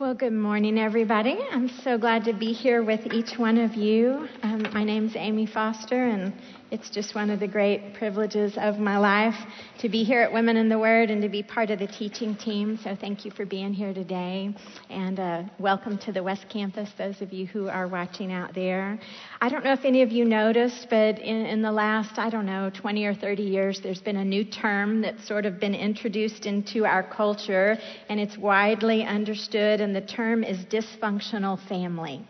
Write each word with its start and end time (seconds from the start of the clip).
Well, 0.00 0.14
good 0.14 0.32
morning, 0.32 0.78
everybody. 0.78 1.38
I'm 1.52 1.68
so 1.68 1.98
glad 1.98 2.24
to 2.24 2.32
be 2.32 2.54
here 2.54 2.82
with 2.82 3.12
each 3.12 3.38
one 3.38 3.58
of 3.58 3.74
you. 3.74 4.26
Um, 4.42 4.62
my 4.72 4.82
name's 4.82 5.14
Amy 5.14 5.44
Foster, 5.44 6.04
and 6.04 6.32
it's 6.70 6.88
just 6.88 7.16
one 7.16 7.30
of 7.30 7.40
the 7.40 7.48
great 7.48 7.94
privileges 7.94 8.56
of 8.56 8.78
my 8.78 8.96
life 8.96 9.34
to 9.80 9.88
be 9.88 10.04
here 10.04 10.20
at 10.20 10.32
Women 10.32 10.56
in 10.56 10.68
the 10.68 10.78
Word 10.78 11.10
and 11.10 11.20
to 11.20 11.28
be 11.28 11.42
part 11.42 11.70
of 11.70 11.80
the 11.80 11.86
teaching 11.88 12.36
team. 12.36 12.78
So 12.82 12.94
thank 12.94 13.24
you 13.24 13.32
for 13.32 13.44
being 13.44 13.74
here 13.74 13.92
today. 13.92 14.54
And 14.88 15.18
uh, 15.18 15.42
welcome 15.58 15.98
to 15.98 16.12
the 16.12 16.22
West 16.22 16.46
Campus, 16.48 16.88
those 16.96 17.20
of 17.20 17.32
you 17.32 17.46
who 17.46 17.68
are 17.68 17.88
watching 17.88 18.32
out 18.32 18.54
there. 18.54 19.00
I 19.40 19.48
don't 19.48 19.64
know 19.64 19.72
if 19.72 19.84
any 19.84 20.02
of 20.02 20.12
you 20.12 20.24
noticed, 20.24 20.86
but 20.88 21.18
in, 21.18 21.44
in 21.44 21.60
the 21.60 21.72
last, 21.72 22.18
I 22.18 22.30
don't 22.30 22.46
know, 22.46 22.70
20 22.72 23.04
or 23.04 23.14
30 23.14 23.42
years, 23.42 23.80
there's 23.82 24.00
been 24.00 24.18
a 24.18 24.24
new 24.24 24.44
term 24.44 25.00
that's 25.00 25.26
sort 25.26 25.46
of 25.46 25.58
been 25.58 25.74
introduced 25.74 26.46
into 26.46 26.86
our 26.86 27.02
culture, 27.02 27.78
and 28.08 28.20
it's 28.20 28.38
widely 28.38 29.02
understood, 29.02 29.80
and 29.80 29.89
the 29.94 30.00
term 30.00 30.44
is 30.44 30.58
dysfunctional 30.66 31.58
family. 31.68 32.26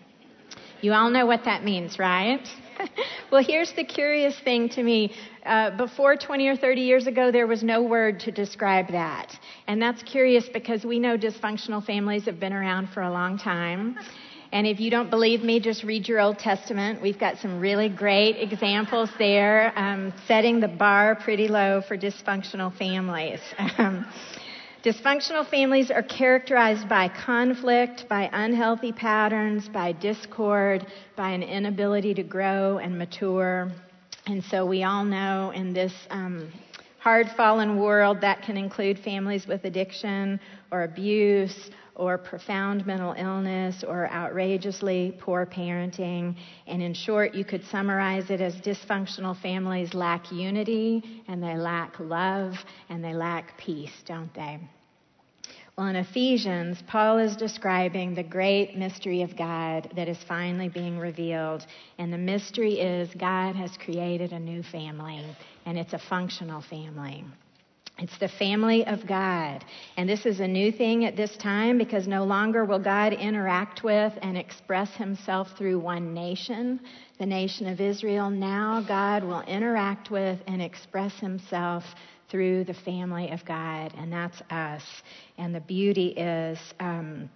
You 0.83 0.93
all 0.93 1.11
know 1.11 1.27
what 1.27 1.45
that 1.45 1.63
means, 1.63 1.99
right? 1.99 2.47
well, 3.31 3.45
here's 3.45 3.73
the 3.75 3.85
curious 3.85 4.39
thing 4.41 4.69
to 4.71 4.83
me. 4.83 5.13
Uh, 5.45 5.77
before 5.77 6.17
20 6.17 6.49
or 6.49 6.57
30 6.57 6.81
years 6.81 7.07
ago, 7.07 7.31
there 7.31 7.47
was 7.47 7.63
no 7.63 7.83
word 7.83 8.21
to 8.21 8.31
describe 8.31 8.89
that. 8.93 9.39
And 9.67 9.81
that's 9.81 10.03
curious 10.03 10.49
because 10.53 10.85
we 10.85 10.99
know 10.99 11.19
dysfunctional 11.19 11.85
families 11.85 12.25
have 12.25 12.41
been 12.41 12.53
around 12.53 12.89
for 12.91 13.03
a 13.03 13.11
long 13.11 13.39
time. 13.39 13.97
And 14.53 14.67
if 14.67 14.81
you 14.81 14.91
don't 14.91 15.11
believe 15.11 15.43
me, 15.43 15.61
just 15.61 15.85
read 15.85 16.09
your 16.09 16.21
Old 16.21 16.39
Testament. 16.39 17.01
We've 17.01 17.19
got 17.19 17.39
some 17.39 17.61
really 17.61 17.89
great 17.89 18.37
examples 18.41 19.09
there, 19.19 19.73
um, 19.79 20.13
setting 20.27 20.59
the 20.61 20.69
bar 20.69 21.15
pretty 21.15 21.47
low 21.47 21.83
for 21.87 21.97
dysfunctional 21.97 22.77
families. 22.77 23.41
Dysfunctional 24.83 25.47
families 25.47 25.91
are 25.91 26.03
characterized 26.03 26.89
by 26.89 27.09
conflict, 27.09 28.07
by 28.09 28.31
unhealthy 28.33 28.93
patterns, 28.93 29.69
by 29.69 29.93
discord, 29.93 30.87
by 31.17 31.33
an 31.33 31.43
inability 31.43 32.15
to 32.15 32.23
grow 32.23 32.79
and 32.79 32.97
mature. 32.97 33.71
And 34.27 34.43
so 34.43 34.65
we 34.65 34.83
all 34.83 35.05
know 35.05 35.51
in 35.55 35.75
this 35.75 35.93
um, 36.09 36.51
hard 36.99 37.29
fallen 37.37 37.79
world 37.79 38.23
that 38.23 38.41
can 38.41 38.57
include 38.57 38.99
families 38.99 39.47
with 39.47 39.65
addiction 39.65 40.41
or 40.71 40.85
abuse 40.85 41.71
or 42.01 42.17
profound 42.17 42.87
mental 42.87 43.13
illness 43.13 43.85
or 43.87 44.11
outrageously 44.11 45.15
poor 45.21 45.45
parenting. 45.45 46.35
And 46.67 46.83
in 46.83 46.95
short, 46.95 47.35
you 47.35 47.45
could 47.45 47.63
summarize 47.67 48.31
it 48.31 48.41
as 48.41 48.55
dysfunctional 48.57 49.41
families 49.41 49.93
lack 49.93 50.33
unity 50.33 51.23
and 51.29 51.43
they 51.43 51.57
lack 51.57 52.01
love 52.01 52.55
and 52.89 53.05
they 53.05 53.13
lack 53.13 53.59
peace, 53.59 53.93
don't 54.07 54.33
they? 54.35 54.59
Well, 55.77 55.89
in 55.89 55.97
Ephesians, 55.97 56.83
Paul 56.87 57.19
is 57.19 57.37
describing 57.37 58.15
the 58.15 58.23
great 58.23 58.77
mystery 58.77 59.23
of 59.23 59.37
God 59.37 59.91
that 59.95 60.09
is 60.09 60.19
finally 60.27 60.69
being 60.69 60.99
revealed. 60.99 61.67
And 61.99 62.13
the 62.13 62.19
mystery 62.19 62.81
is 62.81 63.09
God 63.15 63.57
has 63.57 63.77
created 63.77 64.33
a 64.33 64.39
new 64.39 64.63
family, 64.63 65.25
and 65.67 65.79
it's 65.79 65.93
a 65.93 65.99
functional 65.99 66.63
family. 66.63 67.25
It's 68.01 68.17
the 68.19 68.29
family 68.29 68.87
of 68.87 69.07
God. 69.07 69.63
And 69.97 70.09
this 70.09 70.25
is 70.25 70.41
a 70.41 70.49
new 70.49 70.73
thing 70.73 71.05
at 71.05 71.17
this 71.17 71.37
time 71.37 71.77
because 71.77 72.09
no 72.09 72.25
longer 72.25 72.65
will 72.65 72.79
God 72.79 73.13
interact 73.13 73.85
with 73.85 74.15
and 74.23 74.39
express 74.39 74.91
himself 74.95 75.49
through 75.59 75.79
one 75.81 76.15
nation, 76.15 76.81
the 77.19 77.27
nation 77.27 77.67
of 77.67 77.81
Israel. 77.81 78.31
Now 78.31 78.83
God 78.87 79.23
will 79.23 79.43
interact 79.43 80.11
with 80.11 80.39
and 80.47 80.63
express 80.63 81.15
himself 81.21 81.85
through 82.31 82.65
the 82.65 82.75
family 82.75 83.31
of 83.31 83.45
God, 83.45 83.93
and 83.99 84.13
that's 84.13 84.41
us. 84.51 84.85
And 85.37 85.55
the 85.55 85.61
beauty 85.61 86.09
is, 86.17 86.59
um, 86.79 87.29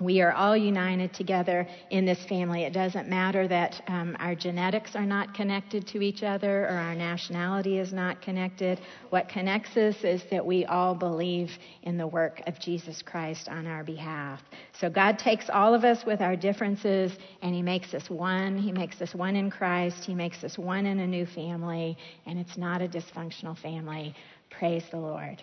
we 0.00 0.20
are 0.20 0.32
all 0.32 0.56
united 0.56 1.14
together 1.14 1.68
in 1.90 2.04
this 2.04 2.18
family. 2.28 2.64
It 2.64 2.72
doesn't 2.72 3.08
matter 3.08 3.46
that 3.46 3.80
um, 3.86 4.16
our 4.18 4.34
genetics 4.34 4.96
are 4.96 5.06
not 5.06 5.34
connected 5.34 5.86
to 5.88 6.00
each 6.00 6.24
other 6.24 6.64
or 6.64 6.76
our 6.76 6.96
nationality 6.96 7.78
is 7.78 7.92
not 7.92 8.20
connected. 8.20 8.80
What 9.10 9.28
connects 9.28 9.76
us 9.76 9.94
is 10.02 10.22
that 10.32 10.44
we 10.44 10.64
all 10.64 10.96
believe 10.96 11.52
in 11.84 11.96
the 11.96 12.08
work 12.08 12.42
of 12.48 12.58
Jesus 12.58 13.02
Christ 13.02 13.48
on 13.48 13.68
our 13.68 13.84
behalf. 13.84 14.40
So 14.80 14.90
God 14.90 15.16
takes 15.16 15.48
all 15.48 15.74
of 15.74 15.84
us 15.84 16.04
with 16.04 16.20
our 16.20 16.34
differences 16.34 17.12
and 17.42 17.54
He 17.54 17.62
makes 17.62 17.94
us 17.94 18.10
one. 18.10 18.58
He 18.58 18.72
makes 18.72 19.00
us 19.00 19.14
one 19.14 19.36
in 19.36 19.48
Christ. 19.48 20.04
He 20.04 20.14
makes 20.14 20.42
us 20.42 20.58
one 20.58 20.86
in 20.86 20.98
a 20.98 21.06
new 21.06 21.24
family, 21.24 21.96
and 22.26 22.38
it's 22.38 22.56
not 22.56 22.82
a 22.82 22.88
dysfunctional 22.88 23.56
family. 23.58 24.14
Praise 24.58 24.84
the 24.90 24.98
Lord. 24.98 25.42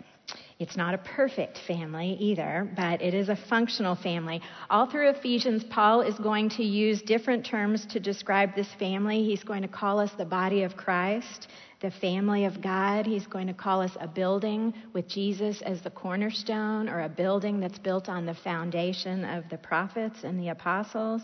It's 0.60 0.78
not 0.78 0.94
a 0.94 1.00
perfect 1.00 1.58
family 1.68 2.16
either, 2.20 2.72
but 2.76 3.02
it 3.02 3.14
is 3.14 3.30
a 3.30 3.36
functional 3.36 3.96
family. 3.96 4.42
All 4.70 4.86
through 4.86 5.10
Ephesians, 5.10 5.64
Paul 5.64 6.02
is 6.02 6.16
going 6.20 6.50
to 6.52 6.64
use 6.64 7.02
different 7.02 7.46
terms 7.46 7.86
to 7.88 8.00
describe 8.00 8.56
this 8.56 8.72
family. 8.80 9.24
He's 9.24 9.44
going 9.44 9.64
to 9.64 9.68
call 9.68 10.00
us 10.00 10.12
the 10.18 10.26
body 10.26 10.64
of 10.64 10.78
Christ, 10.78 11.48
the 11.82 11.92
family 11.92 12.46
of 12.46 12.62
God. 12.62 13.06
He's 13.06 13.28
going 13.28 13.48
to 13.48 13.54
call 13.54 13.82
us 13.82 13.92
a 14.00 14.08
building 14.08 14.74
with 14.94 15.08
Jesus 15.08 15.62
as 15.64 15.82
the 15.82 15.90
cornerstone, 15.90 16.88
or 16.88 17.02
a 17.02 17.10
building 17.10 17.60
that's 17.60 17.80
built 17.80 18.08
on 18.08 18.26
the 18.26 18.36
foundation 18.36 19.26
of 19.26 19.50
the 19.50 19.58
prophets 19.58 20.20
and 20.24 20.40
the 20.40 20.50
apostles. 20.50 21.24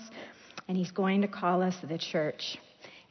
And 0.67 0.75
he's 0.75 0.91
going 0.91 1.21
to 1.21 1.27
call 1.27 1.61
us 1.61 1.75
the 1.87 1.97
church. 1.97 2.57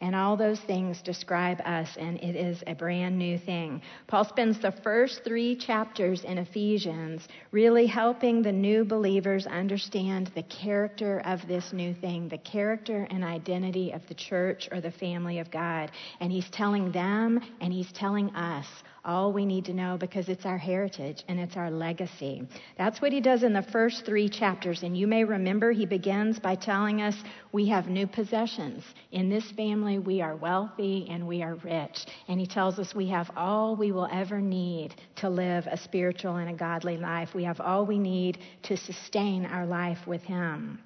And 0.03 0.15
all 0.15 0.37
those 0.37 0.61
things 0.61 1.01
describe 1.01 1.63
us, 1.65 1.97
and 1.99 2.19
it 2.19 2.37
is 2.37 2.63
a 2.67 2.75
brand 2.75 3.19
new 3.19 3.39
thing. 3.39 3.81
Paul 4.07 4.25
spends 4.25 4.61
the 4.61 4.73
first 4.73 5.25
three 5.25 5.57
chapters 5.57 6.23
in 6.23 6.37
Ephesians 6.37 7.27
really 7.51 7.87
helping 7.87 8.43
the 8.43 8.53
new 8.53 8.85
believers 8.85 9.47
understand 9.47 10.31
the 10.35 10.43
character 10.43 11.23
of 11.25 11.49
this 11.49 11.73
new 11.73 11.95
thing, 11.95 12.29
the 12.29 12.37
character 12.37 13.07
and 13.11 13.25
identity 13.25 13.91
of 13.93 14.07
the 14.07 14.15
church 14.15 14.69
or 14.71 14.83
the 14.83 14.91
family 14.91 15.39
of 15.39 15.51
God. 15.51 15.91
And 16.21 16.31
he's 16.31 16.51
telling 16.51 16.93
them 16.93 17.41
and 17.63 17.73
he's 17.73 17.91
telling 17.93 18.29
us 18.37 18.67
all 19.07 19.33
we 19.33 19.47
need 19.47 19.65
to 19.65 19.73
know 19.73 19.97
because 19.97 20.29
it's 20.29 20.45
our 20.45 20.59
heritage 20.59 21.25
and 21.29 21.39
it's 21.39 21.57
our 21.57 21.71
legacy. 21.71 22.47
That's 22.77 23.01
what 23.01 23.13
he 23.13 23.21
does 23.21 23.45
in 23.45 23.53
the 23.53 23.63
first 23.63 24.05
three 24.05 24.29
chapters. 24.29 24.83
And 24.83 24.97
you 24.97 25.07
may 25.07 25.25
remember 25.25 25.73
he 25.73 25.87
begins 25.87 26.39
by 26.39 26.57
telling 26.57 27.01
us 27.01 27.15
we 27.53 27.69
have 27.69 27.87
new 27.87 28.07
possessions. 28.07 28.85
In 29.13 29.31
this 29.31 29.51
family, 29.53 29.99
we 29.99 30.21
are 30.21 30.37
wealthy 30.37 31.07
and 31.09 31.27
we 31.27 31.43
are 31.43 31.55
rich. 31.55 32.05
And 32.29 32.41
he 32.41 32.47
tells 32.47 32.79
us 32.79 32.95
we 32.95 33.09
have 33.09 33.31
all 33.37 33.77
we 33.77 33.93
will 33.93 34.09
ever 34.13 34.41
need 34.41 34.95
to 35.17 35.31
live 35.31 35.67
a 35.67 35.77
spiritual 35.77 36.37
and 36.37 36.51
a 36.51 36.55
godly 36.55 36.97
life. 36.97 37.31
We 37.35 37.45
have 37.45 37.61
all 37.61 37.87
we 37.87 37.99
need 37.99 38.39
to 38.65 38.77
sustain 38.77 39.47
our 39.47 39.65
life 39.65 40.07
with 40.07 40.23
him. 40.23 40.81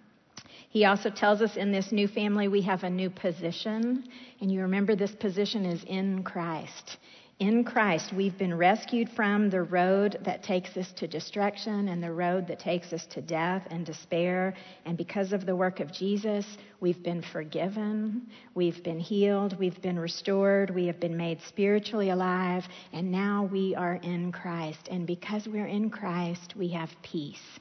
He 0.70 0.84
also 0.84 1.10
tells 1.10 1.42
us 1.42 1.56
in 1.56 1.72
this 1.72 1.90
new 1.90 2.06
family 2.06 2.46
we 2.46 2.62
have 2.62 2.84
a 2.84 2.90
new 2.90 3.10
position. 3.10 4.04
And 4.40 4.52
you 4.52 4.60
remember 4.62 4.94
this 4.94 5.14
position 5.14 5.66
is 5.66 5.82
in 5.84 6.22
Christ. 6.22 6.98
In 7.40 7.64
Christ, 7.64 8.12
we've 8.12 8.36
been 8.36 8.54
rescued 8.54 9.08
from 9.08 9.48
the 9.48 9.62
road 9.62 10.18
that 10.26 10.42
takes 10.42 10.76
us 10.76 10.92
to 10.96 11.08
destruction 11.08 11.88
and 11.88 12.02
the 12.02 12.12
road 12.12 12.46
that 12.48 12.60
takes 12.60 12.92
us 12.92 13.06
to 13.06 13.22
death 13.22 13.66
and 13.70 13.86
despair. 13.86 14.52
And 14.84 14.94
because 14.98 15.32
of 15.32 15.46
the 15.46 15.56
work 15.56 15.80
of 15.80 15.90
Jesus, 15.90 16.44
we've 16.80 17.02
been 17.02 17.22
forgiven, 17.22 18.26
we've 18.54 18.84
been 18.84 19.00
healed, 19.00 19.58
we've 19.58 19.80
been 19.80 19.98
restored, 19.98 20.68
we 20.68 20.86
have 20.86 21.00
been 21.00 21.16
made 21.16 21.40
spiritually 21.48 22.10
alive, 22.10 22.64
and 22.92 23.10
now 23.10 23.48
we 23.50 23.74
are 23.74 23.94
in 23.94 24.32
Christ. 24.32 24.88
And 24.90 25.06
because 25.06 25.48
we're 25.48 25.64
in 25.66 25.88
Christ, 25.88 26.52
we 26.58 26.68
have 26.68 26.90
peace. 27.02 27.58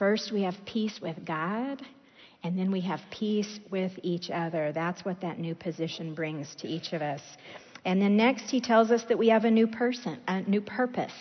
First, 0.00 0.32
we 0.32 0.42
have 0.42 0.56
peace 0.66 1.00
with 1.00 1.24
God. 1.24 1.80
And 2.42 2.58
then 2.58 2.72
we 2.72 2.80
have 2.80 3.00
peace 3.12 3.60
with 3.70 3.92
each 4.02 4.30
other. 4.30 4.72
That's 4.72 5.04
what 5.04 5.20
that 5.20 5.38
new 5.38 5.54
position 5.54 6.12
brings 6.12 6.56
to 6.56 6.66
each 6.66 6.92
of 6.92 7.00
us. 7.00 7.22
And 7.84 8.00
then 8.00 8.16
next, 8.16 8.50
he 8.50 8.60
tells 8.60 8.90
us 8.90 9.04
that 9.04 9.18
we 9.18 9.28
have 9.28 9.44
a 9.44 9.50
new 9.50 9.66
person, 9.66 10.18
a 10.28 10.42
new 10.42 10.60
purpose. 10.60 11.12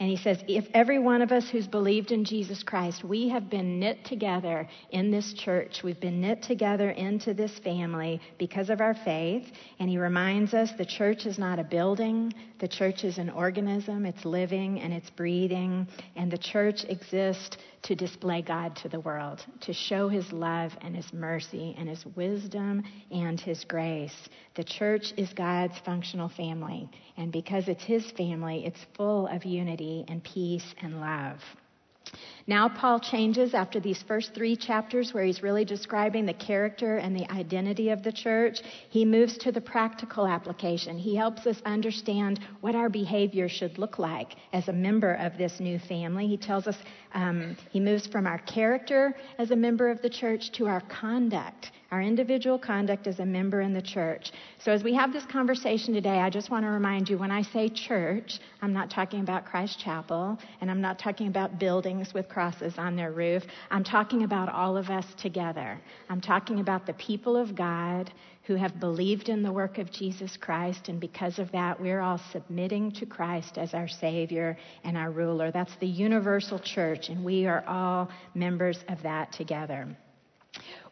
And 0.00 0.08
he 0.08 0.16
says, 0.16 0.42
if 0.48 0.64
every 0.72 0.98
one 0.98 1.20
of 1.20 1.30
us 1.30 1.50
who's 1.50 1.66
believed 1.66 2.10
in 2.10 2.24
Jesus 2.24 2.62
Christ, 2.62 3.04
we 3.04 3.28
have 3.28 3.50
been 3.50 3.78
knit 3.78 4.02
together 4.06 4.66
in 4.90 5.10
this 5.10 5.34
church. 5.34 5.82
We've 5.84 6.00
been 6.00 6.22
knit 6.22 6.42
together 6.42 6.88
into 6.88 7.34
this 7.34 7.58
family 7.58 8.18
because 8.38 8.70
of 8.70 8.80
our 8.80 8.94
faith. 8.94 9.46
And 9.78 9.90
he 9.90 9.98
reminds 9.98 10.54
us 10.54 10.70
the 10.78 10.86
church 10.86 11.26
is 11.26 11.38
not 11.38 11.58
a 11.58 11.64
building, 11.64 12.32
the 12.60 12.68
church 12.68 13.04
is 13.04 13.18
an 13.18 13.28
organism. 13.28 14.06
It's 14.06 14.24
living 14.24 14.80
and 14.80 14.94
it's 14.94 15.10
breathing. 15.10 15.86
And 16.16 16.30
the 16.30 16.38
church 16.38 16.84
exists 16.88 17.58
to 17.82 17.94
display 17.94 18.40
God 18.40 18.76
to 18.76 18.88
the 18.88 19.00
world, 19.00 19.44
to 19.62 19.72
show 19.72 20.08
his 20.08 20.32
love 20.32 20.72
and 20.80 20.94
his 20.96 21.12
mercy 21.12 21.74
and 21.78 21.88
his 21.88 22.04
wisdom 22.14 22.84
and 23.10 23.40
his 23.40 23.64
grace. 23.64 24.28
The 24.54 24.64
church 24.64 25.12
is 25.16 25.32
God's 25.32 25.78
functional 25.84 26.28
family. 26.28 26.88
And 27.16 27.32
because 27.32 27.68
it's 27.68 27.84
his 27.84 28.10
family, 28.12 28.64
it's 28.66 28.80
full 28.96 29.26
of 29.26 29.44
unity 29.44 29.89
and 30.08 30.22
peace 30.22 30.74
and 30.82 31.00
love. 31.00 31.40
Now, 32.50 32.68
Paul 32.68 32.98
changes 32.98 33.54
after 33.54 33.78
these 33.78 34.02
first 34.02 34.34
three 34.34 34.56
chapters 34.56 35.14
where 35.14 35.22
he's 35.22 35.40
really 35.40 35.64
describing 35.64 36.26
the 36.26 36.34
character 36.34 36.96
and 36.96 37.14
the 37.14 37.30
identity 37.30 37.90
of 37.90 38.02
the 38.02 38.10
church. 38.10 38.58
He 38.88 39.04
moves 39.04 39.38
to 39.38 39.52
the 39.52 39.60
practical 39.60 40.26
application. 40.26 40.98
He 40.98 41.14
helps 41.14 41.46
us 41.46 41.62
understand 41.64 42.40
what 42.60 42.74
our 42.74 42.88
behavior 42.88 43.48
should 43.48 43.78
look 43.78 44.00
like 44.00 44.34
as 44.52 44.66
a 44.66 44.72
member 44.72 45.14
of 45.14 45.38
this 45.38 45.60
new 45.60 45.78
family. 45.78 46.26
He 46.26 46.36
tells 46.36 46.66
us 46.66 46.74
um, 47.14 47.56
he 47.70 47.78
moves 47.78 48.08
from 48.08 48.26
our 48.26 48.38
character 48.38 49.14
as 49.38 49.52
a 49.52 49.56
member 49.56 49.88
of 49.88 50.02
the 50.02 50.10
church 50.10 50.50
to 50.54 50.66
our 50.66 50.80
conduct 50.80 51.70
our 51.90 52.00
individual 52.00 52.58
conduct 52.58 53.06
as 53.06 53.18
a 53.18 53.26
member 53.26 53.60
in 53.62 53.72
the 53.72 53.82
church. 53.82 54.30
So, 54.58 54.70
as 54.70 54.84
we 54.84 54.94
have 54.94 55.12
this 55.12 55.26
conversation 55.26 55.92
today, 55.92 56.20
I 56.20 56.30
just 56.30 56.50
want 56.50 56.64
to 56.64 56.70
remind 56.70 57.08
you 57.08 57.18
when 57.18 57.32
I 57.32 57.42
say 57.42 57.68
church, 57.68 58.38
I'm 58.62 58.72
not 58.72 58.90
talking 58.90 59.20
about 59.20 59.44
Christ 59.44 59.80
Chapel, 59.80 60.38
and 60.60 60.70
I'm 60.70 60.80
not 60.80 60.98
talking 60.98 61.26
about 61.26 61.58
buildings 61.58 62.14
with 62.14 62.28
crosses 62.40 62.78
on 62.78 62.96
their 62.96 63.12
roof. 63.12 63.42
I'm 63.70 63.84
talking 63.84 64.22
about 64.22 64.48
all 64.48 64.78
of 64.78 64.88
us 64.88 65.04
together. 65.20 65.78
I'm 66.08 66.22
talking 66.22 66.58
about 66.58 66.86
the 66.86 66.94
people 66.94 67.36
of 67.36 67.54
God 67.54 68.10
who 68.44 68.54
have 68.54 68.80
believed 68.80 69.28
in 69.28 69.42
the 69.42 69.52
work 69.52 69.76
of 69.76 69.92
Jesus 69.92 70.38
Christ, 70.38 70.88
and 70.88 70.98
because 70.98 71.38
of 71.38 71.52
that, 71.52 71.78
we're 71.78 72.00
all 72.00 72.18
submitting 72.32 72.92
to 72.92 73.04
Christ 73.04 73.58
as 73.58 73.74
our 73.74 73.88
Savior 73.88 74.56
and 74.84 74.96
our 74.96 75.10
ruler. 75.10 75.50
That's 75.50 75.76
the 75.80 75.86
universal 75.86 76.58
church, 76.58 77.10
and 77.10 77.22
we 77.22 77.44
are 77.44 77.62
all 77.66 78.08
members 78.34 78.78
of 78.88 79.02
that 79.02 79.32
together. 79.32 79.94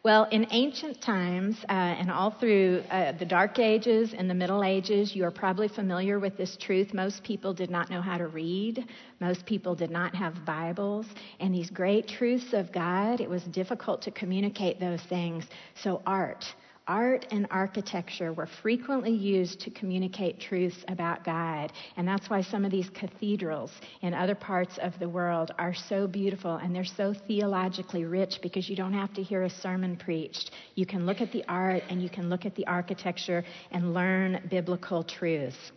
Well, 0.01 0.29
in 0.31 0.47
ancient 0.51 1.01
times 1.01 1.57
uh, 1.67 1.73
and 1.73 2.09
all 2.09 2.31
through 2.31 2.83
uh, 2.89 3.11
the 3.19 3.25
Dark 3.25 3.59
Ages 3.59 4.13
and 4.17 4.29
the 4.29 4.33
Middle 4.33 4.63
Ages, 4.63 5.13
you 5.13 5.25
are 5.25 5.31
probably 5.31 5.67
familiar 5.67 6.19
with 6.19 6.37
this 6.37 6.55
truth. 6.55 6.93
Most 6.93 7.21
people 7.21 7.53
did 7.53 7.69
not 7.69 7.89
know 7.89 8.01
how 8.01 8.17
to 8.17 8.27
read, 8.27 8.85
most 9.19 9.45
people 9.45 9.75
did 9.75 9.91
not 9.91 10.15
have 10.15 10.45
Bibles. 10.45 11.05
And 11.41 11.53
these 11.53 11.69
great 11.69 12.07
truths 12.07 12.53
of 12.53 12.71
God, 12.71 13.19
it 13.19 13.29
was 13.29 13.43
difficult 13.43 14.01
to 14.03 14.11
communicate 14.11 14.79
those 14.79 15.01
things. 15.09 15.43
So, 15.83 16.01
art 16.05 16.45
art 16.89 17.27
and 17.31 17.47
architecture 17.51 18.33
were 18.33 18.49
frequently 18.61 19.13
used 19.13 19.61
to 19.61 19.69
communicate 19.69 20.41
truths 20.41 20.83
about 20.87 21.23
God. 21.23 21.71
And 21.95 22.07
that's 22.07 22.29
why 22.29 22.41
some 22.41 22.65
of 22.65 22.71
these 22.71 22.89
cathedrals 22.89 23.71
in 24.01 24.13
other 24.13 24.35
parts 24.35 24.77
of 24.81 24.97
the 24.99 25.07
world 25.07 25.51
are 25.59 25.73
so 25.73 26.07
beautiful 26.07 26.55
and 26.55 26.75
they're 26.75 26.83
so 26.83 27.13
theologically 27.27 28.05
rich 28.05 28.39
because 28.41 28.67
you 28.67 28.75
don't 28.75 28.93
have 28.93 29.13
to 29.13 29.23
hear 29.23 29.43
a 29.43 29.49
sermon 29.49 29.95
preached. 29.95 30.51
You 30.75 30.87
can 30.87 31.05
look 31.05 31.21
at 31.21 31.31
the 31.31 31.45
art 31.47 31.83
and 31.89 32.01
you 32.01 32.09
can 32.09 32.29
look 32.29 32.45
at 32.45 32.55
the 32.55 32.65
architecture 32.65 33.45
and 33.71 33.93
learn 33.93 34.41
biblical 34.49 35.03
truths. 35.03 35.71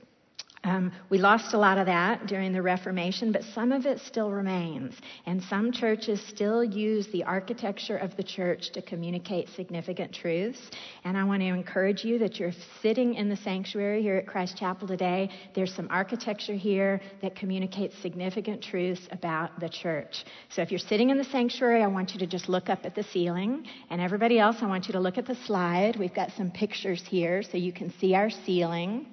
Um, 0.65 0.93
we 1.11 1.19
lost 1.19 1.55
a 1.55 1.59
lot 1.59 1.77
of 1.77 1.87
that 1.87 2.27
during 2.27 2.53
the 2.53 2.63
Reformation, 2.63 3.33
but 3.33 3.43
some 3.53 3.73
of 3.73 3.85
it 3.85 3.99
still 4.01 4.31
remains. 4.31 4.95
And 5.27 5.43
some 5.43 5.73
churches 5.73 6.23
still 6.29 6.63
use 6.63 7.09
the 7.09 7.25
architecture 7.25 7.97
of 7.97 8.17
the 8.17 8.23
church 8.23 8.71
to 8.75 8.83
communicate 8.83 9.49
significant 9.57 10.15
truths. 10.15 10.61
And 11.03 11.17
I 11.17 11.25
want 11.25 11.43
to 11.43 11.49
encourage 11.49 12.05
you 12.05 12.19
that 12.21 12.39
you're 12.39 12.53
sitting 12.81 13.15
in 13.15 13.29
the 13.29 13.37
sanctuary 13.39 14.03
here 14.03 14.17
at 14.17 14.27
Christ 14.29 14.57
Chapel 14.57 14.87
today. 14.87 15.31
There's 15.53 15.75
some 15.75 15.89
architecture 15.91 16.55
here 16.55 17.01
that 17.23 17.35
communicates 17.35 17.97
significant 18.01 18.63
truths 18.63 19.09
about 19.11 19.59
the 19.59 19.69
church. 19.69 20.25
So 20.49 20.63
if 20.63 20.71
you're 20.71 20.79
sitting 20.79 21.11
in 21.11 21.19
the 21.19 21.25
sanctuary, 21.25 21.83
I 21.83 21.89
want 21.89 22.13
you 22.13 22.21
to 22.21 22.27
just 22.27 22.49
look 22.49 22.69
up 22.69 22.85
at 22.85 22.95
the 22.95 23.03
ceiling. 23.03 23.67
And 23.91 24.01
everybody 24.01 24.39
else, 24.39 24.57
I 24.61 24.67
want 24.67 24.87
you 24.87 24.93
to 24.93 25.01
look 25.01 25.19
at 25.19 25.27
the 25.27 25.37
slide. 25.45 25.97
We've 25.99 26.15
got 26.15 26.31
some 26.37 26.53
pictures 26.53 27.03
here 27.09 27.43
so 27.43 27.57
you 27.57 27.73
can 27.73 27.93
see 27.99 28.15
our 28.15 28.31
ceiling. 28.31 29.07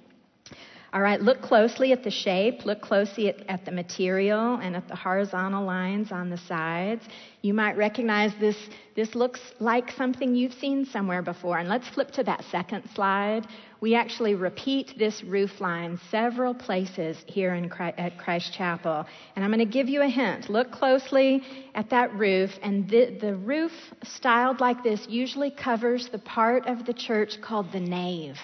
All 0.92 1.02
right, 1.02 1.22
look 1.22 1.44
closely 1.44 1.92
at 1.92 2.04
the 2.04 2.10
shape, 2.10 2.66
look 2.66 2.82
closely 2.82 3.30
at, 3.30 3.48
at, 3.48 3.64
the 3.64 3.72
material 3.72 4.56
and 4.56 4.76
at 4.76 4.88
the 4.88 4.96
horizontal 4.96 5.64
lines 5.64 6.12
on 6.12 6.32
the 6.32 6.38
sides. 6.38 7.04
You 7.44 7.54
might 7.54 7.78
recognize 7.78 8.32
this, 8.40 8.58
this 8.96 9.14
looks 9.14 9.40
like 9.60 9.92
something 9.92 10.34
you've 10.34 10.54
seen 10.54 10.86
somewhere 10.86 11.22
before. 11.22 11.60
And 11.60 11.70
let's 11.70 11.88
flip 11.90 12.10
to 12.14 12.24
that 12.24 12.44
second 12.46 12.90
slide. 12.96 13.46
We 13.82 13.94
actually 13.94 14.34
repeat 14.34 14.98
this 14.98 15.24
roof 15.24 15.62
line 15.62 16.00
several 16.10 16.56
places 16.56 17.24
here 17.28 17.54
in 17.54 17.72
at 17.72 18.18
Christ 18.18 18.52
Chapel. 18.54 19.06
And 19.36 19.46
I'm 19.46 19.52
going 19.52 19.60
to 19.60 19.72
give 19.72 19.90
you 19.90 20.02
a 20.02 20.10
hint. 20.10 20.50
Look 20.50 20.72
closely 20.72 21.44
at 21.76 21.92
that 21.92 22.12
roof, 22.16 22.50
and 22.64 22.90
the, 22.90 23.16
the 23.22 23.36
roof 23.36 23.72
styled 24.04 24.60
like 24.60 24.82
this 24.82 25.06
usually 25.08 25.52
covers 25.52 26.10
the 26.10 26.20
part 26.20 26.66
of 26.66 26.88
the 26.88 26.94
church 26.94 27.40
called 27.42 27.72
the 27.72 27.80
nave. 27.80 28.40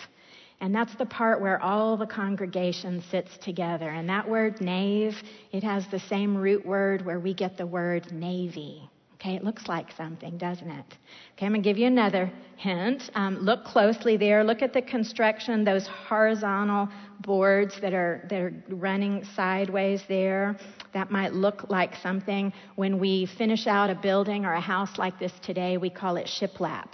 And 0.61 0.73
that's 0.73 0.95
the 0.95 1.05
part 1.05 1.41
where 1.41 1.61
all 1.61 1.97
the 1.97 2.05
congregation 2.05 3.03
sits 3.11 3.37
together. 3.37 3.89
And 3.89 4.09
that 4.09 4.27
word 4.27 4.61
nave, 4.61 5.15
it 5.51 5.63
has 5.63 5.85
the 5.87 5.99
same 5.99 6.35
root 6.35 6.65
word 6.65 7.05
where 7.05 7.19
we 7.19 7.33
get 7.33 7.57
the 7.57 7.67
word 7.67 8.11
navy. 8.11 8.89
Okay, 9.15 9.35
it 9.35 9.43
looks 9.43 9.67
like 9.67 9.87
something, 9.97 10.37
doesn't 10.37 10.69
it? 10.69 10.85
Okay, 11.33 11.45
I'm 11.45 11.53
going 11.53 11.63
to 11.63 11.69
give 11.69 11.77
you 11.77 11.87
another 11.87 12.31
hint. 12.57 13.09
Um, 13.15 13.39
look 13.39 13.63
closely 13.63 14.17
there. 14.17 14.43
Look 14.43 14.61
at 14.61 14.73
the 14.73 14.81
construction, 14.81 15.63
those 15.63 15.87
horizontal 15.87 16.89
boards 17.21 17.79
that 17.81 17.93
are, 17.93 18.25
that 18.29 18.39
are 18.39 18.53
running 18.69 19.25
sideways 19.35 20.03
there. 20.07 20.57
That 20.93 21.11
might 21.11 21.33
look 21.33 21.69
like 21.69 21.95
something. 22.03 22.53
When 22.75 22.99
we 22.99 23.27
finish 23.37 23.67
out 23.67 23.89
a 23.89 23.95
building 23.95 24.45
or 24.45 24.53
a 24.53 24.61
house 24.61 24.97
like 24.97 25.17
this 25.17 25.33
today, 25.41 25.77
we 25.77 25.89
call 25.89 26.17
it 26.17 26.27
shiplap. 26.27 26.89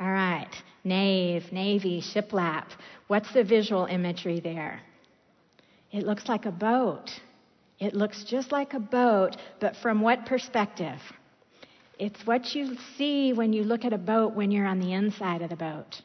All 0.00 0.10
right. 0.10 0.50
Nave, 0.84 1.52
navy, 1.52 2.00
shiplap. 2.00 2.66
What's 3.06 3.32
the 3.32 3.44
visual 3.44 3.86
imagery 3.86 4.40
there? 4.40 4.80
It 5.92 6.04
looks 6.04 6.28
like 6.28 6.46
a 6.46 6.52
boat. 6.52 7.10
It 7.78 7.94
looks 7.94 8.24
just 8.24 8.52
like 8.52 8.74
a 8.74 8.80
boat, 8.80 9.36
but 9.60 9.76
from 9.76 10.00
what 10.00 10.26
perspective? 10.26 11.00
It's 11.98 12.26
what 12.26 12.54
you 12.54 12.76
see 12.96 13.32
when 13.32 13.52
you 13.52 13.64
look 13.64 13.84
at 13.84 13.92
a 13.92 13.98
boat 13.98 14.34
when 14.34 14.50
you're 14.50 14.66
on 14.66 14.80
the 14.80 14.92
inside 14.92 15.42
of 15.42 15.50
the 15.50 15.56
boat. 15.56 16.00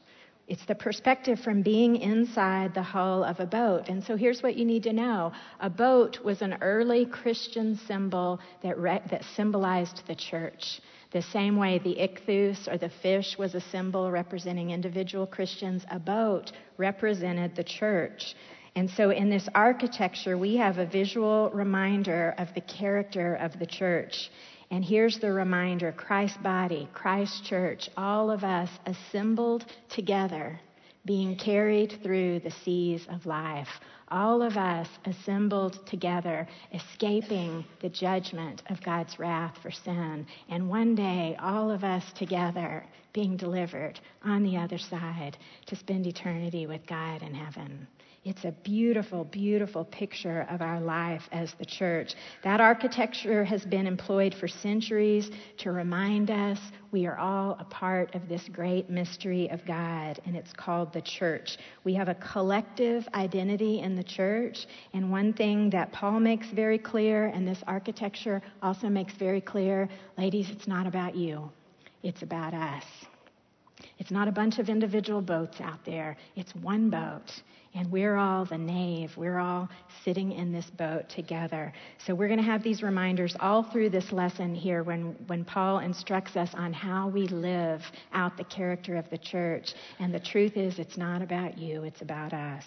It's 0.48 0.66
the 0.66 0.76
perspective 0.76 1.40
from 1.40 1.62
being 1.62 1.98
inside 1.98 2.74
the 2.74 2.82
hull 2.82 3.24
of 3.24 3.40
a 3.40 3.46
boat. 3.46 3.90
And 3.90 4.02
so 4.04 4.16
here's 4.16 4.42
what 4.42 4.56
you 4.56 4.64
need 4.64 4.84
to 4.84 4.94
know 4.94 5.34
a 5.60 5.70
boat 5.70 6.20
was 6.24 6.42
an 6.42 6.58
early 6.62 7.06
Christian 7.06 7.80
symbol 7.86 8.40
that, 8.64 8.78
re- 8.78 9.02
that 9.10 9.24
symbolized 9.36 10.04
the 10.08 10.16
church. 10.16 10.80
The 11.12 11.22
same 11.22 11.56
way 11.56 11.80
the 11.80 11.96
ichthus 11.96 12.68
or 12.68 12.78
the 12.78 12.90
fish 12.90 13.38
was 13.38 13.56
a 13.56 13.62
symbol 13.62 14.12
representing 14.12 14.72
individual 14.72 15.26
Christians, 15.26 15.86
a 15.90 16.00
boat 16.00 16.52
represented 16.78 17.56
the 17.56 17.64
church. 17.64 18.36
And 18.76 18.90
so 18.90 19.10
in 19.10 19.30
this 19.30 19.48
architecture, 19.56 20.38
we 20.38 20.58
have 20.58 20.78
a 20.78 20.86
visual 20.86 21.50
reminder 21.52 22.36
of 22.38 22.54
the 22.54 22.62
character 22.62 23.36
of 23.36 23.58
the 23.58 23.66
church. 23.66 24.30
And 24.70 24.84
here's 24.84 25.18
the 25.20 25.32
reminder 25.32 25.94
Christ's 25.94 26.38
body, 26.38 26.90
Christ's 26.94 27.42
church, 27.48 27.90
all 27.96 28.30
of 28.30 28.44
us 28.44 28.70
assembled 28.86 29.66
together, 29.90 30.60
being 31.08 31.36
carried 31.36 31.98
through 32.04 32.40
the 32.42 32.52
seas 32.52 33.08
of 33.10 33.26
life 33.26 33.80
all 34.10 34.42
of 34.42 34.56
us 34.56 34.88
assembled 35.06 35.86
together, 35.86 36.48
escaping 36.74 37.66
the 37.82 37.90
judgment 37.90 38.64
of 38.70 38.82
God's 38.82 39.20
wrath 39.20 39.58
for 39.62 39.72
sin. 39.72 40.26
And 40.50 40.70
one 40.70 40.96
day, 40.96 41.36
all 41.42 41.70
of 41.70 41.84
us 41.84 42.06
together 42.14 42.86
being 43.14 43.36
delivered 43.36 44.00
on 44.24 44.44
the 44.44 44.58
other 44.58 44.78
side 44.78 45.38
to 45.66 45.76
spend 45.76 46.08
eternity 46.08 46.68
with 46.68 46.86
God 46.88 47.22
in 47.22 47.34
heaven. 47.34 47.88
It's 48.28 48.44
a 48.44 48.52
beautiful, 48.52 49.24
beautiful 49.24 49.86
picture 49.86 50.46
of 50.50 50.62
our 50.62 50.82
life 50.82 51.22
as 51.32 51.54
the 51.60 51.66
church. 51.66 52.14
That 52.44 52.60
architecture 52.60 53.46
has 53.46 53.64
been 53.64 53.88
employed 53.88 54.36
for 54.38 54.50
centuries 54.50 55.32
to 55.60 55.72
remind 55.72 56.30
us 56.30 56.60
we 56.92 57.06
are 57.06 57.18
all 57.18 57.56
a 57.58 57.64
part 57.64 58.14
of 58.16 58.28
this 58.28 58.50
great 58.52 58.90
mystery 58.90 59.50
of 59.50 59.66
God, 59.66 60.20
and 60.26 60.36
it's 60.36 60.52
called 60.52 60.92
the 60.92 61.02
church. 61.02 61.58
We 61.86 61.94
have 61.94 62.10
a 62.10 62.16
collective 62.16 63.08
identity 63.14 63.80
in 63.80 63.96
the 63.96 64.04
church, 64.04 64.68
and 64.94 65.10
one 65.10 65.32
thing 65.32 65.70
that 65.70 65.94
Paul 65.94 66.20
makes 66.20 66.48
very 66.48 66.78
clear, 66.78 67.28
and 67.28 67.48
this 67.48 67.64
architecture 67.66 68.42
also 68.62 68.90
makes 68.90 69.14
very 69.14 69.40
clear 69.40 69.88
ladies, 70.18 70.50
it's 70.50 70.68
not 70.68 70.86
about 70.86 71.16
you, 71.16 71.50
it's 72.04 72.24
about 72.24 72.54
us. 72.54 72.84
It's 74.00 74.12
not 74.12 74.28
a 74.28 74.32
bunch 74.32 74.60
of 74.60 74.68
individual 74.68 75.22
boats 75.22 75.62
out 75.62 75.86
there, 75.86 76.18
it's 76.36 76.54
one 76.56 76.90
boat. 76.90 77.32
And 77.78 77.92
we're 77.92 78.16
all 78.16 78.44
the 78.44 78.58
nave. 78.58 79.16
We're 79.16 79.38
all 79.38 79.70
sitting 80.04 80.32
in 80.32 80.52
this 80.52 80.66
boat 80.66 81.10
together. 81.10 81.72
So 82.04 82.16
we're 82.16 82.28
going 82.28 82.40
to 82.40 82.46
have 82.46 82.64
these 82.64 82.82
reminders 82.82 83.36
all 83.40 83.62
through 83.62 83.92
this 83.92 84.12
lesson 84.12 84.56
here 84.56 84.82
when, 84.82 85.16
when 85.28 85.46
Paul 85.46 85.80
instructs 85.80 86.36
us 86.36 86.50
on 86.56 86.74
how 86.74 87.08
we 87.08 87.28
live 87.28 87.84
out 88.14 88.36
the 88.36 88.46
character 88.46 88.96
of 88.96 89.08
the 89.12 89.18
church. 89.20 89.76
And 90.00 90.12
the 90.12 90.20
truth 90.20 90.58
is, 90.58 90.80
it's 90.80 90.98
not 90.98 91.22
about 91.22 91.60
you, 91.60 91.84
it's 91.84 92.02
about 92.02 92.34
us. 92.34 92.64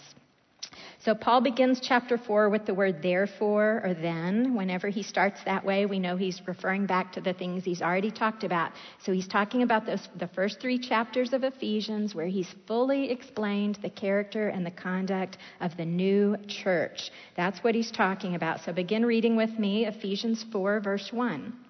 So 1.02 1.14
Paul 1.14 1.40
begins 1.40 1.80
chapter 1.80 2.18
4 2.18 2.50
with 2.50 2.66
the 2.66 2.74
word 2.74 3.00
therefore 3.02 3.80
or 3.82 3.94
then. 3.94 4.54
Whenever 4.54 4.88
he 4.88 5.02
starts 5.02 5.42
that 5.44 5.64
way, 5.64 5.86
we 5.86 5.98
know 5.98 6.16
he's 6.16 6.42
referring 6.46 6.84
back 6.84 7.12
to 7.14 7.22
the 7.22 7.32
things 7.32 7.64
he's 7.64 7.80
already 7.80 8.10
talked 8.10 8.44
about. 8.44 8.72
So 9.02 9.12
he's 9.12 9.26
talking 9.26 9.62
about 9.62 9.86
those, 9.86 10.08
the 10.18 10.28
first 10.28 10.60
three 10.60 10.78
chapters 10.78 11.32
of 11.32 11.42
Ephesians 11.42 12.14
where 12.14 12.26
he's 12.26 12.54
fully 12.66 13.10
explained 13.10 13.78
the 13.80 13.88
character 13.88 14.48
and 14.48 14.64
the 14.64 14.70
conduct 14.70 15.38
of 15.60 15.74
the 15.78 15.86
new 15.86 16.36
church. 16.46 17.10
That's 17.34 17.64
what 17.64 17.74
he's 17.74 17.90
talking 17.90 18.34
about. 18.34 18.60
So 18.60 18.72
begin 18.72 19.06
reading 19.06 19.36
with 19.36 19.58
me 19.58 19.86
Ephesians 19.86 20.44
4, 20.52 20.80
verse 20.80 21.10
1. 21.12 21.69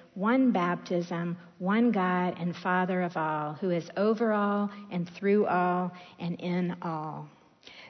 one 0.13 0.51
baptism, 0.51 1.37
one 1.59 1.91
God 1.91 2.35
and 2.39 2.55
Father 2.55 3.01
of 3.01 3.15
all, 3.15 3.53
who 3.53 3.69
is 3.69 3.89
over 3.97 4.33
all 4.33 4.69
and 4.91 5.09
through 5.09 5.45
all 5.47 5.91
and 6.19 6.39
in 6.39 6.75
all. 6.81 7.27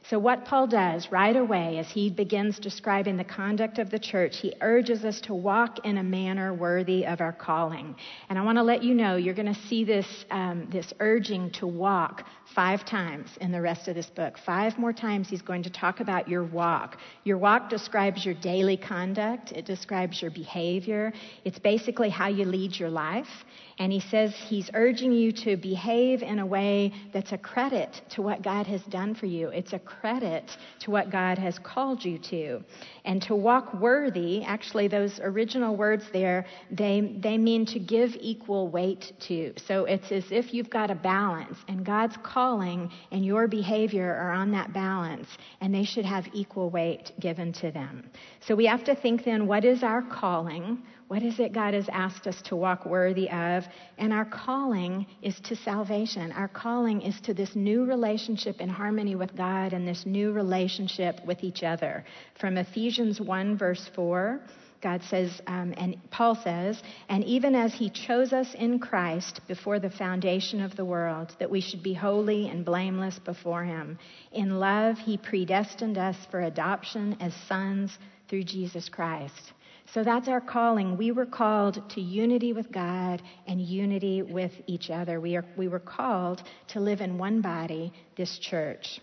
So, 0.10 0.18
what 0.18 0.46
Paul 0.46 0.66
does 0.66 1.12
right 1.12 1.36
away 1.36 1.78
as 1.78 1.90
he 1.90 2.10
begins 2.10 2.58
describing 2.58 3.18
the 3.18 3.24
conduct 3.24 3.78
of 3.78 3.92
the 3.92 4.00
church, 4.00 4.38
he 4.38 4.54
urges 4.60 5.06
us 5.06 5.22
to 5.22 5.36
walk 5.36 5.86
in 5.86 6.00
a 6.00 6.04
manner 6.04 6.54
worthy 6.54 7.06
of 7.06 7.22
our 7.22 7.32
calling. 7.32 7.96
And 8.28 8.40
I 8.40 8.42
want 8.42 8.58
to 8.58 8.64
let 8.64 8.84
you 8.84 8.96
know 8.96 9.16
you're 9.16 9.36
going 9.36 9.54
to 9.54 9.62
see 9.68 9.84
this, 9.84 10.08
um, 10.32 10.68
this 10.72 10.92
urging 11.00 11.52
to 11.52 11.68
walk 11.68 12.26
five 12.56 12.84
times 12.86 13.30
in 13.40 13.52
the 13.52 13.62
rest 13.62 13.88
of 13.88 13.96
this 13.96 14.08
book. 14.08 14.38
Five 14.44 14.78
more 14.78 14.92
times 14.92 15.30
he's 15.30 15.42
going 15.42 15.64
to 15.64 15.70
talk 15.70 16.00
about 16.00 16.28
your 16.28 16.44
walk. 16.44 16.98
Your 17.24 17.38
walk 17.38 17.70
describes 17.70 18.26
your 18.26 18.36
daily 18.36 18.78
conduct, 18.78 19.52
it 19.52 19.66
describes 19.66 20.22
your 20.22 20.32
behavior, 20.32 21.14
it's 21.46 21.60
basically 21.60 22.10
how 22.10 22.28
you 22.28 22.46
lead 22.46 22.76
your 22.76 22.90
life. 22.90 23.30
And 23.78 23.92
he 23.92 24.00
says 24.00 24.34
he's 24.48 24.70
urging 24.74 25.12
you 25.12 25.32
to 25.44 25.58
behave 25.58 26.22
in 26.22 26.40
a 26.40 26.46
way 26.46 26.94
that's 27.14 27.32
a 27.32 27.38
credit 27.38 28.02
to 28.12 28.22
what 28.22 28.44
God 28.44 28.68
has 28.68 28.82
done 28.84 29.16
for 29.16 29.26
you. 29.26 29.48
It's 29.50 29.74
a 29.74 29.80
credit 30.00 30.58
to 30.80 30.92
what 30.92 31.12
God 31.12 31.38
has 31.38 31.60
called 31.60 32.04
you 32.04 32.18
to. 32.30 32.64
And 33.06 33.22
to 33.24 33.36
walk 33.36 33.74
worthy, 33.74 34.44
actually, 34.44 34.88
those 34.88 35.20
original 35.22 35.76
words 35.76 36.06
there, 36.14 36.46
they, 36.70 37.18
they 37.20 37.38
mean 37.38 37.66
to 37.68 37.80
give 37.80 38.16
equal 38.20 38.68
weight 38.68 39.14
to. 39.28 39.54
So 39.68 39.86
it's 39.86 40.12
as 40.12 40.26
if 40.32 40.54
you've 40.54 40.70
got 40.70 40.92
a 40.92 40.96
balance, 40.96 41.58
and 41.68 41.86
God's 41.86 42.16
calling 42.24 42.92
and 43.12 43.26
your 43.26 43.48
behavior 43.48 44.14
are 44.14 44.32
on 44.32 44.52
that 44.52 44.74
balance, 44.74 45.28
and 45.62 45.74
they 45.74 45.84
should 45.84 46.06
have 46.06 46.26
equal 46.34 46.70
weight 46.70 47.12
given 47.20 47.52
to 47.54 47.72
them. 47.72 48.10
So 48.40 48.56
we 48.56 48.66
have 48.66 48.84
to 48.86 48.96
think 48.96 49.26
then 49.26 49.48
what 49.48 49.66
is 49.66 49.84
our 49.84 50.02
calling? 50.02 50.84
What 51.12 51.24
is 51.24 51.42
it 51.42 51.52
God 51.52 51.74
has 51.74 51.90
asked 51.92 52.26
us 52.26 52.42
to 52.44 52.56
walk 52.56 52.86
worthy 52.86 53.30
of? 53.30 53.66
And 53.98 54.14
our 54.14 54.24
calling 54.24 55.06
is 55.22 55.38
to 55.42 55.58
salvation. 55.58 56.32
Our 56.32 56.48
calling 56.48 57.02
is 57.02 57.20
to 57.26 57.34
this 57.34 57.54
new 57.54 57.84
relationship 57.84 58.62
in 58.62 58.70
harmony 58.70 59.18
with 59.18 59.36
God 59.36 59.74
and 59.74 59.86
this 59.86 60.06
new 60.06 60.32
relationship 60.32 61.20
with 61.26 61.44
each 61.44 61.64
other. 61.64 62.06
From 62.40 62.58
Ephesians 62.58 63.20
1, 63.20 63.58
verse 63.58 63.90
4. 63.94 64.40
God 64.82 65.02
says, 65.04 65.42
um, 65.48 65.74
and 65.76 65.98
Paul 66.12 66.34
says, 66.34 66.82
and 67.10 67.26
even 67.26 67.56
as 67.56 67.74
he 67.74 67.90
chose 67.90 68.32
us 68.32 68.48
in 68.54 68.80
Christ 68.80 69.42
before 69.50 69.80
the 69.80 69.90
foundation 69.90 70.62
of 70.62 70.78
the 70.78 70.86
world, 70.86 71.36
that 71.40 71.52
we 71.52 71.60
should 71.60 71.84
be 71.84 71.94
holy 71.94 72.48
and 72.48 72.64
blameless 72.64 73.20
before 73.20 73.66
him. 73.66 74.00
In 74.32 74.62
love, 74.62 74.98
he 74.98 75.18
predestined 75.18 75.98
us 75.98 76.16
for 76.32 76.40
adoption 76.40 77.18
as 77.20 77.34
sons 77.50 77.98
through 78.30 78.46
Jesus 78.46 78.88
Christ. 78.88 79.52
So 79.94 80.04
that's 80.04 80.30
our 80.30 80.40
calling. 80.40 80.98
We 80.98 81.12
were 81.12 81.26
called 81.26 81.90
to 81.92 82.02
unity 82.02 82.54
with 82.54 82.72
God 82.72 83.22
and 83.46 83.60
unity 83.60 84.22
with 84.22 84.54
each 84.66 84.90
other. 84.90 85.20
We, 85.20 85.36
are, 85.36 85.46
we 85.58 85.68
were 85.68 85.80
called 85.80 86.44
to 86.70 86.80
live 86.80 87.02
in 87.02 87.18
one 87.18 87.42
body, 87.42 87.92
this 88.16 88.40
church. 88.40 89.02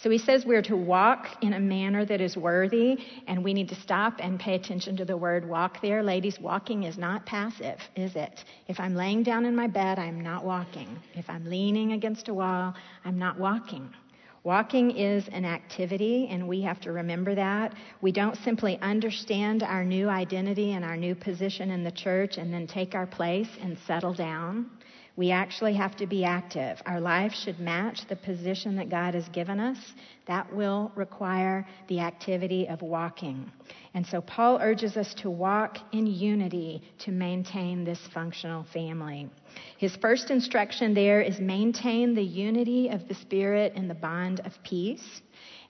So 0.00 0.08
he 0.08 0.18
says 0.18 0.46
we're 0.46 0.62
to 0.62 0.76
walk 0.76 1.26
in 1.42 1.54
a 1.54 1.60
manner 1.60 2.04
that 2.04 2.20
is 2.20 2.36
worthy, 2.36 2.98
and 3.26 3.42
we 3.42 3.52
need 3.52 3.68
to 3.70 3.74
stop 3.74 4.20
and 4.20 4.38
pay 4.38 4.54
attention 4.54 4.96
to 4.98 5.04
the 5.04 5.16
word 5.16 5.48
walk 5.48 5.82
there. 5.82 6.04
Ladies, 6.04 6.38
walking 6.38 6.84
is 6.84 6.96
not 6.96 7.26
passive, 7.26 7.80
is 7.96 8.14
it? 8.14 8.44
If 8.68 8.78
I'm 8.78 8.94
laying 8.94 9.24
down 9.24 9.44
in 9.44 9.56
my 9.56 9.66
bed, 9.66 9.98
I'm 9.98 10.20
not 10.20 10.44
walking. 10.44 10.96
If 11.14 11.28
I'm 11.28 11.44
leaning 11.44 11.92
against 11.92 12.28
a 12.28 12.34
wall, 12.34 12.74
I'm 13.04 13.18
not 13.18 13.40
walking. 13.40 13.92
Walking 14.48 14.92
is 14.92 15.28
an 15.28 15.44
activity, 15.44 16.26
and 16.30 16.48
we 16.48 16.62
have 16.62 16.80
to 16.80 16.90
remember 16.90 17.34
that. 17.34 17.74
We 18.00 18.12
don't 18.12 18.34
simply 18.34 18.78
understand 18.80 19.62
our 19.62 19.84
new 19.84 20.08
identity 20.08 20.72
and 20.72 20.86
our 20.86 20.96
new 20.96 21.14
position 21.14 21.70
in 21.70 21.84
the 21.84 21.90
church 21.90 22.38
and 22.38 22.50
then 22.50 22.66
take 22.66 22.94
our 22.94 23.06
place 23.06 23.50
and 23.60 23.76
settle 23.80 24.14
down. 24.14 24.70
We 25.18 25.32
actually 25.32 25.74
have 25.74 25.96
to 25.96 26.06
be 26.06 26.24
active. 26.24 26.80
Our 26.86 27.00
life 27.00 27.32
should 27.32 27.58
match 27.58 28.06
the 28.08 28.14
position 28.14 28.76
that 28.76 28.88
God 28.88 29.14
has 29.14 29.28
given 29.30 29.58
us. 29.58 29.76
That 30.28 30.54
will 30.54 30.92
require 30.94 31.66
the 31.88 31.98
activity 31.98 32.68
of 32.68 32.82
walking. 32.82 33.50
And 33.94 34.06
so 34.06 34.20
Paul 34.20 34.60
urges 34.62 34.96
us 34.96 35.12
to 35.14 35.28
walk 35.28 35.78
in 35.90 36.06
unity 36.06 36.84
to 37.00 37.10
maintain 37.10 37.82
this 37.82 37.98
functional 38.14 38.62
family. 38.72 39.28
His 39.76 39.96
first 39.96 40.30
instruction 40.30 40.94
there 40.94 41.20
is 41.20 41.40
maintain 41.40 42.14
the 42.14 42.22
unity 42.22 42.88
of 42.88 43.08
the 43.08 43.14
Spirit 43.14 43.72
in 43.74 43.88
the 43.88 43.94
bond 43.94 44.38
of 44.44 44.52
peace. 44.62 45.20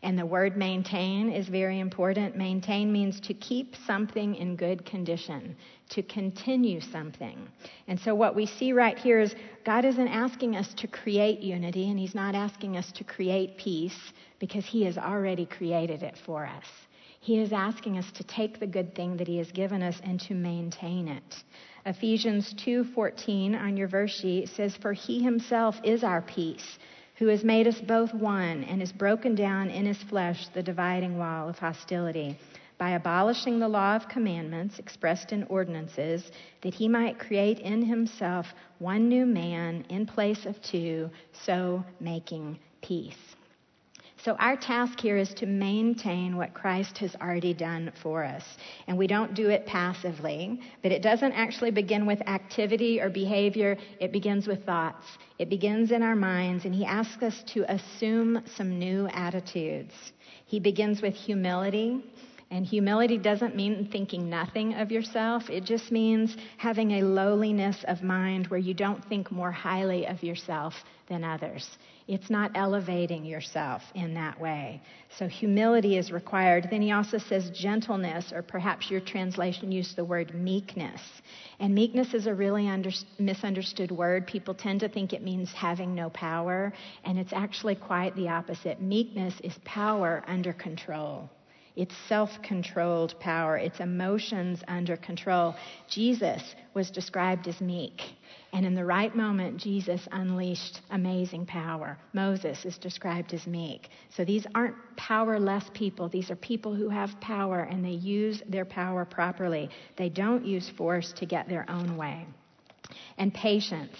And 0.03 0.17
the 0.17 0.27
word 0.27 0.57
maintain 0.57 1.31
is 1.31 1.49
very 1.49 1.81
important. 1.81 2.37
Maintain 2.37 2.93
means 2.93 3.19
to 3.21 3.35
keep 3.35 3.75
something 3.85 4.37
in 4.37 4.55
good 4.55 4.87
condition, 4.87 5.57
to 5.91 6.03
continue 6.05 6.81
something. 6.81 7.49
And 7.89 7.99
so, 7.99 8.15
what 8.15 8.37
we 8.37 8.47
see 8.47 8.73
right 8.73 8.97
here 8.97 9.19
is 9.19 9.35
God 9.65 9.85
isn't 9.85 10.09
asking 10.09 10.55
us 10.55 10.73
to 10.75 10.87
create 10.87 11.41
unity, 11.41 11.91
and 11.91 11.99
He's 11.99 12.15
not 12.15 12.37
asking 12.37 12.77
us 12.77 12.93
to 12.93 13.03
create 13.03 13.59
peace 13.59 14.13
because 14.39 14.65
He 14.65 14.85
has 14.85 14.97
already 14.97 15.47
created 15.47 16.05
it 16.05 16.17
for 16.25 16.47
us. 16.47 16.67
He 17.21 17.41
is 17.41 17.53
asking 17.53 17.99
us 17.99 18.11
to 18.13 18.25
take 18.25 18.61
the 18.61 18.69
good 18.69 18.95
thing 18.95 19.17
that 19.17 19.27
He 19.27 19.39
has 19.39 19.51
given 19.51 19.83
us 19.83 20.01
and 20.05 20.21
to 20.21 20.35
maintain 20.35 21.09
it. 21.09 21.43
Ephesians 21.87 22.55
2:14 22.55 23.61
on 23.61 23.77
your 23.77 23.89
verse 23.89 24.15
sheet 24.15 24.49
says 24.51 24.77
for 24.77 24.93
he 24.93 25.23
himself 25.23 25.81
is 25.83 26.05
our 26.05 26.21
peace 26.21 26.79
who 27.19 27.27
has 27.27 27.43
made 27.43 27.67
us 27.67 27.81
both 27.81 28.15
one 28.15 28.65
and 28.65 28.81
has 28.81 28.93
broken 28.93 29.35
down 29.35 29.71
in 29.71 29.85
his 29.87 30.03
flesh 30.05 30.47
the 30.55 30.63
dividing 30.63 31.19
wall 31.19 31.49
of 31.49 31.59
hostility 31.59 32.39
by 32.79 32.91
abolishing 32.91 33.59
the 33.59 33.69
law 33.69 33.97
of 33.97 34.09
commandments 34.09 34.79
expressed 34.79 35.33
in 35.33 35.43
ordinances, 35.45 36.31
that 36.63 36.73
he 36.73 36.87
might 36.87 37.19
create 37.19 37.59
in 37.59 37.83
himself 37.83 38.47
one 38.79 39.09
new 39.09 39.27
man 39.27 39.85
in 39.89 40.07
place 40.07 40.47
of 40.47 40.63
two, 40.63 41.11
so 41.33 41.85
making 41.99 42.57
peace. 42.81 43.35
So, 44.25 44.35
our 44.41 44.57
task 44.57 44.99
here 44.99 45.17
is 45.17 45.33
to 45.35 45.47
maintain 45.47 46.37
what 46.37 46.53
Christ 46.53 46.99
has 46.99 47.15
already 47.17 47.55
done 47.55 47.93
for 48.03 48.25
us. 48.25 48.43
And 48.89 48.99
we 48.99 49.07
don't 49.07 49.33
do 49.33 49.49
it 49.49 49.65
passively, 49.65 50.61
but 50.83 50.91
it 50.91 51.03
doesn't 51.03 51.33
actually 51.33 51.71
begin 51.71 52.05
with 52.05 52.21
activity 52.29 53.01
or 53.01 53.11
behavior, 53.11 53.77
it 54.01 54.11
begins 54.11 54.49
with 54.49 54.67
thoughts. 54.67 55.07
It 55.39 55.49
begins 55.49 55.93
in 55.93 56.03
our 56.03 56.17
minds, 56.17 56.65
and 56.65 56.75
He 56.75 56.85
asks 56.85 57.23
us 57.23 57.45
to 57.55 57.65
assume 57.73 58.43
some 58.57 58.77
new 58.77 59.07
attitudes. 59.13 59.95
He 60.47 60.59
begins 60.59 61.01
with 61.01 61.15
humility. 61.15 62.03
And 62.51 62.65
humility 62.65 63.19
doesn't 63.19 63.55
mean 63.55 63.89
thinking 63.93 64.31
nothing 64.31 64.73
of 64.75 64.91
yourself. 64.91 65.51
It 65.51 65.65
just 65.65 65.93
means 65.93 66.35
having 66.57 66.93
a 66.93 67.03
lowliness 67.03 67.85
of 67.87 68.03
mind 68.03 68.47
where 68.47 68.59
you 68.59 68.73
don't 68.73 69.05
think 69.05 69.31
more 69.31 69.53
highly 69.53 70.07
of 70.07 70.23
yourself 70.23 70.73
than 71.09 71.25
others. 71.25 71.77
It's 72.09 72.31
not 72.31 72.53
elevating 72.55 73.27
yourself 73.27 73.83
in 73.95 74.15
that 74.15 74.41
way. 74.41 74.81
So 75.19 75.29
humility 75.29 75.99
is 75.99 76.11
required. 76.11 76.69
Then 76.71 76.81
he 76.81 76.91
also 76.91 77.19
says 77.19 77.51
gentleness, 77.51 78.33
or 78.33 78.41
perhaps 78.41 78.91
your 78.91 79.01
translation 79.01 79.71
used 79.71 79.95
the 79.95 80.07
word 80.07 80.35
meekness. 80.35 81.03
And 81.61 81.75
meekness 81.75 82.15
is 82.15 82.27
a 82.27 82.35
really 82.35 82.67
under, 82.67 82.91
misunderstood 83.19 83.91
word. 83.91 84.27
People 84.27 84.55
tend 84.55 84.81
to 84.81 84.89
think 84.89 85.13
it 85.13 85.23
means 85.23 85.53
having 85.53 85.95
no 85.95 86.09
power, 86.09 86.73
and 87.05 87.19
it's 87.19 87.35
actually 87.35 87.75
quite 87.75 88.17
the 88.17 88.31
opposite. 88.31 88.81
Meekness 88.81 89.35
is 89.45 89.59
power 89.67 90.25
under 90.27 90.55
control. 90.55 91.29
It's 91.77 91.95
self 92.09 92.31
controlled 92.43 93.21
power, 93.21 93.59
it's 93.59 93.81
emotions 93.81 94.65
under 94.67 94.97
control. 94.97 95.55
Jesus 95.89 96.43
was 96.73 96.91
described 96.91 97.47
as 97.47 97.61
meek. 97.61 98.01
And 98.53 98.65
in 98.65 98.75
the 98.75 98.85
right 98.85 99.15
moment, 99.15 99.59
Jesus 99.59 100.09
unleashed 100.11 100.81
amazing 100.91 101.45
power. 101.47 101.99
Moses 102.15 102.65
is 102.65 102.79
described 102.79 103.35
as 103.35 103.47
meek. 103.47 103.91
So 104.17 104.25
these 104.25 104.47
aren't 104.55 104.75
powerless 104.97 105.65
people. 105.75 106.09
These 106.09 106.31
are 106.31 106.37
people 106.37 106.75
who 106.75 106.89
have 106.89 107.21
power 107.21 107.61
and 107.61 107.85
they 107.85 107.91
use 107.91 108.43
their 108.49 108.65
power 108.65 109.05
properly. 109.05 109.69
They 109.97 110.09
don't 110.09 110.47
use 110.47 110.71
force 110.79 111.13
to 111.19 111.27
get 111.27 111.49
their 111.49 111.71
own 111.71 111.97
way. 111.97 112.27
And 113.19 113.35
patience. 113.35 113.97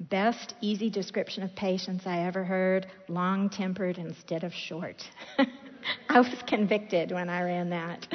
Best 0.00 0.54
easy 0.60 0.90
description 0.90 1.42
of 1.42 1.54
patience 1.54 2.02
I 2.06 2.26
ever 2.26 2.44
heard 2.44 2.88
long 3.08 3.48
tempered 3.48 3.98
instead 3.98 4.44
of 4.44 4.52
short. 4.52 5.02
I 6.08 6.20
was 6.20 6.42
convicted 6.46 7.10
when 7.12 7.30
I 7.30 7.42
ran 7.42 7.70
that. 7.70 8.06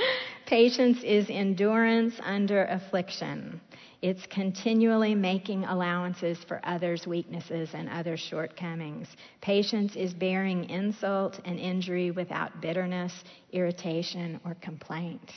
Patience 0.46 1.00
is 1.04 1.28
endurance 1.30 2.16
under 2.22 2.66
affliction. 2.66 3.60
It's 4.01 4.27
continually 4.27 5.16
making 5.16 5.66
allowances 5.66 6.38
for 6.48 6.62
others' 6.63 7.08
weaknesses 7.08 7.72
and 7.74 7.89
others' 7.89 8.20
shortcomings. 8.20 9.08
Patience 9.42 9.96
is 9.96 10.13
bearing 10.13 10.70
insult 10.70 11.39
and 11.46 11.60
injury 11.60 12.12
without 12.12 12.62
bitterness, 12.62 13.24
irritation, 13.51 14.39
or 14.46 14.56
complaint. 14.62 15.32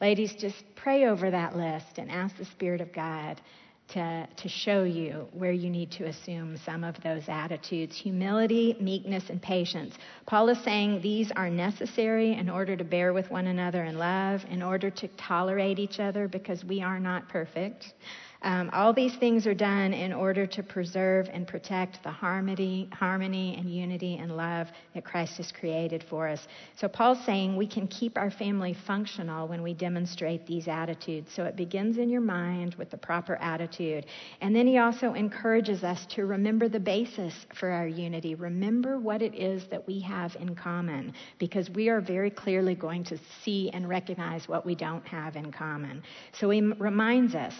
Ladies, 0.00 0.32
just 0.36 0.62
pray 0.76 1.06
over 1.06 1.28
that 1.32 1.56
list 1.56 1.98
and 1.98 2.08
ask 2.08 2.36
the 2.36 2.44
Spirit 2.44 2.80
of 2.80 2.92
God 2.92 3.40
to, 3.88 4.26
to 4.36 4.48
show 4.48 4.84
you 4.84 5.28
where 5.32 5.52
you 5.52 5.70
need 5.70 5.90
to 5.92 6.04
assume 6.04 6.56
some 6.64 6.84
of 6.84 6.96
those 7.02 7.24
attitudes 7.28 7.96
humility, 7.96 8.76
meekness, 8.80 9.24
and 9.28 9.40
patience. 9.40 9.94
Paul 10.26 10.48
is 10.48 10.58
saying 10.64 11.00
these 11.00 11.30
are 11.36 11.50
necessary 11.50 12.32
in 12.34 12.48
order 12.48 12.76
to 12.76 12.84
bear 12.84 13.12
with 13.12 13.30
one 13.30 13.46
another 13.46 13.84
in 13.84 13.98
love, 13.98 14.44
in 14.50 14.62
order 14.62 14.90
to 14.90 15.08
tolerate 15.16 15.78
each 15.78 16.00
other 16.00 16.28
because 16.28 16.64
we 16.64 16.82
are 16.82 16.98
not 16.98 17.28
perfect. 17.28 17.94
Um, 18.44 18.68
all 18.74 18.92
these 18.92 19.14
things 19.16 19.46
are 19.46 19.54
done 19.54 19.94
in 19.94 20.12
order 20.12 20.46
to 20.46 20.62
preserve 20.62 21.30
and 21.32 21.48
protect 21.48 22.02
the 22.02 22.10
harmony, 22.10 22.90
harmony 22.92 23.56
and 23.58 23.70
unity 23.70 24.18
and 24.18 24.36
love 24.36 24.68
that 24.92 25.02
Christ 25.02 25.38
has 25.38 25.50
created 25.50 26.04
for 26.10 26.28
us. 26.28 26.46
So 26.76 26.86
Paul's 26.86 27.24
saying 27.24 27.56
we 27.56 27.66
can 27.66 27.88
keep 27.88 28.18
our 28.18 28.30
family 28.30 28.76
functional 28.86 29.48
when 29.48 29.62
we 29.62 29.72
demonstrate 29.72 30.46
these 30.46 30.68
attitudes. 30.68 31.32
So 31.34 31.44
it 31.44 31.56
begins 31.56 31.96
in 31.96 32.10
your 32.10 32.20
mind 32.20 32.74
with 32.74 32.90
the 32.90 32.98
proper 32.98 33.36
attitude. 33.36 34.04
And 34.42 34.54
then 34.54 34.66
he 34.66 34.76
also 34.76 35.14
encourages 35.14 35.82
us 35.82 36.04
to 36.10 36.26
remember 36.26 36.68
the 36.68 36.78
basis 36.80 37.32
for 37.58 37.70
our 37.70 37.88
unity. 37.88 38.34
Remember 38.34 38.98
what 38.98 39.22
it 39.22 39.34
is 39.34 39.64
that 39.70 39.86
we 39.86 40.00
have 40.00 40.36
in 40.36 40.54
common, 40.54 41.14
because 41.38 41.70
we 41.70 41.88
are 41.88 42.02
very 42.02 42.30
clearly 42.30 42.74
going 42.74 43.04
to 43.04 43.18
see 43.42 43.70
and 43.70 43.88
recognize 43.88 44.48
what 44.48 44.66
we 44.66 44.74
don't 44.74 45.06
have 45.06 45.34
in 45.34 45.50
common. 45.50 46.02
So 46.38 46.50
he 46.50 46.60
reminds 46.60 47.34
us 47.34 47.54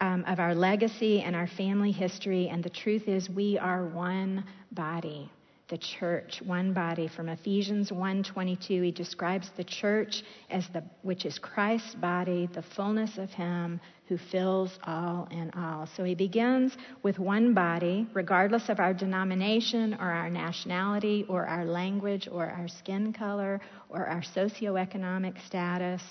um, 0.00 0.24
of 0.26 0.38
our 0.38 0.54
legacy 0.54 1.20
and 1.20 1.36
our 1.36 1.46
family 1.46 1.92
history. 1.92 2.48
And 2.48 2.62
the 2.62 2.70
truth 2.70 3.08
is, 3.08 3.28
we 3.28 3.58
are 3.58 3.86
one 3.86 4.44
body, 4.72 5.30
the 5.68 5.78
church, 5.78 6.40
one 6.44 6.72
body. 6.72 7.08
From 7.08 7.28
Ephesians 7.28 7.90
1:22, 7.90 8.82
he 8.82 8.90
describes 8.90 9.50
the 9.56 9.64
church 9.64 10.22
as 10.50 10.68
the 10.68 10.82
which 11.02 11.24
is 11.26 11.38
Christ's 11.38 11.94
body, 11.94 12.48
the 12.52 12.62
fullness 12.62 13.18
of 13.18 13.30
Him 13.30 13.80
who 14.10 14.18
fills 14.18 14.76
all 14.82 15.28
in 15.30 15.52
all. 15.52 15.86
So 15.96 16.02
he 16.02 16.16
begins 16.16 16.76
with 17.04 17.20
one 17.20 17.54
body, 17.54 18.08
regardless 18.12 18.68
of 18.68 18.80
our 18.80 18.92
denomination 18.92 19.94
or 19.94 20.10
our 20.10 20.28
nationality 20.28 21.24
or 21.28 21.46
our 21.46 21.64
language 21.64 22.28
or 22.30 22.46
our 22.50 22.66
skin 22.66 23.12
color 23.12 23.60
or 23.88 24.06
our 24.06 24.20
socioeconomic 24.20 25.40
status 25.46 26.02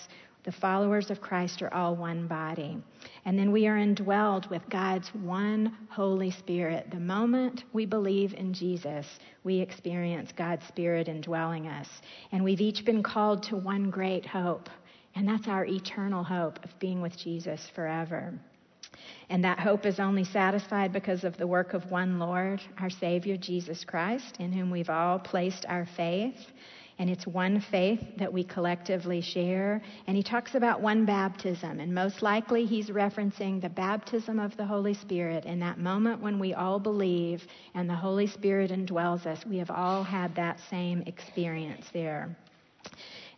the 0.43 0.51
followers 0.53 1.09
of 1.09 1.19
Christ 1.19 1.61
are 1.61 1.73
all 1.73 1.95
one 1.95 2.27
body. 2.27 2.77
And 3.25 3.37
then 3.37 3.51
we 3.51 3.67
are 3.67 3.77
indwelled 3.77 4.49
with 4.49 4.61
God's 4.69 5.09
one 5.09 5.75
Holy 5.89 6.31
Spirit. 6.31 6.91
The 6.91 6.99
moment 6.99 7.65
we 7.73 7.85
believe 7.85 8.33
in 8.33 8.53
Jesus, 8.53 9.05
we 9.43 9.59
experience 9.59 10.31
God's 10.31 10.65
Spirit 10.67 11.09
indwelling 11.09 11.67
us. 11.67 11.87
And 12.31 12.43
we've 12.43 12.61
each 12.61 12.85
been 12.85 13.03
called 13.03 13.43
to 13.43 13.57
one 13.57 13.89
great 13.89 14.25
hope, 14.25 14.69
and 15.15 15.27
that's 15.27 15.47
our 15.47 15.65
eternal 15.65 16.23
hope 16.23 16.63
of 16.63 16.79
being 16.79 17.01
with 17.01 17.17
Jesus 17.17 17.69
forever. 17.75 18.33
And 19.29 19.43
that 19.43 19.59
hope 19.59 19.85
is 19.85 19.99
only 19.99 20.23
satisfied 20.23 20.91
because 20.91 21.23
of 21.23 21.37
the 21.37 21.47
work 21.47 21.73
of 21.73 21.91
one 21.91 22.17
Lord, 22.17 22.61
our 22.79 22.89
Savior, 22.89 23.37
Jesus 23.37 23.83
Christ, 23.83 24.37
in 24.39 24.51
whom 24.51 24.71
we've 24.71 24.89
all 24.89 25.19
placed 25.19 25.65
our 25.67 25.85
faith 25.97 26.37
and 26.99 27.09
it's 27.09 27.25
one 27.25 27.61
faith 27.71 28.03
that 28.17 28.31
we 28.31 28.43
collectively 28.43 29.21
share. 29.21 29.81
And 30.05 30.17
he 30.17 30.21
talks 30.21 30.53
about 30.53 30.81
one 30.81 31.05
baptism, 31.05 31.79
and 31.79 31.95
most 31.95 32.21
likely 32.21 32.65
he's 32.65 32.89
referencing 32.89 33.61
the 33.61 33.69
baptism 33.69 34.37
of 34.37 34.55
the 34.57 34.65
Holy 34.65 34.93
Spirit. 34.93 35.45
In 35.45 35.59
that 35.61 35.79
moment 35.79 36.21
when 36.21 36.39
we 36.39 36.53
all 36.53 36.77
believe 36.77 37.47
and 37.73 37.89
the 37.89 37.95
Holy 37.95 38.27
Spirit 38.27 38.69
indwells 38.69 39.25
us, 39.25 39.45
we 39.45 39.57
have 39.57 39.71
all 39.71 40.03
had 40.03 40.35
that 40.35 40.59
same 40.69 41.01
experience 41.03 41.87
there. 41.93 42.35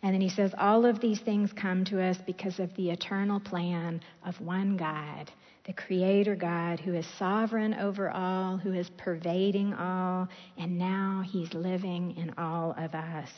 And 0.02 0.14
then 0.14 0.22
he 0.22 0.30
says, 0.30 0.56
All 0.58 0.84
of 0.84 1.00
these 1.00 1.20
things 1.20 1.54
come 1.54 1.86
to 1.86 2.02
us 2.02 2.18
because 2.26 2.60
of 2.60 2.76
the 2.76 2.90
eternal 2.90 3.40
plan 3.40 4.02
of 4.26 4.42
one 4.42 4.76
God 4.76 5.32
the 5.66 5.74
Creator 5.74 6.36
God 6.36 6.80
who 6.80 6.94
is 6.94 7.06
sovereign 7.20 7.74
over 7.76 8.10
all, 8.10 8.58
who 8.58 8.74
is 8.74 8.90
pervading 8.98 9.74
all, 9.74 10.28
and 10.58 10.78
now 10.78 11.24
He's 11.26 11.54
living 11.54 12.18
in 12.18 12.34
all 12.38 12.74
of 12.78 12.96
us. 12.96 13.30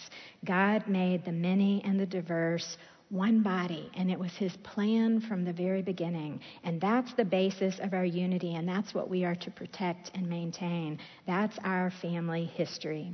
God 0.45 0.87
made 0.87 1.25
the 1.25 1.31
many 1.31 1.81
and 1.83 1.99
the 1.99 2.05
diverse 2.05 2.77
one 3.09 3.43
body, 3.43 3.91
and 3.95 4.09
it 4.09 4.17
was 4.17 4.31
His 4.33 4.55
plan 4.57 5.19
from 5.21 5.43
the 5.43 5.53
very 5.53 5.81
beginning. 5.81 6.39
And 6.63 6.79
that's 6.79 7.13
the 7.13 7.25
basis 7.25 7.79
of 7.79 7.93
our 7.93 8.05
unity, 8.05 8.55
and 8.55 8.67
that's 8.67 8.93
what 8.93 9.09
we 9.09 9.25
are 9.25 9.35
to 9.35 9.51
protect 9.51 10.11
and 10.15 10.27
maintain. 10.27 10.99
That's 11.27 11.57
our 11.63 11.91
family 12.01 12.45
history. 12.45 13.11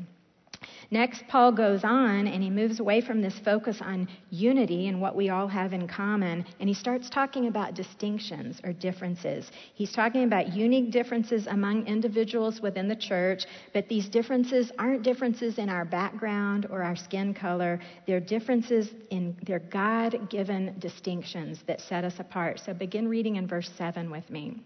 Next, 0.91 1.27
Paul 1.27 1.51
goes 1.51 1.83
on 1.83 2.25
and 2.25 2.41
he 2.41 2.49
moves 2.49 2.79
away 2.79 3.01
from 3.01 3.21
this 3.21 3.37
focus 3.37 3.79
on 3.79 4.07
unity 4.31 4.87
and 4.87 4.99
what 4.99 5.15
we 5.15 5.29
all 5.29 5.47
have 5.47 5.71
in 5.71 5.87
common, 5.87 6.43
and 6.59 6.67
he 6.67 6.73
starts 6.73 7.11
talking 7.11 7.47
about 7.47 7.75
distinctions 7.75 8.59
or 8.63 8.73
differences. 8.73 9.51
He's 9.75 9.91
talking 9.91 10.23
about 10.23 10.53
unique 10.53 10.91
differences 10.91 11.45
among 11.45 11.85
individuals 11.85 12.59
within 12.59 12.87
the 12.87 12.95
church, 12.95 13.45
but 13.71 13.87
these 13.87 14.09
differences 14.09 14.71
aren't 14.79 15.03
differences 15.03 15.59
in 15.59 15.69
our 15.69 15.85
background 15.85 16.65
or 16.71 16.81
our 16.81 16.95
skin 16.95 17.35
color. 17.35 17.79
They're 18.07 18.19
differences 18.19 18.89
in 19.11 19.37
their 19.45 19.59
God 19.59 20.29
given 20.31 20.75
distinctions 20.79 21.63
that 21.67 21.81
set 21.81 22.03
us 22.03 22.19
apart. 22.19 22.59
So 22.65 22.73
begin 22.73 23.07
reading 23.07 23.35
in 23.35 23.47
verse 23.47 23.69
7 23.77 24.09
with 24.09 24.27
me. 24.31 24.59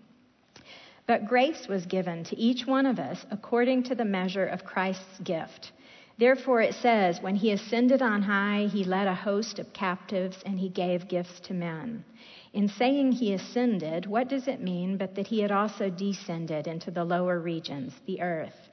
But 1.05 1.27
grace 1.27 1.67
was 1.67 1.85
given 1.85 2.23
to 2.25 2.37
each 2.37 2.65
one 2.65 2.85
of 2.85 2.97
us 2.97 3.25
according 3.29 3.83
to 3.83 3.95
the 3.95 4.05
measure 4.05 4.45
of 4.45 4.63
Christ's 4.63 5.19
gift. 5.23 5.73
Therefore, 6.17 6.61
it 6.61 6.75
says, 6.75 7.21
When 7.21 7.35
he 7.35 7.51
ascended 7.51 8.01
on 8.01 8.21
high, 8.21 8.69
he 8.71 8.83
led 8.83 9.07
a 9.07 9.15
host 9.15 9.57
of 9.57 9.73
captives 9.73 10.41
and 10.45 10.59
he 10.59 10.69
gave 10.69 11.07
gifts 11.07 11.39
to 11.41 11.53
men. 11.53 12.05
In 12.53 12.67
saying 12.67 13.13
he 13.13 13.33
ascended, 13.33 14.05
what 14.05 14.29
does 14.29 14.47
it 14.47 14.61
mean 14.61 14.97
but 14.97 15.15
that 15.15 15.27
he 15.27 15.39
had 15.39 15.51
also 15.51 15.89
descended 15.89 16.67
into 16.67 16.91
the 16.91 17.03
lower 17.03 17.39
regions, 17.39 17.99
the 18.05 18.21
earth? 18.21 18.69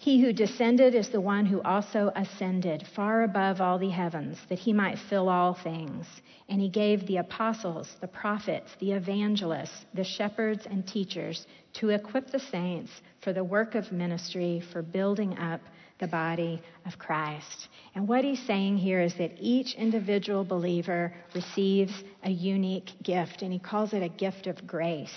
He 0.00 0.20
who 0.20 0.32
descended 0.32 0.94
is 0.94 1.10
the 1.10 1.20
one 1.20 1.44
who 1.44 1.60
also 1.60 2.12
ascended 2.14 2.86
far 2.86 3.24
above 3.24 3.60
all 3.60 3.78
the 3.78 3.90
heavens, 3.90 4.38
that 4.48 4.60
he 4.60 4.72
might 4.72 4.98
fill 4.98 5.28
all 5.28 5.54
things. 5.54 6.06
And 6.48 6.60
he 6.60 6.68
gave 6.68 7.06
the 7.06 7.16
apostles, 7.18 7.96
the 8.00 8.08
prophets, 8.08 8.74
the 8.78 8.92
evangelists, 8.92 9.84
the 9.92 10.04
shepherds, 10.04 10.66
and 10.66 10.86
teachers 10.86 11.46
to 11.74 11.90
equip 11.90 12.30
the 12.30 12.38
saints 12.38 13.02
for 13.20 13.32
the 13.32 13.44
work 13.44 13.74
of 13.74 13.92
ministry, 13.92 14.60
for 14.72 14.82
building 14.82 15.36
up 15.36 15.60
the 15.98 16.08
body 16.08 16.62
of 16.86 16.98
Christ. 16.98 17.68
And 17.94 18.06
what 18.08 18.24
he's 18.24 18.44
saying 18.46 18.78
here 18.78 19.00
is 19.00 19.14
that 19.14 19.32
each 19.38 19.74
individual 19.74 20.44
believer 20.44 21.12
receives 21.34 21.92
a 22.22 22.30
unique 22.30 22.90
gift, 23.02 23.42
and 23.42 23.52
he 23.52 23.58
calls 23.58 23.92
it 23.92 24.02
a 24.02 24.08
gift 24.08 24.46
of 24.46 24.66
grace. 24.66 25.14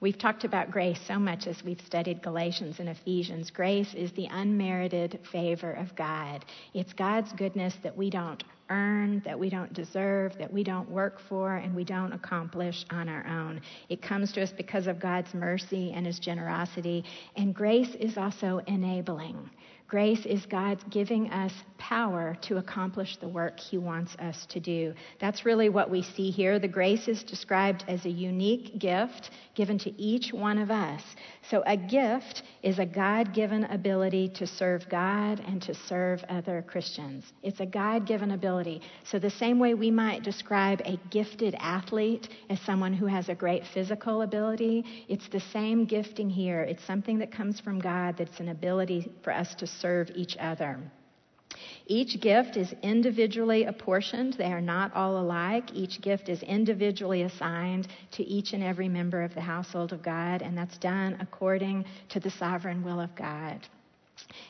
We've 0.00 0.18
talked 0.18 0.44
about 0.44 0.70
grace 0.70 1.00
so 1.08 1.18
much 1.18 1.48
as 1.48 1.64
we've 1.64 1.80
studied 1.80 2.22
Galatians 2.22 2.78
and 2.78 2.88
Ephesians. 2.88 3.50
Grace 3.50 3.94
is 3.94 4.12
the 4.12 4.28
unmerited 4.30 5.18
favor 5.32 5.72
of 5.72 5.96
God. 5.96 6.44
It's 6.72 6.92
God's 6.92 7.32
goodness 7.32 7.74
that 7.82 7.96
we 7.96 8.08
don't 8.08 8.44
earn, 8.70 9.20
that 9.24 9.36
we 9.36 9.50
don't 9.50 9.72
deserve, 9.72 10.38
that 10.38 10.52
we 10.52 10.62
don't 10.62 10.88
work 10.88 11.18
for, 11.28 11.56
and 11.56 11.74
we 11.74 11.82
don't 11.82 12.12
accomplish 12.12 12.84
on 12.90 13.08
our 13.08 13.26
own. 13.26 13.60
It 13.88 14.00
comes 14.00 14.30
to 14.34 14.42
us 14.42 14.52
because 14.52 14.86
of 14.86 15.00
God's 15.00 15.34
mercy 15.34 15.92
and 15.92 16.06
His 16.06 16.20
generosity. 16.20 17.04
And 17.36 17.52
grace 17.52 17.94
is 17.98 18.16
also 18.16 18.60
enabling. 18.68 19.50
Grace 19.88 20.26
is 20.26 20.44
God 20.44 20.78
giving 20.90 21.30
us 21.30 21.52
power 21.78 22.36
to 22.42 22.58
accomplish 22.58 23.16
the 23.16 23.28
work 23.28 23.58
He 23.58 23.78
wants 23.78 24.14
us 24.16 24.44
to 24.50 24.60
do. 24.60 24.92
That's 25.18 25.46
really 25.46 25.70
what 25.70 25.88
we 25.88 26.02
see 26.02 26.30
here. 26.30 26.58
The 26.58 26.68
grace 26.68 27.08
is 27.08 27.22
described 27.22 27.84
as 27.88 28.04
a 28.04 28.10
unique 28.10 28.78
gift 28.78 29.30
given 29.54 29.78
to 29.78 29.98
each 29.98 30.30
one 30.32 30.58
of 30.58 30.70
us. 30.70 31.02
So, 31.50 31.62
a 31.64 31.76
gift 31.76 32.42
is 32.62 32.78
a 32.78 32.84
God 32.84 33.32
given 33.32 33.64
ability 33.64 34.28
to 34.34 34.46
serve 34.46 34.86
God 34.90 35.40
and 35.40 35.62
to 35.62 35.74
serve 35.74 36.22
other 36.28 36.62
Christians. 36.66 37.32
It's 37.42 37.60
a 37.60 37.66
God 37.66 38.06
given 38.06 38.32
ability. 38.32 38.82
So, 39.04 39.18
the 39.18 39.30
same 39.30 39.58
way 39.58 39.72
we 39.72 39.90
might 39.90 40.22
describe 40.22 40.82
a 40.84 40.98
gifted 41.10 41.56
athlete 41.58 42.28
as 42.50 42.60
someone 42.60 42.92
who 42.92 43.06
has 43.06 43.30
a 43.30 43.34
great 43.34 43.62
physical 43.72 44.20
ability, 44.20 44.84
it's 45.08 45.28
the 45.28 45.40
same 45.40 45.86
gifting 45.86 46.28
here. 46.28 46.60
It's 46.62 46.84
something 46.84 47.18
that 47.20 47.32
comes 47.32 47.58
from 47.58 47.78
God 47.78 48.16
that's 48.18 48.40
an 48.40 48.50
ability 48.50 49.10
for 49.22 49.32
us 49.32 49.54
to 49.54 49.66
serve 49.80 50.10
each 50.14 50.36
other. 50.38 50.78
Each 51.86 52.20
gift 52.20 52.56
is 52.56 52.74
individually 52.82 53.64
apportioned. 53.64 54.34
They 54.34 54.52
are 54.52 54.60
not 54.60 54.94
all 54.94 55.18
alike. 55.18 55.72
Each 55.72 56.00
gift 56.00 56.28
is 56.28 56.42
individually 56.42 57.22
assigned 57.22 57.88
to 58.12 58.22
each 58.22 58.52
and 58.52 58.62
every 58.62 58.88
member 58.88 59.22
of 59.22 59.34
the 59.34 59.40
household 59.40 59.92
of 59.92 60.02
God, 60.02 60.42
and 60.42 60.56
that's 60.56 60.76
done 60.78 61.16
according 61.20 61.86
to 62.10 62.20
the 62.20 62.30
sovereign 62.30 62.84
will 62.84 63.00
of 63.00 63.14
God. 63.16 63.66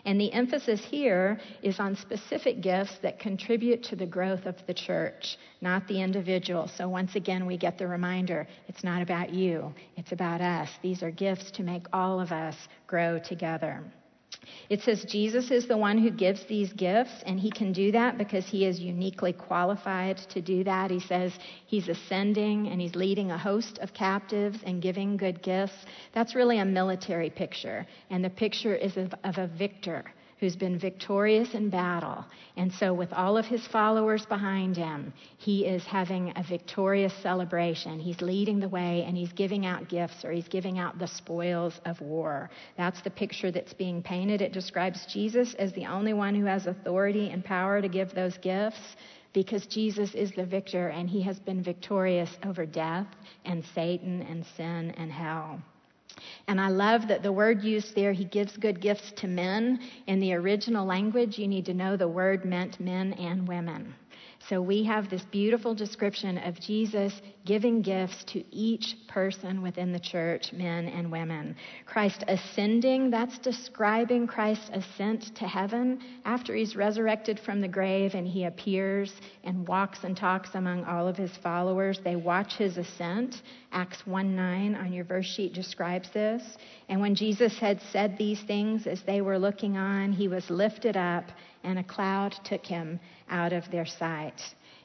And 0.04 0.20
the 0.20 0.32
emphasis 0.32 0.84
here 0.84 1.38
is 1.62 1.78
on 1.78 1.94
specific 1.94 2.60
gifts 2.60 2.98
that 3.02 3.20
contribute 3.20 3.82
to 3.84 3.96
the 3.96 4.06
growth 4.06 4.46
of 4.46 4.56
the 4.66 4.74
church, 4.74 5.36
not 5.60 5.86
the 5.86 6.00
individual. 6.00 6.68
So 6.68 6.88
once 6.88 7.14
again, 7.14 7.46
we 7.46 7.56
get 7.56 7.78
the 7.78 7.86
reminder 7.86 8.48
it's 8.66 8.82
not 8.82 9.02
about 9.02 9.32
you, 9.32 9.72
it's 9.96 10.12
about 10.12 10.40
us. 10.40 10.70
These 10.82 11.02
are 11.02 11.10
gifts 11.10 11.50
to 11.52 11.62
make 11.62 11.86
all 11.92 12.20
of 12.20 12.32
us 12.32 12.56
grow 12.86 13.18
together. 13.18 13.84
It 14.68 14.82
says 14.82 15.04
Jesus 15.04 15.50
is 15.50 15.66
the 15.66 15.76
one 15.76 15.96
who 15.96 16.10
gives 16.10 16.44
these 16.44 16.72
gifts, 16.74 17.22
and 17.24 17.40
he 17.40 17.50
can 17.50 17.72
do 17.72 17.92
that 17.92 18.18
because 18.18 18.46
he 18.46 18.66
is 18.66 18.78
uniquely 18.78 19.32
qualified 19.32 20.18
to 20.30 20.42
do 20.42 20.62
that. 20.64 20.90
He 20.90 21.00
says 21.00 21.32
he's 21.66 21.88
ascending 21.88 22.68
and 22.68 22.80
he's 22.80 22.94
leading 22.94 23.30
a 23.30 23.38
host 23.38 23.78
of 23.78 23.94
captives 23.94 24.58
and 24.64 24.82
giving 24.82 25.16
good 25.16 25.42
gifts. 25.42 25.86
That's 26.12 26.34
really 26.34 26.58
a 26.58 26.64
military 26.64 27.30
picture, 27.30 27.86
and 28.10 28.22
the 28.22 28.30
picture 28.30 28.74
is 28.74 28.96
of, 28.96 29.14
of 29.24 29.38
a 29.38 29.46
victor 29.46 30.04
who's 30.40 30.56
been 30.56 30.78
victorious 30.78 31.54
in 31.54 31.68
battle. 31.68 32.24
And 32.56 32.72
so, 32.72 32.94
with 32.94 33.12
all 33.12 33.36
of 33.36 33.46
his 33.46 33.66
followers 33.66 34.24
behind 34.26 34.76
him, 34.76 35.12
he 35.36 35.66
is 35.66 35.84
having 35.84 36.32
a 36.36 36.42
victorious 36.42 37.12
celebration. 37.22 37.98
He's 37.98 38.20
leading 38.20 38.60
the 38.60 38.68
way 38.68 39.04
and 39.06 39.16
he's 39.16 39.32
giving 39.32 39.66
out 39.66 39.88
gifts 39.88 40.24
or 40.24 40.32
he's 40.32 40.48
giving 40.48 40.78
out 40.78 40.98
the 40.98 41.06
spoils 41.06 41.80
of 41.84 42.00
war. 42.00 42.50
That's 42.76 43.02
the 43.02 43.10
picture 43.10 43.50
that's 43.50 43.74
being 43.74 44.02
painted. 44.02 44.40
It 44.40 44.52
describes 44.52 45.06
Jesus 45.12 45.54
as 45.54 45.72
the 45.72 45.86
only 45.86 46.12
one 46.12 46.34
who 46.34 46.46
has 46.46 46.66
authority 46.66 47.30
and 47.30 47.44
power 47.44 47.82
to 47.82 47.88
give 47.88 48.14
those 48.14 48.38
gifts 48.38 48.96
because 49.32 49.66
Jesus 49.66 50.14
is 50.14 50.32
the 50.32 50.46
victor 50.46 50.88
and 50.88 51.08
he 51.08 51.22
has 51.22 51.38
been 51.38 51.62
victorious 51.62 52.30
over 52.44 52.64
death 52.64 53.06
and 53.44 53.64
Satan 53.74 54.22
and 54.22 54.44
sin 54.56 54.92
and 54.96 55.12
hell. 55.12 55.60
And 56.46 56.60
I 56.60 56.68
love 56.68 57.08
that 57.08 57.22
the 57.22 57.32
word 57.32 57.62
used 57.62 57.94
there, 57.94 58.12
he 58.12 58.24
gives 58.24 58.56
good 58.56 58.80
gifts 58.80 59.12
to 59.16 59.26
men. 59.26 59.80
In 60.06 60.20
the 60.20 60.34
original 60.34 60.86
language, 60.86 61.38
you 61.38 61.48
need 61.48 61.66
to 61.66 61.74
know 61.74 61.96
the 61.96 62.08
word 62.08 62.44
meant 62.44 62.80
men 62.80 63.12
and 63.14 63.46
women. 63.46 63.94
So 64.48 64.62
we 64.62 64.84
have 64.84 65.10
this 65.10 65.24
beautiful 65.24 65.74
description 65.74 66.38
of 66.38 66.58
Jesus 66.60 67.20
giving 67.48 67.80
gifts 67.80 68.24
to 68.24 68.44
each 68.54 68.94
person 69.08 69.62
within 69.62 69.90
the 69.90 69.98
church, 69.98 70.52
men 70.52 70.86
and 70.86 71.10
women. 71.10 71.56
Christ 71.86 72.22
ascending, 72.28 73.10
that's 73.10 73.38
describing 73.38 74.26
Christ's 74.26 74.68
ascent 74.74 75.34
to 75.36 75.48
heaven 75.48 75.98
after 76.26 76.54
he's 76.54 76.76
resurrected 76.76 77.40
from 77.40 77.62
the 77.62 77.66
grave 77.66 78.12
and 78.12 78.28
he 78.28 78.44
appears 78.44 79.14
and 79.44 79.66
walks 79.66 80.00
and 80.04 80.14
talks 80.14 80.50
among 80.56 80.84
all 80.84 81.08
of 81.08 81.16
his 81.16 81.34
followers. 81.42 81.98
They 82.04 82.16
watch 82.16 82.52
his 82.58 82.76
ascent. 82.76 83.40
Acts 83.72 84.06
1 84.06 84.36
9 84.36 84.74
on 84.74 84.92
your 84.92 85.04
verse 85.04 85.24
sheet 85.24 85.54
describes 85.54 86.10
this. 86.12 86.42
And 86.90 87.00
when 87.00 87.14
Jesus 87.14 87.58
had 87.58 87.80
said 87.90 88.18
these 88.18 88.42
things 88.42 88.86
as 88.86 89.02
they 89.06 89.22
were 89.22 89.38
looking 89.38 89.78
on, 89.78 90.12
he 90.12 90.28
was 90.28 90.50
lifted 90.50 90.98
up 90.98 91.24
and 91.64 91.78
a 91.78 91.84
cloud 91.84 92.34
took 92.44 92.66
him 92.66 93.00
out 93.30 93.54
of 93.54 93.70
their 93.70 93.86
sight. 93.86 94.38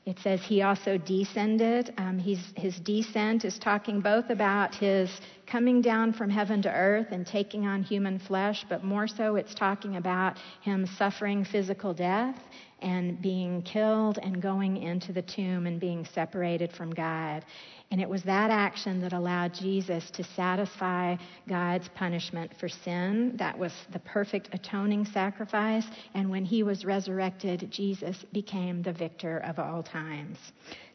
It 0.05 0.19
says 0.19 0.43
he 0.43 0.61
also 0.61 0.97
descended. 0.97 1.93
Um, 1.97 2.19
his 2.19 2.79
descent 2.79 3.45
is 3.45 3.57
talking 3.57 4.01
both 4.01 4.29
about 4.29 4.75
his 4.75 5.09
coming 5.45 5.81
down 5.81 6.13
from 6.13 6.29
heaven 6.29 6.61
to 6.63 6.71
earth 6.71 7.07
and 7.11 7.25
taking 7.25 7.65
on 7.65 7.83
human 7.83 8.19
flesh, 8.19 8.65
but 8.69 8.83
more 8.83 9.07
so 9.07 9.35
it's 9.35 9.53
talking 9.53 9.97
about 9.97 10.37
him 10.61 10.87
suffering 10.97 11.45
physical 11.45 11.93
death 11.93 12.39
and 12.83 13.21
being 13.21 13.61
killed 13.61 14.19
and 14.21 14.41
going 14.41 14.77
into 14.77 15.13
the 15.13 15.21
tomb 15.21 15.65
and 15.65 15.79
being 15.79 16.05
separated 16.13 16.71
from 16.73 16.93
God. 16.93 17.45
And 17.91 18.01
it 18.01 18.09
was 18.09 18.23
that 18.23 18.49
action 18.49 18.99
that 19.01 19.13
allowed 19.13 19.53
Jesus 19.53 20.09
to 20.11 20.23
satisfy 20.23 21.15
God's 21.47 21.87
punishment 21.89 22.51
for 22.59 22.67
sin. 22.67 23.35
That 23.37 23.57
was 23.57 23.71
the 23.91 23.99
perfect 23.99 24.49
atoning 24.51 25.05
sacrifice. 25.05 25.85
And 26.13 26.29
when 26.29 26.43
he 26.43 26.63
was 26.63 26.85
resurrected, 26.85 27.69
Jesus 27.69 28.25
became 28.33 28.81
the 28.81 28.93
victor 28.93 29.37
of 29.45 29.59
all 29.59 29.83
times. 29.83 30.39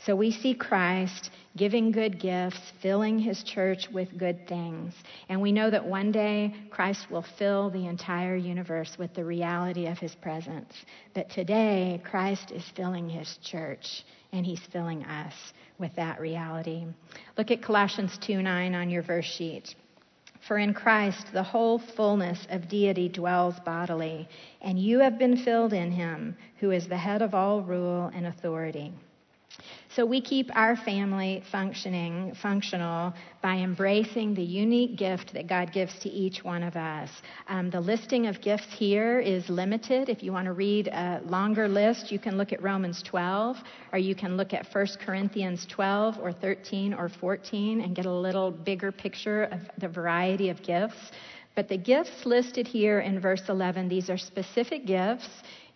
So 0.05 0.17
we 0.17 0.31
see 0.31 0.55
Christ 0.55 1.31
giving 1.57 1.93
good 1.93 2.21
gifts, 2.21 2.73
filling 2.83 3.19
his 3.19 3.43
church 3.45 3.89
with 3.93 4.19
good 4.19 4.38
things. 4.46 4.94
And 5.29 5.40
we 5.40 5.53
know 5.53 5.70
that 5.70 5.85
one 5.85 6.12
day 6.12 6.55
Christ 6.70 7.11
will 7.11 7.24
fill 7.38 7.70
the 7.70 7.87
entire 7.87 8.37
universe 8.37 8.96
with 8.98 9.14
the 9.14 9.24
reality 9.24 9.87
of 9.87 9.98
his 9.98 10.14
presence. 10.14 10.72
But 11.14 11.31
today, 11.31 12.01
Christ 12.05 12.53
is 12.53 12.64
filling 12.77 13.09
his 13.09 13.38
church, 13.42 14.05
and 14.33 14.44
he's 14.44 14.61
filling 14.72 15.05
us 15.05 15.35
with 15.79 15.94
that 15.96 16.20
reality. 16.20 16.87
Look 17.37 17.51
at 17.51 17.62
Colossians 17.62 18.18
2 18.18 18.42
9 18.42 18.74
on 18.74 18.90
your 18.90 19.03
verse 19.03 19.24
sheet. 19.24 19.74
For 20.46 20.59
in 20.59 20.72
Christ 20.72 21.33
the 21.33 21.42
whole 21.42 21.79
fullness 21.79 22.46
of 22.51 22.68
deity 22.68 23.09
dwells 23.09 23.59
bodily, 23.64 24.29
and 24.62 24.79
you 24.79 25.01
have 25.01 25.18
been 25.18 25.37
filled 25.37 25.72
in 25.72 25.90
him, 25.90 26.37
who 26.61 26.70
is 26.70 26.87
the 26.87 26.96
head 26.96 27.22
of 27.22 27.35
all 27.35 27.62
rule 27.62 28.11
and 28.14 28.27
authority. 28.27 28.92
So 29.99 30.07
we 30.07 30.21
keep 30.21 30.49
our 30.55 30.77
family 30.77 31.43
functioning, 31.51 32.33
functional 32.41 33.13
by 33.43 33.57
embracing 33.57 34.33
the 34.33 34.45
unique 34.45 34.97
gift 34.97 35.35
that 35.35 35.49
God 35.49 35.73
gives 35.73 35.99
to 35.99 36.09
each 36.09 36.45
one 36.45 36.63
of 36.63 36.77
us. 36.77 37.11
Um, 37.49 37.69
the 37.69 37.81
listing 37.81 38.29
of 38.29 38.41
gifts 38.41 38.73
here 38.73 39.19
is 39.19 39.49
limited. 39.49 40.09
If 40.09 40.23
you 40.23 40.31
want 40.31 40.45
to 40.45 40.53
read 40.53 40.87
a 40.87 41.21
longer 41.25 41.67
list, 41.67 42.13
you 42.13 42.21
can 42.21 42.39
look 42.39 42.53
at 42.53 42.63
Romans 42.63 43.03
12, 43.03 43.57
or 43.93 43.99
you 43.99 44.15
can 44.15 44.37
look 44.37 44.55
at 44.55 44.73
1 44.73 44.87
Corinthians 45.05 45.67
12 45.69 46.19
or 46.21 46.33
13 46.33 46.95
or 46.95 47.09
14 47.09 47.81
and 47.81 47.97
get 47.97 48.07
a 48.07 48.13
little 48.13 48.53
bigger 48.53 48.93
picture 48.93 49.47
of 49.47 49.59
the 49.79 49.89
variety 49.89 50.49
of 50.49 50.63
gifts. 50.63 51.11
But 51.57 51.67
the 51.67 51.77
gifts 51.77 52.25
listed 52.25 52.69
here 52.69 53.01
in 53.01 53.19
verse 53.19 53.43
11, 53.49 53.89
these 53.89 54.09
are 54.11 54.17
specific 54.17 54.87
gifts 54.87 55.29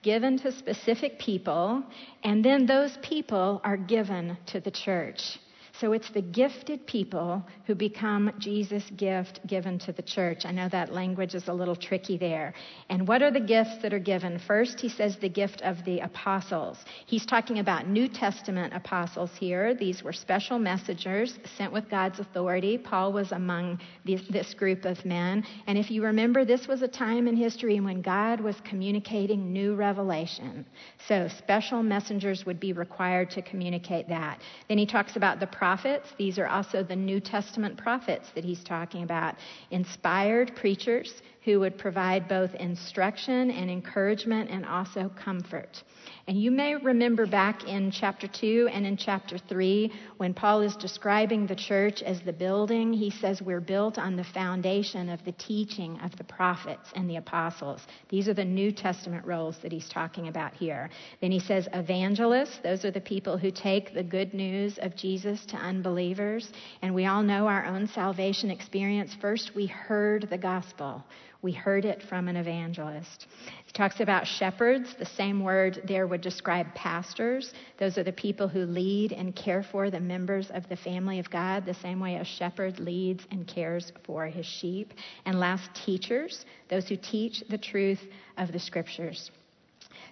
given 0.02 0.38
to 0.38 0.52
specific 0.52 1.18
people, 1.18 1.82
and 2.24 2.44
then 2.44 2.66
those 2.66 2.96
people 3.02 3.60
are 3.64 3.76
given 3.76 4.36
to 4.46 4.60
the 4.60 4.70
church. 4.70 5.38
So 5.82 5.92
it's 5.94 6.10
the 6.10 6.22
gifted 6.22 6.86
people 6.86 7.44
who 7.66 7.74
become 7.74 8.32
Jesus' 8.38 8.88
gift 8.96 9.44
given 9.48 9.80
to 9.80 9.90
the 9.90 10.00
church. 10.00 10.44
I 10.44 10.52
know 10.52 10.68
that 10.68 10.92
language 10.92 11.34
is 11.34 11.48
a 11.48 11.52
little 11.52 11.74
tricky 11.74 12.16
there. 12.16 12.54
And 12.88 13.08
what 13.08 13.20
are 13.20 13.32
the 13.32 13.40
gifts 13.40 13.78
that 13.82 13.92
are 13.92 13.98
given? 13.98 14.38
First, 14.38 14.78
he 14.78 14.88
says 14.88 15.16
the 15.16 15.28
gift 15.28 15.60
of 15.62 15.84
the 15.84 15.98
apostles. 15.98 16.78
He's 17.06 17.26
talking 17.26 17.58
about 17.58 17.88
New 17.88 18.06
Testament 18.06 18.72
apostles 18.72 19.32
here. 19.40 19.74
These 19.74 20.04
were 20.04 20.12
special 20.12 20.56
messengers 20.56 21.36
sent 21.58 21.72
with 21.72 21.90
God's 21.90 22.20
authority. 22.20 22.78
Paul 22.78 23.12
was 23.12 23.32
among 23.32 23.80
this 24.04 24.54
group 24.54 24.84
of 24.84 25.04
men. 25.04 25.44
And 25.66 25.76
if 25.76 25.90
you 25.90 26.04
remember, 26.04 26.44
this 26.44 26.68
was 26.68 26.82
a 26.82 26.88
time 26.88 27.26
in 27.26 27.34
history 27.34 27.80
when 27.80 28.02
God 28.02 28.38
was 28.38 28.54
communicating 28.62 29.52
new 29.52 29.74
revelation. 29.74 30.64
So 31.08 31.26
special 31.26 31.82
messengers 31.82 32.46
would 32.46 32.60
be 32.60 32.72
required 32.72 33.30
to 33.30 33.42
communicate 33.42 34.08
that. 34.10 34.38
Then 34.68 34.78
he 34.78 34.86
talks 34.86 35.16
about 35.16 35.40
the 35.40 35.48
prophets. 35.48 35.71
These 36.18 36.38
are 36.38 36.46
also 36.46 36.82
the 36.82 36.96
New 36.96 37.20
Testament 37.20 37.76
prophets 37.76 38.28
that 38.34 38.44
he's 38.44 38.62
talking 38.62 39.02
about. 39.02 39.36
Inspired 39.70 40.54
preachers 40.56 41.22
who 41.44 41.60
would 41.60 41.78
provide 41.78 42.28
both 42.28 42.54
instruction 42.54 43.50
and 43.50 43.70
encouragement 43.70 44.50
and 44.50 44.66
also 44.66 45.10
comfort. 45.16 45.82
And 46.28 46.40
you 46.40 46.52
may 46.52 46.76
remember 46.76 47.26
back 47.26 47.64
in 47.64 47.90
chapter 47.90 48.28
2 48.28 48.68
and 48.72 48.86
in 48.86 48.96
chapter 48.96 49.38
3 49.38 49.92
when 50.18 50.32
Paul 50.34 50.62
is 50.62 50.76
describing 50.76 51.46
the 51.46 51.56
church 51.56 52.00
as 52.00 52.20
the 52.22 52.32
building, 52.32 52.92
he 52.92 53.10
says 53.10 53.42
we're 53.42 53.60
built 53.60 53.98
on 53.98 54.14
the 54.14 54.24
foundation 54.24 55.08
of 55.08 55.24
the 55.24 55.32
teaching 55.32 55.98
of 56.00 56.16
the 56.16 56.24
prophets 56.24 56.88
and 56.94 57.10
the 57.10 57.16
apostles. 57.16 57.80
These 58.08 58.28
are 58.28 58.34
the 58.34 58.44
New 58.44 58.70
Testament 58.70 59.26
roles 59.26 59.58
that 59.62 59.72
he's 59.72 59.88
talking 59.88 60.28
about 60.28 60.54
here. 60.54 60.90
Then 61.20 61.32
he 61.32 61.40
says 61.40 61.68
evangelists, 61.72 62.60
those 62.62 62.84
are 62.84 62.92
the 62.92 63.00
people 63.00 63.36
who 63.36 63.50
take 63.50 63.92
the 63.92 64.04
good 64.04 64.32
news 64.32 64.78
of 64.80 64.94
Jesus 64.94 65.44
to 65.46 65.56
unbelievers. 65.56 66.52
And 66.82 66.94
we 66.94 67.06
all 67.06 67.22
know 67.24 67.48
our 67.48 67.66
own 67.66 67.88
salvation 67.88 68.50
experience. 68.50 69.16
First, 69.20 69.56
we 69.56 69.66
heard 69.66 70.28
the 70.30 70.38
gospel. 70.38 71.04
We 71.42 71.50
heard 71.50 71.84
it 71.84 72.00
from 72.04 72.28
an 72.28 72.36
evangelist. 72.36 73.26
He 73.66 73.72
talks 73.72 73.98
about 73.98 74.28
shepherds. 74.28 74.94
The 74.96 75.04
same 75.04 75.40
word 75.40 75.82
there 75.88 76.06
would 76.06 76.20
describe 76.20 76.72
pastors. 76.76 77.52
Those 77.78 77.98
are 77.98 78.04
the 78.04 78.12
people 78.12 78.46
who 78.46 78.60
lead 78.60 79.10
and 79.10 79.34
care 79.34 79.64
for 79.64 79.90
the 79.90 79.98
members 79.98 80.52
of 80.52 80.68
the 80.68 80.76
family 80.76 81.18
of 81.18 81.28
God, 81.30 81.66
the 81.66 81.74
same 81.74 81.98
way 81.98 82.14
a 82.14 82.24
shepherd 82.24 82.78
leads 82.78 83.26
and 83.32 83.48
cares 83.48 83.92
for 84.04 84.26
his 84.26 84.46
sheep. 84.46 84.94
And 85.26 85.40
last, 85.40 85.68
teachers, 85.74 86.46
those 86.70 86.86
who 86.88 86.96
teach 86.96 87.42
the 87.50 87.58
truth 87.58 88.00
of 88.38 88.52
the 88.52 88.60
scriptures. 88.60 89.32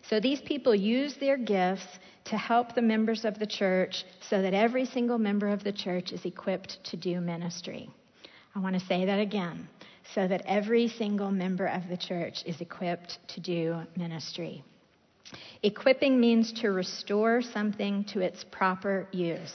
So 0.02 0.18
these 0.18 0.40
people 0.40 0.74
use 0.74 1.14
their 1.14 1.36
gifts 1.36 1.86
to 2.24 2.36
help 2.36 2.74
the 2.74 2.82
members 2.82 3.24
of 3.24 3.38
the 3.38 3.46
church 3.46 4.04
so 4.20 4.42
that 4.42 4.52
every 4.52 4.84
single 4.84 5.18
member 5.18 5.48
of 5.48 5.62
the 5.62 5.72
church 5.72 6.10
is 6.10 6.24
equipped 6.24 6.82
to 6.84 6.96
do 6.96 7.20
ministry. 7.20 7.88
I 8.56 8.58
want 8.58 8.74
to 8.74 8.84
say 8.84 9.04
that 9.04 9.20
again 9.20 9.68
so 10.14 10.26
that 10.26 10.42
every 10.46 10.88
single 10.88 11.30
member 11.30 11.66
of 11.66 11.88
the 11.88 11.96
church 11.96 12.42
is 12.46 12.60
equipped 12.60 13.18
to 13.28 13.40
do 13.40 13.80
ministry. 13.96 14.64
Equipping 15.62 16.18
means 16.18 16.52
to 16.52 16.70
restore 16.70 17.42
something 17.42 18.04
to 18.04 18.20
its 18.20 18.44
proper 18.44 19.06
use. 19.12 19.54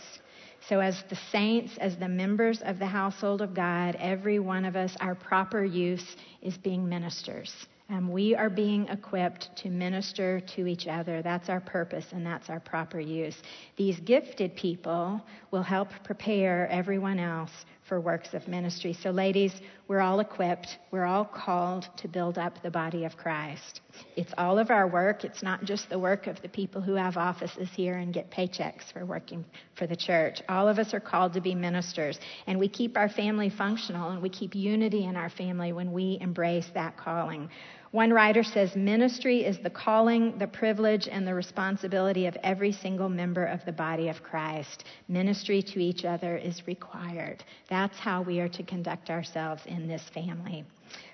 So, 0.69 0.79
as 0.79 1.03
the 1.10 1.17
saints, 1.31 1.77
as 1.79 1.97
the 1.97 2.08
members 2.08 2.62
of 2.63 2.79
the 2.79 2.86
household 2.88 3.41
of 3.41 3.53
God, 3.53 3.95
every 3.99 4.39
one 4.39 4.65
of 4.65 4.75
us, 4.75 4.95
our 4.99 5.13
proper 5.13 5.63
use 5.63 6.15
is 6.41 6.58
being 6.58 6.88
ministers 6.88 7.67
Um, 7.88 8.12
we 8.12 8.34
are 8.36 8.49
being 8.49 8.88
equipped 8.88 9.55
to 9.58 9.69
minister 9.69 10.39
to 10.55 10.65
each 10.65 10.88
other. 10.88 11.21
That's 11.21 11.49
our 11.49 11.60
purpose 11.60 12.05
and 12.13 12.25
that's 12.25 12.49
our 12.49 12.60
proper 12.60 12.99
use. 12.99 13.36
These 13.77 13.99
gifted 13.99 14.55
people 14.55 15.21
will 15.51 15.62
help 15.62 15.89
prepare 16.03 16.67
everyone 16.69 17.19
else 17.19 17.51
for 17.88 18.02
works 18.02 18.34
of 18.34 18.48
ministry. 18.48 18.93
So, 18.93 19.12
ladies, 19.12 19.54
we're 19.88 20.00
all 20.00 20.19
equipped. 20.19 20.80
We're 20.89 21.06
all 21.06 21.26
called 21.26 21.88
to 21.98 22.08
build 22.08 22.38
up 22.38 22.62
the 22.63 22.71
body 22.71 23.06
of 23.06 23.15
Christ. 23.15 23.82
It's 24.15 24.34
all 24.38 24.58
of 24.58 24.71
our 24.71 24.88
work. 24.88 25.24
It's 25.24 25.43
not 25.43 25.63
just 25.65 25.89
the 25.89 26.00
work 26.00 26.26
of 26.26 26.41
the 26.41 26.50
people 26.50 26.82
who 26.82 26.95
have 26.95 27.15
offices 27.15 27.69
here 27.76 27.98
and 27.98 28.12
get 28.13 28.32
paychecks 28.32 28.91
for 28.91 29.06
working 29.06 29.45
for 29.76 29.86
the 29.86 29.95
church. 29.95 30.41
All 30.50 30.67
of 30.67 30.80
us 30.80 30.93
are 30.93 31.00
called 31.00 31.34
to 31.34 31.41
be 31.41 31.54
ministers. 31.54 32.19
And 32.48 32.60
we 32.60 32.67
keep 32.67 32.98
our 32.98 33.10
family 33.10 33.50
functional 33.50 34.10
and 34.10 34.21
we 34.21 34.30
keep 34.30 34.56
unity 34.56 35.06
in 35.06 35.15
our 35.15 35.30
family 35.30 35.71
when 35.71 35.91
we 35.91 36.17
embrace 36.21 36.69
that 36.74 36.98
calling. 36.98 37.50
One 37.95 38.12
writer 38.12 38.43
says 38.43 38.75
ministry 38.75 39.45
is 39.45 39.58
the 39.60 39.69
calling, 39.69 40.38
the 40.38 40.47
privilege, 40.47 41.08
and 41.10 41.25
the 41.25 41.34
responsibility 41.34 42.25
of 42.25 42.36
every 42.43 42.73
single 42.73 43.08
member 43.08 43.45
of 43.45 43.63
the 43.63 43.71
body 43.71 44.10
of 44.10 44.21
Christ. 44.21 44.84
Ministry 45.08 45.62
to 45.62 45.79
each 45.79 46.03
other 46.03 46.36
is 46.36 46.67
required. 46.67 47.41
That's 47.69 47.97
how 47.97 48.21
we 48.21 48.41
are 48.41 48.49
to 48.49 48.63
conduct 48.63 49.10
ourselves 49.10 49.65
in 49.65 49.88
this 49.88 50.03
family. 50.10 50.65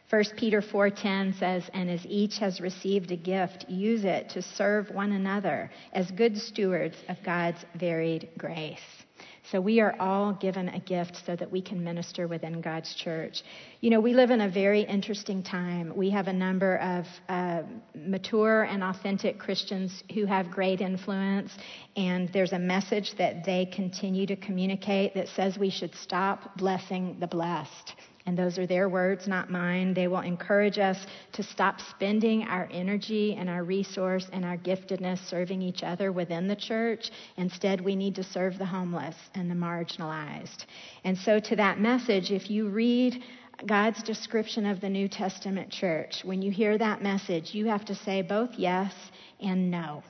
1 0.10 0.24
Peter 0.38 0.60
4:10 0.60 1.34
says, 1.34 1.70
"And 1.76 1.88
as 1.88 2.04
each 2.08 2.40
has 2.40 2.60
received 2.60 3.12
a 3.12 3.16
gift, 3.16 3.70
use 3.70 4.04
it 4.04 4.30
to 4.30 4.42
serve 4.42 4.90
one 4.90 5.12
another 5.12 5.70
as 5.94 6.10
good 6.10 6.36
stewards 6.36 6.98
of 7.08 7.22
God's 7.22 7.64
varied 7.76 8.28
grace." 8.40 9.06
So 9.50 9.60
we 9.60 9.80
are 9.80 9.96
all 10.00 10.34
given 10.34 10.70
a 10.70 10.80
gift 10.80 11.18
so 11.26 11.36
that 11.36 11.52
we 11.52 11.62
can 11.62 11.84
minister 11.84 12.28
within 12.28 12.62
God's 12.62 12.94
church. 12.94 13.42
You 13.80 13.90
know, 13.90 14.00
we 14.00 14.14
live 14.14 14.30
in 14.30 14.40
a 14.42 14.50
very 14.50 14.82
interesting 14.82 15.42
time. 15.42 15.94
We 15.96 16.12
have 16.12 16.28
a 16.28 16.34
number 16.34 16.78
of 16.78 17.06
uh, 17.28 17.64
mature 17.96 18.64
and 18.64 18.84
authentic 18.84 19.40
Christians 19.40 20.04
who 20.14 20.26
have 20.26 20.52
great 20.52 20.80
influence, 20.80 21.52
and 21.96 22.30
there's 22.32 22.54
a 22.54 22.60
message 22.60 23.16
that 23.18 23.44
they 23.44 23.66
continue 23.66 24.28
to 24.28 24.36
communicate 24.36 25.16
that 25.16 25.28
says 25.30 25.58
we 25.58 25.72
should 25.72 25.96
stop 25.96 26.56
blessing 26.58 27.18
the 27.20 27.28
blessed. 27.28 27.96
And 28.26 28.38
those 28.38 28.58
are 28.58 28.68
their 28.68 28.88
words, 28.90 29.28
not 29.28 29.50
mine. 29.50 29.94
They 29.94 30.08
will 30.08 30.20
encourage 30.20 30.78
us 30.78 31.06
to 31.34 31.44
stop 31.44 31.82
spending 31.82 32.44
our 32.44 32.70
energy 32.72 33.36
and 33.36 33.50
our 33.50 33.64
resource 33.64 34.28
and 34.32 34.46
our 34.46 34.58
giftedness 34.58 35.20
serving 35.28 35.62
each 35.62 35.84
other 35.84 36.12
within 36.12 36.48
the 36.48 36.56
church. 36.56 37.10
Instead, 37.38 37.82
we 37.82 37.96
need 37.96 38.16
to 38.16 38.24
serve 38.24 38.58
the 38.58 38.66
homeless 38.66 39.16
and 39.34 39.50
the 39.50 39.56
marginalized. 39.56 40.66
And 41.04 41.18
so, 41.18 41.40
to 41.40 41.56
that 41.56 41.80
message, 41.80 42.32
if 42.32 42.50
you 42.50 42.70
read 42.70 43.24
God's 43.66 44.02
description 44.04 44.66
of 44.66 44.82
the 44.82 44.90
New 44.90 45.08
Testament 45.08 45.70
church, 45.70 46.22
when 46.24 46.42
you 46.42 46.52
hear 46.52 46.78
that 46.78 47.02
message, 47.02 47.54
you 47.54 47.68
have 47.68 47.86
to 47.86 47.96
say 47.96 48.22
both 48.22 48.52
yes 48.58 48.94
and 49.40 49.70
no. 49.70 50.04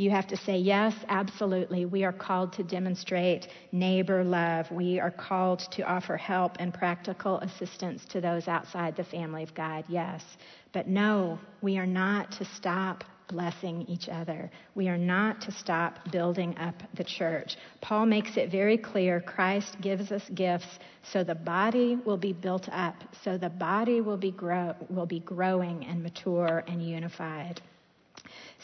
You 0.00 0.08
have 0.08 0.28
to 0.28 0.36
say, 0.38 0.56
yes, 0.56 0.94
absolutely. 1.10 1.84
We 1.84 2.04
are 2.04 2.12
called 2.12 2.54
to 2.54 2.62
demonstrate 2.62 3.48
neighbor 3.70 4.24
love. 4.24 4.70
We 4.70 4.98
are 4.98 5.10
called 5.10 5.58
to 5.72 5.82
offer 5.82 6.16
help 6.16 6.56
and 6.58 6.72
practical 6.72 7.38
assistance 7.40 8.06
to 8.06 8.22
those 8.22 8.48
outside 8.48 8.96
the 8.96 9.04
family 9.04 9.42
of 9.42 9.54
God, 9.54 9.84
yes. 9.88 10.24
But 10.72 10.88
no, 10.88 11.38
we 11.60 11.76
are 11.76 11.84
not 11.84 12.32
to 12.38 12.46
stop 12.46 13.04
blessing 13.28 13.84
each 13.88 14.08
other. 14.08 14.50
We 14.74 14.88
are 14.88 14.96
not 14.96 15.42
to 15.42 15.52
stop 15.52 15.98
building 16.10 16.56
up 16.56 16.76
the 16.94 17.04
church. 17.04 17.58
Paul 17.82 18.06
makes 18.06 18.38
it 18.38 18.50
very 18.50 18.78
clear 18.78 19.20
Christ 19.20 19.82
gives 19.82 20.10
us 20.12 20.22
gifts 20.34 20.78
so 21.12 21.22
the 21.22 21.34
body 21.34 21.96
will 22.06 22.16
be 22.16 22.32
built 22.32 22.70
up, 22.72 22.94
so 23.22 23.36
the 23.36 23.50
body 23.50 24.00
will 24.00 24.16
be, 24.16 24.30
grow, 24.30 24.74
will 24.88 25.04
be 25.04 25.20
growing 25.20 25.84
and 25.84 26.02
mature 26.02 26.64
and 26.66 26.82
unified. 26.82 27.60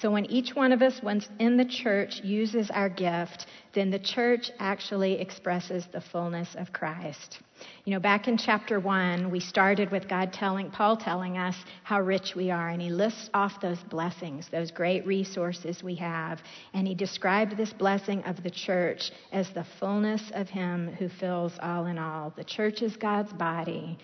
So 0.00 0.10
when 0.10 0.26
each 0.26 0.54
one 0.54 0.72
of 0.72 0.82
us, 0.82 1.00
once 1.02 1.28
in 1.38 1.56
the 1.56 1.64
church, 1.64 2.20
uses 2.22 2.70
our 2.70 2.88
gift, 2.88 3.46
then 3.72 3.90
the 3.90 3.98
church 3.98 4.50
actually 4.58 5.20
expresses 5.20 5.86
the 5.92 6.00
fullness 6.00 6.54
of 6.56 6.72
Christ. 6.72 7.40
You 7.84 7.94
know, 7.94 8.00
back 8.00 8.28
in 8.28 8.36
chapter 8.36 8.78
one, 8.78 9.30
we 9.30 9.40
started 9.40 9.90
with 9.90 10.08
God 10.08 10.32
telling, 10.32 10.70
Paul 10.70 10.96
telling 10.96 11.38
us 11.38 11.56
how 11.84 12.00
rich 12.00 12.34
we 12.36 12.50
are, 12.50 12.68
and 12.68 12.82
he 12.82 12.90
lists 12.90 13.30
off 13.32 13.60
those 13.60 13.78
blessings, 13.84 14.48
those 14.50 14.70
great 14.70 15.06
resources 15.06 15.82
we 15.82 15.94
have. 15.94 16.40
And 16.74 16.86
he 16.86 16.94
described 16.94 17.56
this 17.56 17.72
blessing 17.72 18.22
of 18.24 18.42
the 18.42 18.50
church 18.50 19.10
as 19.32 19.50
the 19.50 19.66
fullness 19.80 20.30
of 20.34 20.50
him 20.50 20.92
who 20.98 21.08
fills 21.08 21.52
all 21.62 21.86
in 21.86 21.98
all. 21.98 22.34
The 22.36 22.44
church 22.44 22.82
is 22.82 22.96
God's 22.96 23.32
body 23.32 23.98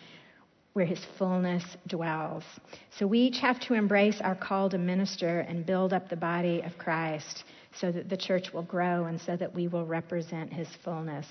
where 0.72 0.86
his 0.86 1.04
fullness 1.18 1.64
dwells. 1.86 2.44
So 2.98 3.06
we 3.06 3.20
each 3.20 3.38
have 3.40 3.60
to 3.60 3.74
embrace 3.74 4.20
our 4.20 4.34
call 4.34 4.70
to 4.70 4.78
minister 4.78 5.40
and 5.40 5.66
build 5.66 5.92
up 5.92 6.08
the 6.08 6.16
body 6.16 6.62
of 6.62 6.78
Christ 6.78 7.44
so 7.74 7.92
that 7.92 8.08
the 8.08 8.16
church 8.16 8.52
will 8.52 8.62
grow 8.62 9.04
and 9.06 9.20
so 9.20 9.36
that 9.36 9.54
we 9.54 9.68
will 9.68 9.86
represent 9.86 10.52
his 10.52 10.68
fullness. 10.84 11.26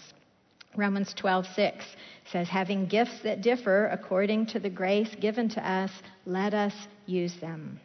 Romans 0.75 1.13
12:6 1.15 1.83
says 2.31 2.47
having 2.47 2.85
gifts 2.85 3.19
that 3.23 3.41
differ 3.41 3.87
according 3.87 4.45
to 4.47 4.59
the 4.59 4.69
grace 4.69 5.13
given 5.19 5.49
to 5.49 5.69
us 5.69 5.91
let 6.25 6.53
us 6.53 6.73
use 7.05 7.35
them. 7.41 7.79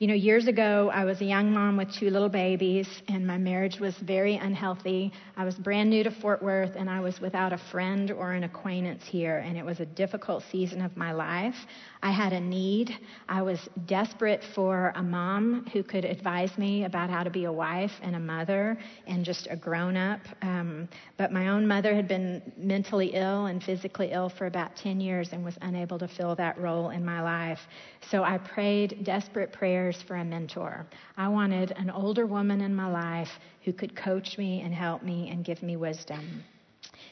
You 0.00 0.06
know, 0.06 0.14
years 0.14 0.46
ago, 0.46 0.90
I 0.94 1.04
was 1.04 1.20
a 1.20 1.26
young 1.26 1.52
mom 1.52 1.76
with 1.76 1.92
two 1.92 2.08
little 2.08 2.30
babies, 2.30 2.88
and 3.08 3.26
my 3.26 3.36
marriage 3.36 3.78
was 3.78 3.94
very 3.98 4.36
unhealthy. 4.36 5.12
I 5.36 5.44
was 5.44 5.56
brand 5.56 5.90
new 5.90 6.02
to 6.02 6.10
Fort 6.10 6.42
Worth, 6.42 6.74
and 6.74 6.88
I 6.88 7.00
was 7.00 7.20
without 7.20 7.52
a 7.52 7.58
friend 7.58 8.10
or 8.10 8.32
an 8.32 8.44
acquaintance 8.44 9.02
here, 9.04 9.44
and 9.44 9.58
it 9.58 9.62
was 9.62 9.78
a 9.80 9.84
difficult 9.84 10.42
season 10.50 10.80
of 10.80 10.96
my 10.96 11.12
life. 11.12 11.54
I 12.02 12.12
had 12.12 12.32
a 12.32 12.40
need. 12.40 12.96
I 13.28 13.42
was 13.42 13.68
desperate 13.84 14.42
for 14.54 14.94
a 14.96 15.02
mom 15.02 15.66
who 15.70 15.82
could 15.82 16.06
advise 16.06 16.56
me 16.56 16.84
about 16.84 17.10
how 17.10 17.22
to 17.22 17.28
be 17.28 17.44
a 17.44 17.52
wife 17.52 17.92
and 18.00 18.16
a 18.16 18.20
mother 18.20 18.78
and 19.06 19.22
just 19.22 19.48
a 19.50 19.56
grown 19.56 19.98
up. 19.98 20.20
Um, 20.40 20.88
but 21.18 21.30
my 21.30 21.48
own 21.48 21.68
mother 21.68 21.94
had 21.94 22.08
been 22.08 22.40
mentally 22.56 23.08
ill 23.08 23.44
and 23.46 23.62
physically 23.62 24.12
ill 24.12 24.30
for 24.30 24.46
about 24.46 24.76
10 24.76 24.98
years 24.98 25.28
and 25.34 25.44
was 25.44 25.58
unable 25.60 25.98
to 25.98 26.08
fill 26.08 26.34
that 26.36 26.56
role 26.56 26.88
in 26.88 27.04
my 27.04 27.20
life. 27.20 27.60
So 28.10 28.24
I 28.24 28.38
prayed 28.38 29.04
desperate 29.04 29.52
prayers 29.52 29.89
for 30.06 30.16
a 30.16 30.24
mentor. 30.24 30.86
I 31.16 31.28
wanted 31.28 31.72
an 31.72 31.90
older 31.90 32.26
woman 32.26 32.60
in 32.60 32.74
my 32.74 32.90
life 32.90 33.30
who 33.64 33.72
could 33.72 33.96
coach 33.96 34.38
me 34.38 34.60
and 34.60 34.74
help 34.74 35.02
me 35.02 35.30
and 35.30 35.44
give 35.44 35.62
me 35.62 35.76
wisdom. 35.76 36.44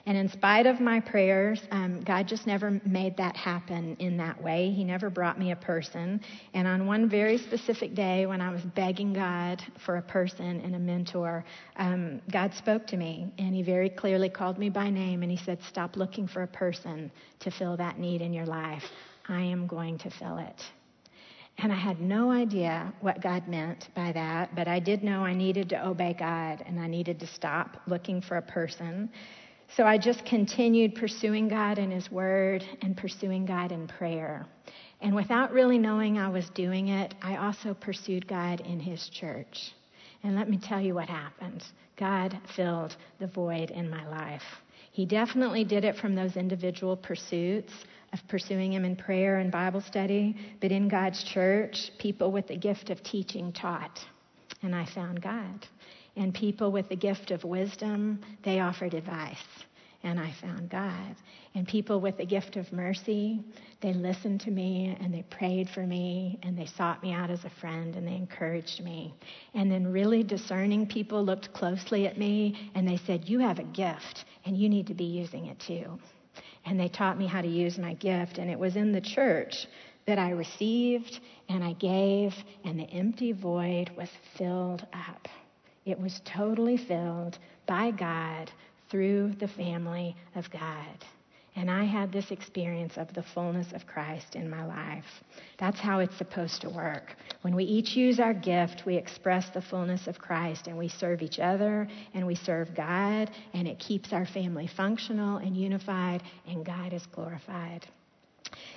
And 0.06 0.16
in 0.16 0.28
spite 0.30 0.66
of 0.66 0.80
my 0.80 1.00
prayers, 1.00 1.60
um, 1.70 2.02
God 2.02 2.26
just 2.26 2.46
never 2.46 2.80
made 2.86 3.16
that 3.18 3.36
happen 3.36 3.94
in 3.98 4.16
that 4.16 4.42
way. 4.42 4.70
He 4.70 4.82
never 4.82 5.10
brought 5.10 5.38
me 5.38 5.50
a 5.50 5.56
person. 5.56 6.22
And 6.54 6.66
on 6.66 6.86
one 6.86 7.10
very 7.10 7.36
specific 7.36 7.94
day, 7.94 8.24
when 8.24 8.40
I 8.40 8.50
was 8.50 8.62
begging 8.62 9.12
God 9.12 9.62
for 9.84 9.98
a 9.98 10.02
person 10.02 10.60
and 10.62 10.74
a 10.74 10.78
mentor, 10.78 11.44
um, 11.76 12.22
God 12.32 12.54
spoke 12.54 12.86
to 12.86 12.96
me, 12.96 13.30
and 13.38 13.54
He 13.54 13.62
very 13.62 13.90
clearly 13.90 14.30
called 14.30 14.58
me 14.58 14.70
by 14.70 14.88
name, 14.88 15.22
and 15.22 15.30
He 15.30 15.36
said, 15.36 15.58
Stop 15.68 15.96
looking 15.96 16.26
for 16.26 16.42
a 16.42 16.48
person 16.48 17.10
to 17.40 17.50
fill 17.50 17.76
that 17.76 17.98
need 17.98 18.22
in 18.22 18.32
your 18.32 18.46
life. 18.46 18.84
I 19.28 19.42
am 19.42 19.66
going 19.66 19.98
to 19.98 20.10
fill 20.10 20.38
it. 20.38 20.62
And 21.60 21.72
I 21.72 21.76
had 21.76 22.00
no 22.00 22.30
idea 22.30 22.92
what 23.00 23.20
God 23.20 23.48
meant 23.48 23.88
by 23.94 24.12
that, 24.12 24.54
but 24.54 24.68
I 24.68 24.78
did 24.78 25.02
know 25.02 25.24
I 25.24 25.34
needed 25.34 25.68
to 25.70 25.88
obey 25.88 26.14
God 26.16 26.62
and 26.64 26.78
I 26.78 26.86
needed 26.86 27.18
to 27.20 27.26
stop 27.26 27.78
looking 27.88 28.20
for 28.20 28.36
a 28.36 28.42
person. 28.42 29.10
So 29.76 29.84
I 29.84 29.98
just 29.98 30.24
continued 30.24 30.94
pursuing 30.94 31.48
God 31.48 31.78
in 31.78 31.90
His 31.90 32.10
Word 32.12 32.64
and 32.80 32.96
pursuing 32.96 33.44
God 33.44 33.72
in 33.72 33.88
prayer. 33.88 34.46
And 35.00 35.14
without 35.14 35.52
really 35.52 35.78
knowing 35.78 36.16
I 36.16 36.28
was 36.28 36.48
doing 36.50 36.88
it, 36.88 37.14
I 37.22 37.36
also 37.36 37.74
pursued 37.74 38.28
God 38.28 38.60
in 38.60 38.78
His 38.78 39.08
church. 39.08 39.72
And 40.22 40.36
let 40.36 40.48
me 40.48 40.58
tell 40.58 40.80
you 40.80 40.94
what 40.94 41.08
happened 41.08 41.64
God 41.96 42.38
filled 42.54 42.96
the 43.18 43.26
void 43.26 43.72
in 43.72 43.90
my 43.90 44.06
life. 44.06 44.42
He 44.92 45.04
definitely 45.04 45.64
did 45.64 45.84
it 45.84 45.96
from 45.96 46.14
those 46.14 46.36
individual 46.36 46.96
pursuits 46.96 47.72
of 48.12 48.26
pursuing 48.28 48.72
Him 48.72 48.84
in 48.84 48.96
prayer 48.96 49.38
and 49.38 49.50
Bible 49.50 49.80
study, 49.80 50.36
but 50.60 50.72
in 50.72 50.88
God's 50.88 51.22
church, 51.24 51.90
people 51.98 52.32
with 52.32 52.46
the 52.48 52.56
gift 52.56 52.90
of 52.90 53.02
teaching 53.02 53.52
taught. 53.52 53.98
And 54.62 54.74
I 54.74 54.86
found 54.86 55.22
God. 55.22 55.66
And 56.16 56.34
people 56.34 56.72
with 56.72 56.88
the 56.88 56.96
gift 56.96 57.30
of 57.30 57.44
wisdom, 57.44 58.20
they 58.42 58.60
offered 58.60 58.94
advice. 58.94 59.36
And 60.02 60.18
I 60.18 60.32
found 60.40 60.70
God. 60.70 61.16
And 61.54 61.66
people 61.66 62.00
with 62.00 62.16
the 62.16 62.24
gift 62.24 62.56
of 62.56 62.72
mercy, 62.72 63.42
they 63.80 63.92
listened 63.92 64.40
to 64.42 64.50
me 64.50 64.96
and 65.00 65.12
they 65.12 65.22
prayed 65.22 65.68
for 65.68 65.84
me 65.84 66.38
and 66.42 66.56
they 66.56 66.66
sought 66.66 67.02
me 67.02 67.12
out 67.12 67.30
as 67.30 67.44
a 67.44 67.50
friend 67.60 67.96
and 67.96 68.06
they 68.06 68.14
encouraged 68.14 68.82
me. 68.82 69.12
And 69.54 69.70
then 69.70 69.92
really 69.92 70.22
discerning 70.22 70.86
people 70.86 71.24
looked 71.24 71.52
closely 71.52 72.06
at 72.06 72.16
me 72.16 72.70
and 72.74 72.86
they 72.86 72.96
said, 72.96 73.28
You 73.28 73.40
have 73.40 73.58
a 73.58 73.64
gift 73.64 74.24
and 74.44 74.56
you 74.56 74.68
need 74.68 74.86
to 74.86 74.94
be 74.94 75.04
using 75.04 75.46
it 75.46 75.58
too. 75.58 75.98
And 76.68 76.78
they 76.78 76.88
taught 76.88 77.18
me 77.18 77.26
how 77.26 77.40
to 77.40 77.48
use 77.48 77.78
my 77.78 77.94
gift. 77.94 78.38
And 78.38 78.50
it 78.50 78.58
was 78.58 78.76
in 78.76 78.92
the 78.92 79.00
church 79.00 79.66
that 80.06 80.18
I 80.18 80.30
received 80.30 81.18
and 81.48 81.64
I 81.64 81.72
gave, 81.72 82.34
and 82.64 82.78
the 82.78 82.90
empty 82.90 83.32
void 83.32 83.90
was 83.96 84.08
filled 84.36 84.86
up. 84.92 85.28
It 85.86 85.98
was 85.98 86.20
totally 86.24 86.76
filled 86.76 87.38
by 87.66 87.90
God 87.90 88.50
through 88.90 89.32
the 89.38 89.48
family 89.48 90.14
of 90.34 90.50
God. 90.50 91.04
And 91.56 91.70
I 91.70 91.84
had 91.84 92.12
this 92.12 92.30
experience 92.30 92.96
of 92.96 93.12
the 93.14 93.22
fullness 93.22 93.72
of 93.72 93.86
Christ 93.86 94.36
in 94.36 94.48
my 94.48 94.64
life. 94.64 95.24
That's 95.58 95.80
how 95.80 95.98
it's 95.98 96.16
supposed 96.16 96.60
to 96.60 96.70
work. 96.70 97.16
When 97.42 97.56
we 97.56 97.64
each 97.64 97.96
use 97.96 98.20
our 98.20 98.34
gift, 98.34 98.84
we 98.86 98.96
express 98.96 99.50
the 99.50 99.62
fullness 99.62 100.06
of 100.06 100.18
Christ 100.18 100.68
and 100.68 100.78
we 100.78 100.88
serve 100.88 101.20
each 101.20 101.40
other 101.40 101.88
and 102.14 102.26
we 102.26 102.36
serve 102.36 102.74
God, 102.76 103.30
and 103.54 103.66
it 103.66 103.78
keeps 103.78 104.12
our 104.12 104.26
family 104.26 104.68
functional 104.68 105.38
and 105.38 105.56
unified, 105.56 106.22
and 106.46 106.64
God 106.64 106.92
is 106.92 107.06
glorified. 107.06 107.86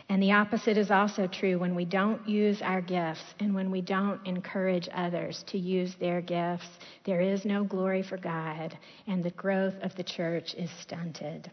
And 0.10 0.21
the 0.21 0.31
opposite 0.31 0.77
is 0.77 0.91
also 0.91 1.27
true 1.27 1.57
when 1.60 1.75
we 1.75 1.86
don't 1.86 2.27
use 2.27 2.62
our 2.62 2.81
gifts 2.81 3.23
and 3.39 3.53
when 3.53 3.71
we 3.71 3.81
don't 3.81 4.25
encourage 4.25 4.89
others 4.93 5.43
to 5.47 5.57
use 5.57 5.95
their 5.95 6.19
gifts. 6.21 6.67
There 7.05 7.21
is 7.21 7.45
no 7.45 7.63
glory 7.63 8.03
for 8.03 8.17
God, 8.17 8.77
and 9.07 9.23
the 9.23 9.31
growth 9.31 9.75
of 9.81 9.95
the 9.95 10.03
church 10.03 10.53
is 10.55 10.69
stunted. 10.81 11.51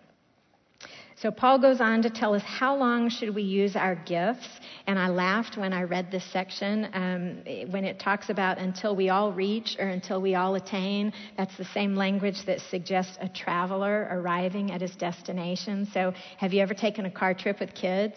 So 1.20 1.32
Paul 1.32 1.58
goes 1.58 1.80
on 1.80 2.02
to 2.02 2.10
tell 2.10 2.32
us 2.32 2.44
how 2.44 2.76
long 2.76 3.08
should 3.08 3.34
we 3.34 3.42
use 3.42 3.74
our 3.74 3.96
gifts. 3.96 4.46
And 4.86 5.00
I 5.00 5.08
laughed 5.08 5.56
when 5.56 5.72
I 5.72 5.82
read 5.82 6.12
this 6.12 6.24
section 6.32 6.88
um, 6.92 7.70
when 7.72 7.84
it 7.84 7.98
talks 7.98 8.30
about 8.30 8.58
until 8.58 8.94
we 8.94 9.08
all 9.08 9.32
reach 9.32 9.76
or 9.80 9.88
until 9.88 10.20
we 10.22 10.36
all 10.36 10.54
attain. 10.54 11.12
That's 11.36 11.56
the 11.56 11.64
same 11.64 11.96
language 11.96 12.46
that 12.46 12.60
suggests 12.70 13.18
a 13.20 13.28
traveler 13.28 14.06
arriving 14.12 14.70
at 14.70 14.80
his 14.80 14.94
destination. 14.94 15.88
So 15.92 16.14
have 16.36 16.52
you 16.52 16.60
ever 16.60 16.74
taken 16.74 17.04
a 17.04 17.10
car 17.10 17.34
trip 17.34 17.58
with 17.58 17.74
kids? 17.74 18.14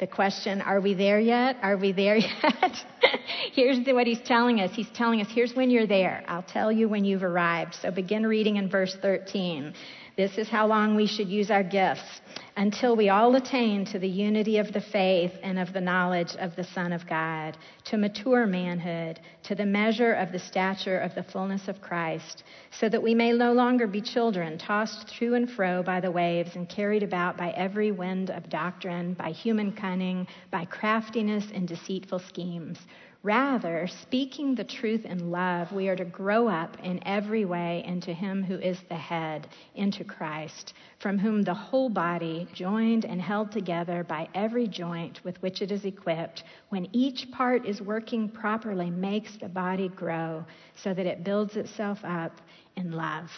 The 0.00 0.08
question, 0.08 0.60
are 0.60 0.80
we 0.80 0.94
there 0.94 1.20
yet? 1.20 1.56
Are 1.62 1.76
we 1.76 1.92
there 1.92 2.16
yet? 2.42 2.84
here's 3.52 3.84
the, 3.84 3.92
what 3.92 4.06
he's 4.06 4.20
telling 4.20 4.60
us. 4.60 4.72
He's 4.74 4.90
telling 4.90 5.20
us, 5.20 5.28
here's 5.30 5.54
when 5.54 5.70
you're 5.70 5.86
there. 5.86 6.24
I'll 6.26 6.42
tell 6.42 6.72
you 6.72 6.88
when 6.88 7.04
you've 7.04 7.22
arrived. 7.22 7.76
So 7.80 7.90
begin 7.90 8.26
reading 8.26 8.56
in 8.56 8.68
verse 8.68 8.96
13. 9.00 9.74
This 10.16 10.38
is 10.38 10.48
how 10.48 10.66
long 10.66 10.96
we 10.96 11.06
should 11.06 11.28
use 11.28 11.50
our 11.50 11.62
gifts 11.62 12.20
until 12.56 12.96
we 12.96 13.08
all 13.08 13.34
attain 13.36 13.84
to 13.86 13.98
the 13.98 14.08
unity 14.08 14.58
of 14.58 14.72
the 14.72 14.80
faith 14.80 15.32
and 15.42 15.58
of 15.58 15.72
the 15.72 15.80
knowledge 15.80 16.34
of 16.36 16.54
the 16.56 16.64
Son 16.64 16.92
of 16.92 17.06
God, 17.08 17.56
to 17.84 17.96
mature 17.96 18.46
manhood, 18.46 19.20
to 19.44 19.54
the 19.54 19.64
measure 19.64 20.12
of 20.12 20.32
the 20.32 20.38
stature 20.38 20.98
of 20.98 21.14
the 21.14 21.22
fullness 21.22 21.68
of 21.68 21.80
Christ, 21.80 22.42
so 22.70 22.88
that 22.88 23.02
we 23.02 23.14
may 23.14 23.32
no 23.32 23.52
longer 23.52 23.86
be 23.86 24.00
children, 24.00 24.58
tossed 24.58 25.08
to 25.18 25.34
and 25.34 25.50
fro 25.50 25.82
by 25.82 26.00
the 26.00 26.10
waves 26.10 26.56
and 26.56 26.68
carried 26.68 27.02
about 27.02 27.36
by 27.36 27.50
every 27.50 27.92
wind 27.92 28.30
of 28.30 28.50
doctrine, 28.50 29.14
by 29.14 29.30
human 29.30 29.72
cunning, 29.72 30.26
by 30.50 30.64
craftiness 30.64 31.46
and 31.54 31.68
deceitful 31.68 32.18
schemes. 32.18 32.78
Rather, 33.22 33.86
speaking 33.86 34.54
the 34.54 34.64
truth 34.64 35.04
in 35.04 35.30
love, 35.30 35.70
we 35.72 35.90
are 35.90 35.96
to 35.96 36.06
grow 36.06 36.48
up 36.48 36.78
in 36.82 37.06
every 37.06 37.44
way 37.44 37.84
into 37.86 38.14
Him 38.14 38.42
who 38.42 38.58
is 38.58 38.80
the 38.88 38.94
head, 38.94 39.46
into 39.74 40.04
Christ, 40.04 40.72
from 41.00 41.18
whom 41.18 41.42
the 41.42 41.52
whole 41.52 41.90
body, 41.90 42.48
joined 42.54 43.04
and 43.04 43.20
held 43.20 43.52
together 43.52 44.04
by 44.04 44.26
every 44.34 44.66
joint 44.66 45.22
with 45.22 45.40
which 45.42 45.60
it 45.60 45.70
is 45.70 45.84
equipped, 45.84 46.44
when 46.70 46.88
each 46.92 47.30
part 47.30 47.66
is 47.66 47.82
working 47.82 48.26
properly, 48.26 48.88
makes 48.88 49.36
the 49.36 49.48
body 49.50 49.90
grow 49.90 50.42
so 50.82 50.94
that 50.94 51.04
it 51.04 51.22
builds 51.22 51.56
itself 51.56 51.98
up 52.02 52.40
in 52.76 52.92
love. 52.92 53.28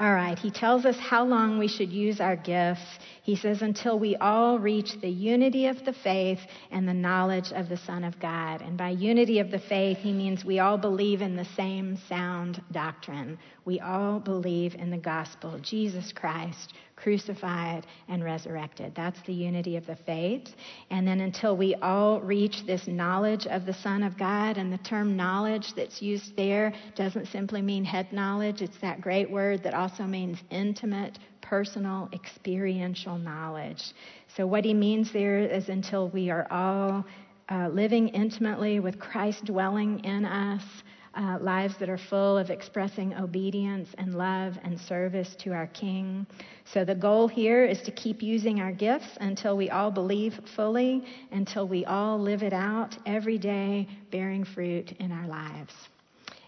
All 0.00 0.14
right, 0.14 0.38
he 0.38 0.50
tells 0.50 0.86
us 0.86 0.96
how 0.98 1.26
long 1.26 1.58
we 1.58 1.68
should 1.68 1.92
use 1.92 2.20
our 2.20 2.36
gifts. 2.36 2.98
He 3.30 3.36
says, 3.36 3.62
until 3.62 3.96
we 3.96 4.16
all 4.16 4.58
reach 4.58 5.00
the 5.00 5.08
unity 5.08 5.68
of 5.68 5.84
the 5.84 5.92
faith 5.92 6.40
and 6.72 6.88
the 6.88 6.92
knowledge 6.92 7.52
of 7.52 7.68
the 7.68 7.76
Son 7.76 8.02
of 8.02 8.18
God. 8.18 8.60
And 8.60 8.76
by 8.76 8.88
unity 8.88 9.38
of 9.38 9.52
the 9.52 9.60
faith, 9.60 9.98
he 9.98 10.12
means 10.12 10.44
we 10.44 10.58
all 10.58 10.76
believe 10.76 11.22
in 11.22 11.36
the 11.36 11.44
same 11.44 11.96
sound 12.08 12.60
doctrine. 12.72 13.38
We 13.64 13.78
all 13.78 14.18
believe 14.18 14.74
in 14.74 14.90
the 14.90 14.98
gospel, 14.98 15.60
Jesus 15.60 16.12
Christ, 16.12 16.72
crucified 16.96 17.86
and 18.08 18.24
resurrected. 18.24 18.94
That's 18.96 19.22
the 19.22 19.32
unity 19.32 19.76
of 19.76 19.86
the 19.86 19.94
faith. 19.94 20.48
And 20.90 21.06
then 21.06 21.20
until 21.20 21.56
we 21.56 21.76
all 21.76 22.20
reach 22.20 22.66
this 22.66 22.88
knowledge 22.88 23.46
of 23.46 23.64
the 23.64 23.74
Son 23.74 24.02
of 24.02 24.18
God, 24.18 24.58
and 24.58 24.72
the 24.72 24.78
term 24.78 25.16
knowledge 25.16 25.72
that's 25.74 26.02
used 26.02 26.34
there 26.36 26.72
doesn't 26.96 27.28
simply 27.28 27.62
mean 27.62 27.84
head 27.84 28.12
knowledge, 28.12 28.60
it's 28.60 28.80
that 28.80 29.00
great 29.00 29.30
word 29.30 29.62
that 29.62 29.74
also 29.74 30.02
means 30.02 30.38
intimate, 30.50 31.16
personal, 31.50 32.08
experiential 32.12 33.18
knowledge. 33.18 33.82
So, 34.36 34.46
what 34.46 34.64
he 34.64 34.72
means 34.72 35.12
there 35.12 35.40
is 35.40 35.68
until 35.68 36.08
we 36.10 36.30
are 36.30 36.46
all 36.48 37.04
uh, 37.50 37.68
living 37.68 38.06
intimately 38.08 38.78
with 38.78 39.00
Christ 39.00 39.46
dwelling 39.46 40.04
in 40.04 40.24
us 40.24 40.62
uh, 41.16 41.38
lives 41.40 41.74
that 41.80 41.88
are 41.88 41.98
full 41.98 42.38
of 42.38 42.50
expressing 42.50 43.14
obedience 43.14 43.88
and 43.98 44.14
love 44.14 44.56
and 44.62 44.78
service 44.78 45.34
to 45.40 45.52
our 45.52 45.66
King. 45.66 46.24
So 46.72 46.84
the 46.84 46.94
goal 46.94 47.26
here 47.26 47.64
is 47.64 47.82
to 47.82 47.90
keep 47.90 48.22
using 48.22 48.60
our 48.60 48.70
gifts 48.70 49.18
until 49.20 49.56
we 49.56 49.70
all 49.70 49.90
believe 49.90 50.38
fully, 50.54 51.02
until 51.32 51.66
we 51.66 51.84
all 51.84 52.16
live 52.16 52.44
it 52.44 52.52
out 52.52 52.96
every 53.06 53.38
day, 53.38 53.88
bearing 54.12 54.44
fruit 54.44 54.92
in 55.00 55.10
our 55.10 55.26
lives. 55.26 55.74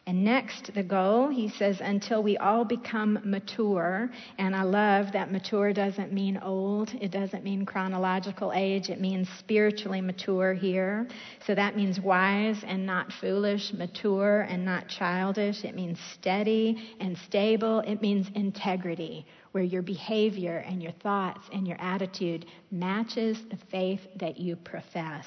And 0.05 0.25
next, 0.25 0.75
the 0.75 0.83
goal, 0.83 1.29
he 1.29 1.49
says, 1.49 1.81
until 1.81 2.25
we 2.25 2.37
all 2.37 2.65
become 2.65 3.21
mature. 3.25 4.11
And 4.37 4.55
I 4.57 4.63
love 4.63 5.13
that 5.13 5.31
mature 5.31 5.73
doesn't 5.73 6.13
mean 6.13 6.39
old, 6.43 6.93
it 7.01 7.13
doesn't 7.13 7.45
mean 7.45 7.65
chronological 7.65 8.53
age, 8.53 8.91
it 8.91 9.01
means 9.01 9.29
spiritually 9.39 10.01
mature 10.01 10.55
here. 10.55 11.07
So 11.47 11.55
that 11.55 11.77
means 11.77 12.01
wise 12.01 12.65
and 12.67 12.85
not 12.85 13.13
foolish, 13.13 13.73
mature 13.73 14.41
and 14.43 14.65
not 14.65 14.89
childish. 14.89 15.65
It 15.65 15.77
means 15.77 16.01
steady 16.15 16.97
and 16.99 17.17
stable, 17.17 17.81
it 17.81 18.03
means 18.03 18.29
integrity 18.35 19.25
where 19.53 19.63
your 19.63 19.83
behavior 19.83 20.65
and 20.67 20.83
your 20.83 20.93
thoughts 20.93 21.47
and 21.53 21.67
your 21.69 21.81
attitude 21.81 22.47
matches 22.71 23.39
the 23.51 23.59
faith 23.71 24.01
that 24.17 24.39
you 24.39 24.57
profess. 24.57 25.27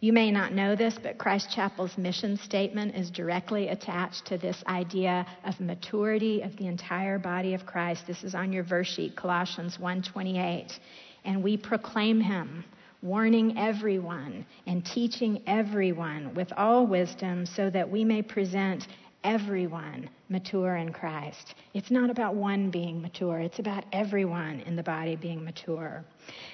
You 0.00 0.12
may 0.12 0.30
not 0.30 0.52
know 0.52 0.74
this, 0.74 0.98
but 1.00 1.18
Christ 1.18 1.50
Chapel's 1.54 1.96
mission 1.96 2.36
statement 2.38 2.96
is 2.96 3.10
directly 3.10 3.68
attached 3.68 4.26
to 4.26 4.38
this 4.38 4.62
idea 4.66 5.26
of 5.44 5.60
maturity 5.60 6.40
of 6.42 6.56
the 6.56 6.66
entire 6.66 7.18
body 7.18 7.54
of 7.54 7.66
Christ. 7.66 8.06
This 8.06 8.24
is 8.24 8.34
on 8.34 8.52
your 8.52 8.64
verse 8.64 8.88
sheet, 8.88 9.14
Colossians 9.14 9.78
1:28. 9.78 10.78
And 11.24 11.42
we 11.42 11.56
proclaim 11.56 12.20
him 12.20 12.64
warning 13.02 13.58
everyone 13.58 14.44
and 14.66 14.84
teaching 14.84 15.42
everyone 15.46 16.34
with 16.34 16.52
all 16.56 16.86
wisdom 16.86 17.46
so 17.46 17.70
that 17.70 17.90
we 17.90 18.04
may 18.04 18.22
present 18.22 18.86
everyone 19.24 20.08
mature 20.30 20.76
in 20.76 20.92
Christ. 20.92 21.54
It's 21.74 21.90
not 21.90 22.08
about 22.08 22.34
one 22.34 22.70
being 22.70 23.02
mature, 23.02 23.40
it's 23.40 23.58
about 23.58 23.84
everyone 23.92 24.60
in 24.60 24.76
the 24.76 24.82
body 24.82 25.16
being 25.16 25.44
mature. 25.44 26.04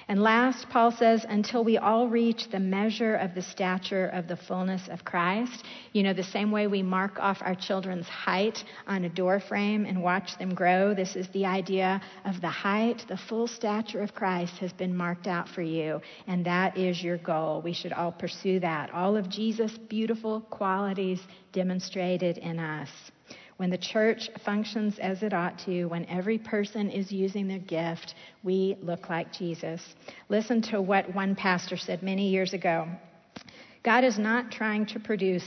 And 0.07 0.21
last, 0.21 0.69
Paul 0.69 0.91
says, 0.91 1.25
until 1.27 1.63
we 1.63 1.77
all 1.77 2.07
reach 2.07 2.49
the 2.49 2.59
measure 2.59 3.15
of 3.15 3.35
the 3.35 3.41
stature 3.41 4.07
of 4.07 4.27
the 4.27 4.37
fullness 4.37 4.87
of 4.89 5.05
Christ. 5.05 5.63
You 5.93 6.03
know, 6.03 6.13
the 6.13 6.23
same 6.23 6.51
way 6.51 6.67
we 6.67 6.81
mark 6.81 7.19
off 7.19 7.39
our 7.41 7.53
children's 7.53 8.07
height 8.07 8.63
on 8.87 9.03
a 9.03 9.09
door 9.09 9.39
frame 9.39 9.85
and 9.85 10.01
watch 10.01 10.37
them 10.39 10.55
grow, 10.55 10.93
this 10.93 11.15
is 11.15 11.27
the 11.29 11.45
idea 11.45 12.01
of 12.25 12.41
the 12.41 12.49
height, 12.49 13.05
the 13.07 13.17
full 13.17 13.47
stature 13.47 14.01
of 14.01 14.15
Christ 14.15 14.53
has 14.57 14.73
been 14.73 14.95
marked 14.95 15.27
out 15.27 15.47
for 15.49 15.61
you, 15.61 16.01
and 16.25 16.45
that 16.45 16.77
is 16.77 17.03
your 17.03 17.17
goal. 17.17 17.61
We 17.61 17.73
should 17.73 17.93
all 17.93 18.11
pursue 18.11 18.59
that. 18.61 18.91
All 18.91 19.15
of 19.15 19.29
Jesus' 19.29 19.77
beautiful 19.77 20.41
qualities 20.41 21.19
demonstrated 21.51 22.37
in 22.37 22.59
us 22.59 22.89
when 23.57 23.69
the 23.69 23.77
church 23.77 24.29
functions 24.45 24.97
as 24.99 25.23
it 25.23 25.33
ought 25.33 25.59
to, 25.65 25.85
when 25.85 26.05
every 26.05 26.37
person 26.37 26.89
is 26.89 27.11
using 27.11 27.47
their 27.47 27.59
gift, 27.59 28.15
we 28.43 28.77
look 28.81 29.09
like 29.09 29.33
Jesus. 29.33 29.81
Listen 30.29 30.61
to 30.63 30.81
what 30.81 31.13
one 31.13 31.35
pastor 31.35 31.77
said 31.77 32.01
many 32.01 32.29
years 32.29 32.53
ago 32.53 32.87
God 33.83 34.03
is 34.03 34.19
not 34.19 34.51
trying 34.51 34.85
to 34.87 34.99
produce 34.99 35.43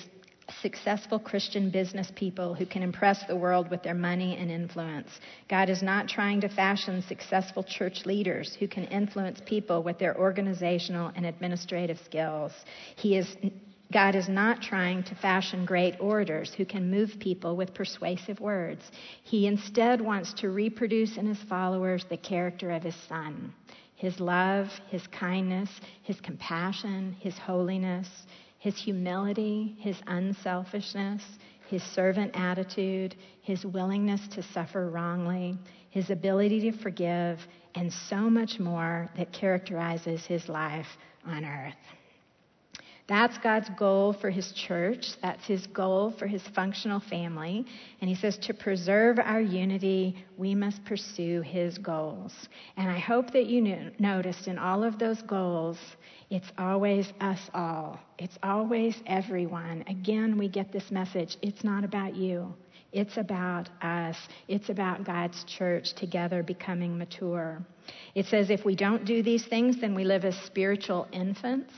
successful 0.63 1.19
Christian 1.19 1.71
business 1.71 2.11
people 2.17 2.55
who 2.55 2.67
can 2.67 2.83
impress 2.83 3.25
the 3.27 3.37
world 3.37 3.71
with 3.71 3.83
their 3.83 3.95
money 3.95 4.37
and 4.37 4.51
influence. 4.51 5.09
God 5.49 5.69
is 5.69 5.83
not 5.83 6.09
trying 6.09 6.41
to 6.41 6.49
fashion 6.49 7.03
successful 7.03 7.63
church 7.63 8.07
leaders 8.07 8.57
who 8.59 8.67
can 8.67 8.85
influence 8.85 9.41
people 9.47 9.83
with 9.83 9.99
their 9.99 10.19
organizational 10.19 11.13
and 11.15 11.27
administrative 11.27 11.99
skills. 12.05 12.53
He 12.97 13.17
is 13.17 13.37
God 13.93 14.15
is 14.15 14.29
not 14.29 14.63
trying 14.63 15.03
to 15.05 15.15
fashion 15.17 15.65
great 15.65 16.01
orators 16.01 16.55
who 16.55 16.65
can 16.65 16.91
move 16.91 17.19
people 17.19 17.57
with 17.57 17.75
persuasive 17.75 18.39
words. 18.39 18.91
He 19.25 19.47
instead 19.47 20.01
wants 20.01 20.33
to 20.35 20.51
reproduce 20.51 21.17
in 21.17 21.27
his 21.27 21.43
followers 21.49 22.05
the 22.09 22.17
character 22.17 22.71
of 22.71 22.83
his 22.83 22.97
Son 23.09 23.53
his 23.97 24.19
love, 24.19 24.67
his 24.89 25.07
kindness, 25.09 25.69
his 26.05 26.19
compassion, 26.23 27.15
his 27.21 27.37
holiness, 27.37 28.09
his 28.59 28.75
humility, 28.75 29.77
his 29.79 30.01
unselfishness, 30.07 31.23
his 31.69 31.83
servant 31.83 32.31
attitude, 32.35 33.15
his 33.43 33.67
willingness 33.67 34.27
to 34.29 34.43
suffer 34.43 34.89
wrongly, 34.89 35.55
his 35.91 36.09
ability 36.09 36.71
to 36.71 36.79
forgive, 36.79 37.47
and 37.75 37.93
so 37.93 38.31
much 38.31 38.59
more 38.59 39.07
that 39.19 39.35
characterizes 39.35 40.25
his 40.25 40.49
life 40.49 40.89
on 41.27 41.45
earth. 41.45 42.00
That's 43.11 43.37
God's 43.39 43.69
goal 43.71 44.13
for 44.13 44.31
his 44.31 44.53
church. 44.53 45.05
That's 45.21 45.45
his 45.45 45.67
goal 45.67 46.15
for 46.17 46.29
his 46.29 46.47
functional 46.55 47.01
family. 47.01 47.67
And 48.01 48.09
he 48.09 48.15
says 48.15 48.39
to 48.39 48.55
preserve 48.55 49.19
our 49.19 49.41
unity, 49.41 50.25
we 50.39 50.55
must 50.55 50.85
pursue 50.85 51.41
his 51.41 51.77
goals. 51.77 52.33
And 52.77 52.89
I 52.89 53.01
hope 53.01 53.33
that 53.33 53.47
you 53.47 53.63
knew, 53.63 53.91
noticed 53.99 54.47
in 54.47 54.59
all 54.59 54.85
of 54.85 55.01
those 55.01 55.21
goals, 55.23 55.77
it's 56.31 56.53
always 56.57 57.13
us 57.21 57.41
all. 57.53 57.99
It's 58.17 58.39
always 58.45 58.95
everyone. 59.09 59.83
Again, 59.89 60.39
we 60.39 60.49
get 60.49 60.71
this 60.71 60.93
message. 60.93 61.37
It's 61.43 61.65
not 61.65 61.83
about 61.83 62.15
you. 62.15 62.55
It's 62.93 63.17
about 63.17 63.69
us. 63.83 64.17
It's 64.47 64.69
about 64.69 65.03
God's 65.05 65.43
church 65.49 65.95
together 65.95 66.45
becoming 66.45 66.97
mature. 66.97 67.61
It 68.15 68.27
says 68.27 68.51
if 68.51 68.65
we 68.65 68.77
don't 68.77 69.05
do 69.05 69.21
these 69.21 69.47
things, 69.47 69.81
then 69.81 69.97
we 69.97 70.05
live 70.05 70.25
as 70.25 70.37
spiritual 70.47 71.09
infants 71.11 71.75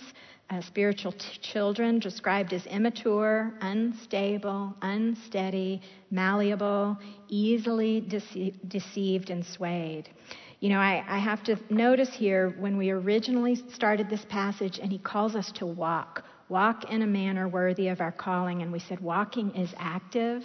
uh, 0.52 0.60
spiritual 0.60 1.12
t- 1.12 1.38
children 1.40 1.98
described 1.98 2.52
as 2.52 2.66
immature, 2.66 3.54
unstable, 3.62 4.74
unsteady, 4.82 5.80
malleable, 6.10 6.96
easily 7.28 8.02
dece- 8.02 8.54
deceived 8.68 9.30
and 9.30 9.44
swayed. 9.44 10.10
You 10.60 10.68
know, 10.68 10.78
I, 10.78 11.04
I 11.08 11.18
have 11.18 11.42
to 11.44 11.56
notice 11.70 12.10
here 12.12 12.54
when 12.58 12.76
we 12.76 12.90
originally 12.90 13.56
started 13.72 14.10
this 14.10 14.24
passage, 14.28 14.78
and 14.78 14.92
he 14.92 14.98
calls 14.98 15.34
us 15.34 15.50
to 15.52 15.66
walk, 15.66 16.22
walk 16.48 16.90
in 16.90 17.02
a 17.02 17.06
manner 17.06 17.48
worthy 17.48 17.88
of 17.88 18.00
our 18.00 18.12
calling. 18.12 18.62
And 18.62 18.70
we 18.70 18.78
said 18.78 19.00
walking 19.00 19.54
is 19.54 19.70
active. 19.78 20.42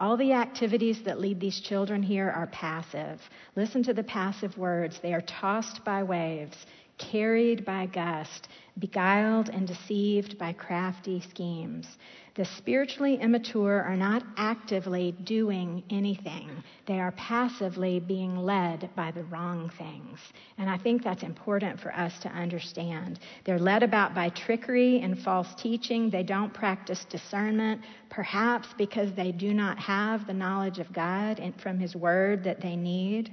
All 0.00 0.16
the 0.16 0.32
activities 0.32 1.02
that 1.04 1.20
lead 1.20 1.38
these 1.38 1.60
children 1.60 2.02
here 2.02 2.30
are 2.30 2.46
passive. 2.46 3.20
Listen 3.54 3.82
to 3.82 3.92
the 3.92 4.02
passive 4.02 4.56
words. 4.56 4.98
They 5.02 5.12
are 5.12 5.20
tossed 5.20 5.84
by 5.84 6.02
waves 6.02 6.56
carried 7.00 7.64
by 7.64 7.86
gust, 7.86 8.48
beguiled 8.78 9.48
and 9.48 9.66
deceived 9.66 10.38
by 10.38 10.52
crafty 10.52 11.20
schemes. 11.20 11.86
The 12.36 12.44
spiritually 12.44 13.16
immature 13.16 13.82
are 13.82 13.96
not 13.96 14.22
actively 14.36 15.12
doing 15.24 15.82
anything. 15.90 16.62
They 16.86 17.00
are 17.00 17.12
passively 17.12 17.98
being 17.98 18.36
led 18.36 18.88
by 18.94 19.10
the 19.10 19.24
wrong 19.24 19.70
things. 19.76 20.20
And 20.56 20.70
I 20.70 20.78
think 20.78 21.02
that's 21.02 21.24
important 21.24 21.80
for 21.80 21.92
us 21.92 22.18
to 22.20 22.28
understand. 22.28 23.18
They're 23.44 23.58
led 23.58 23.82
about 23.82 24.14
by 24.14 24.28
trickery 24.28 25.00
and 25.00 25.18
false 25.18 25.52
teaching. 25.56 26.08
They 26.08 26.22
don't 26.22 26.54
practice 26.54 27.04
discernment, 27.10 27.82
perhaps 28.10 28.68
because 28.78 29.12
they 29.14 29.32
do 29.32 29.52
not 29.52 29.78
have 29.78 30.26
the 30.26 30.34
knowledge 30.34 30.78
of 30.78 30.92
God 30.92 31.40
and 31.40 31.60
from 31.60 31.78
His 31.80 31.96
Word 31.96 32.44
that 32.44 32.60
they 32.60 32.76
need. 32.76 33.32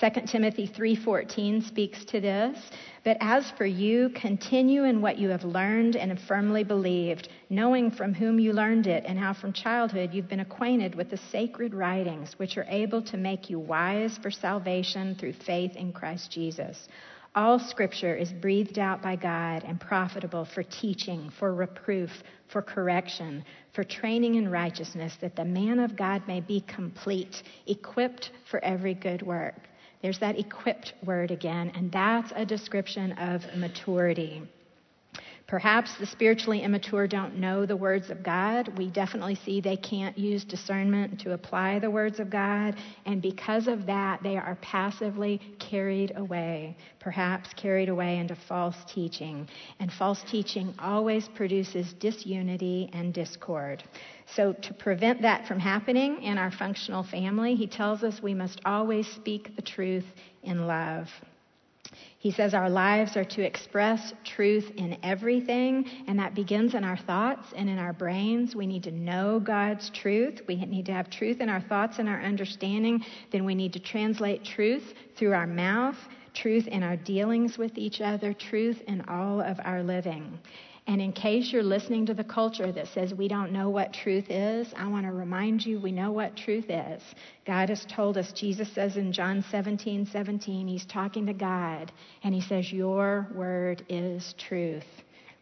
2 0.00 0.26
Timothy 0.26 0.66
3:14 0.68 1.60
speaks 1.60 2.04
to 2.04 2.20
this, 2.20 2.56
but 3.02 3.16
as 3.20 3.50
for 3.52 3.66
you 3.66 4.10
continue 4.10 4.84
in 4.84 5.00
what 5.00 5.18
you 5.18 5.28
have 5.28 5.42
learned 5.42 5.96
and 5.96 6.12
have 6.12 6.20
firmly 6.20 6.62
believed, 6.62 7.28
knowing 7.50 7.90
from 7.90 8.14
whom 8.14 8.38
you 8.38 8.52
learned 8.52 8.86
it 8.86 9.04
and 9.06 9.18
how 9.18 9.32
from 9.32 9.52
childhood 9.52 10.14
you've 10.14 10.28
been 10.28 10.38
acquainted 10.38 10.94
with 10.94 11.10
the 11.10 11.16
sacred 11.16 11.74
writings 11.74 12.38
which 12.38 12.56
are 12.56 12.66
able 12.68 13.02
to 13.02 13.16
make 13.16 13.50
you 13.50 13.58
wise 13.58 14.16
for 14.18 14.30
salvation 14.30 15.16
through 15.16 15.32
faith 15.32 15.74
in 15.74 15.92
Christ 15.92 16.30
Jesus. 16.30 16.88
All 17.34 17.58
scripture 17.58 18.14
is 18.14 18.32
breathed 18.32 18.78
out 18.78 19.02
by 19.02 19.16
God 19.16 19.64
and 19.64 19.80
profitable 19.80 20.44
for 20.44 20.62
teaching, 20.62 21.30
for 21.38 21.54
reproof, 21.54 22.10
for 22.48 22.62
correction, 22.62 23.44
for 23.72 23.84
training 23.84 24.36
in 24.36 24.48
righteousness, 24.48 25.16
that 25.20 25.36
the 25.36 25.44
man 25.44 25.78
of 25.78 25.96
God 25.96 26.26
may 26.28 26.40
be 26.40 26.60
complete, 26.60 27.42
equipped 27.66 28.30
for 28.50 28.64
every 28.64 28.94
good 28.94 29.22
work. 29.22 29.68
There's 30.02 30.18
that 30.20 30.38
equipped 30.38 30.94
word 31.04 31.30
again, 31.30 31.72
and 31.74 31.90
that's 31.90 32.32
a 32.36 32.44
description 32.44 33.12
of 33.12 33.42
maturity. 33.56 34.42
Perhaps 35.48 35.96
the 35.96 36.04
spiritually 36.04 36.62
immature 36.62 37.06
don't 37.06 37.38
know 37.38 37.64
the 37.64 37.74
words 37.74 38.10
of 38.10 38.22
God. 38.22 38.68
We 38.76 38.90
definitely 38.90 39.34
see 39.34 39.62
they 39.62 39.78
can't 39.78 40.16
use 40.18 40.44
discernment 40.44 41.18
to 41.20 41.32
apply 41.32 41.78
the 41.78 41.90
words 41.90 42.20
of 42.20 42.28
God. 42.28 42.76
And 43.06 43.22
because 43.22 43.66
of 43.66 43.86
that, 43.86 44.22
they 44.22 44.36
are 44.36 44.58
passively 44.60 45.40
carried 45.58 46.12
away, 46.16 46.76
perhaps 47.00 47.48
carried 47.54 47.88
away 47.88 48.18
into 48.18 48.36
false 48.46 48.76
teaching. 48.92 49.48
And 49.80 49.90
false 49.90 50.22
teaching 50.30 50.74
always 50.78 51.28
produces 51.28 51.94
disunity 51.94 52.90
and 52.92 53.14
discord. 53.14 53.82
So, 54.26 54.52
to 54.52 54.74
prevent 54.74 55.22
that 55.22 55.48
from 55.48 55.60
happening 55.60 56.22
in 56.22 56.36
our 56.36 56.50
functional 56.50 57.04
family, 57.04 57.54
he 57.54 57.66
tells 57.66 58.02
us 58.02 58.22
we 58.22 58.34
must 58.34 58.60
always 58.66 59.06
speak 59.06 59.56
the 59.56 59.62
truth 59.62 60.04
in 60.42 60.66
love. 60.66 61.08
He 62.20 62.32
says 62.32 62.52
our 62.52 62.68
lives 62.68 63.16
are 63.16 63.24
to 63.24 63.42
express 63.42 64.12
truth 64.24 64.72
in 64.76 64.98
everything, 65.04 65.88
and 66.08 66.18
that 66.18 66.34
begins 66.34 66.74
in 66.74 66.82
our 66.82 66.96
thoughts 66.96 67.52
and 67.54 67.70
in 67.70 67.78
our 67.78 67.92
brains. 67.92 68.56
We 68.56 68.66
need 68.66 68.82
to 68.84 68.90
know 68.90 69.38
God's 69.38 69.88
truth. 69.90 70.40
We 70.48 70.56
need 70.56 70.86
to 70.86 70.92
have 70.92 71.10
truth 71.10 71.40
in 71.40 71.48
our 71.48 71.60
thoughts 71.60 72.00
and 72.00 72.08
our 72.08 72.20
understanding. 72.20 73.04
Then 73.30 73.44
we 73.44 73.54
need 73.54 73.72
to 73.74 73.78
translate 73.78 74.44
truth 74.44 74.94
through 75.16 75.32
our 75.32 75.46
mouth, 75.46 75.96
truth 76.34 76.66
in 76.66 76.82
our 76.82 76.96
dealings 76.96 77.56
with 77.56 77.78
each 77.78 78.00
other, 78.00 78.32
truth 78.32 78.82
in 78.88 79.00
all 79.02 79.40
of 79.40 79.60
our 79.64 79.84
living. 79.84 80.40
And 80.88 81.02
in 81.02 81.12
case 81.12 81.52
you're 81.52 81.62
listening 81.62 82.06
to 82.06 82.14
the 82.14 82.24
culture 82.24 82.72
that 82.72 82.88
says 82.88 83.12
we 83.12 83.28
don't 83.28 83.52
know 83.52 83.68
what 83.68 83.92
truth 83.92 84.30
is, 84.30 84.72
I 84.74 84.88
want 84.88 85.04
to 85.04 85.12
remind 85.12 85.66
you 85.66 85.78
we 85.78 85.92
know 85.92 86.12
what 86.12 86.34
truth 86.34 86.64
is. 86.70 87.02
God 87.46 87.68
has 87.68 87.84
told 87.94 88.16
us, 88.16 88.32
Jesus 88.32 88.72
says 88.74 88.96
in 88.96 89.12
John 89.12 89.44
17 89.50 90.06
17, 90.06 90.66
He's 90.66 90.86
talking 90.86 91.26
to 91.26 91.34
God, 91.34 91.92
and 92.24 92.34
He 92.34 92.40
says, 92.40 92.72
Your 92.72 93.28
word 93.34 93.84
is 93.90 94.34
truth. 94.38 94.86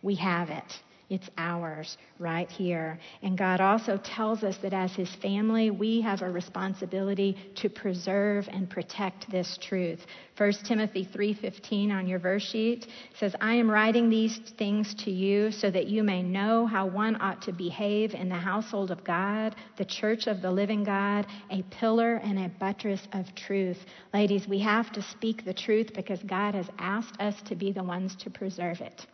We 0.02 0.16
have 0.16 0.50
it. 0.50 0.80
It's 1.08 1.30
ours 1.38 1.96
right 2.18 2.50
here. 2.50 2.98
And 3.22 3.38
God 3.38 3.60
also 3.60 3.96
tells 3.96 4.42
us 4.42 4.56
that 4.58 4.72
as 4.72 4.92
His 4.92 5.14
family, 5.16 5.70
we 5.70 6.00
have 6.00 6.20
a 6.20 6.28
responsibility 6.28 7.36
to 7.56 7.68
preserve 7.68 8.48
and 8.50 8.68
protect 8.68 9.30
this 9.30 9.56
truth. 9.62 10.04
1 10.36 10.64
Timothy 10.64 11.04
3:15 11.04 11.92
on 11.92 12.08
your 12.08 12.18
verse 12.18 12.42
sheet 12.42 12.88
says, 13.14 13.36
"I 13.40 13.54
am 13.54 13.70
writing 13.70 14.10
these 14.10 14.36
things 14.58 14.94
to 15.04 15.12
you 15.12 15.52
so 15.52 15.70
that 15.70 15.86
you 15.86 16.02
may 16.02 16.24
know 16.24 16.66
how 16.66 16.86
one 16.86 17.16
ought 17.22 17.42
to 17.42 17.52
behave 17.52 18.12
in 18.12 18.28
the 18.28 18.34
household 18.34 18.90
of 18.90 19.04
God, 19.04 19.54
the 19.76 19.84
church 19.84 20.26
of 20.26 20.42
the 20.42 20.50
living 20.50 20.82
God, 20.82 21.26
a 21.50 21.62
pillar 21.70 22.16
and 22.16 22.36
a 22.36 22.48
buttress 22.48 23.06
of 23.12 23.32
truth." 23.36 23.86
Ladies, 24.12 24.48
we 24.48 24.58
have 24.58 24.90
to 24.92 25.02
speak 25.02 25.44
the 25.44 25.54
truth 25.54 25.94
because 25.94 26.22
God 26.24 26.56
has 26.56 26.68
asked 26.80 27.20
us 27.20 27.40
to 27.42 27.54
be 27.54 27.70
the 27.70 27.84
ones 27.84 28.16
to 28.16 28.28
preserve 28.28 28.80
it. 28.80 29.06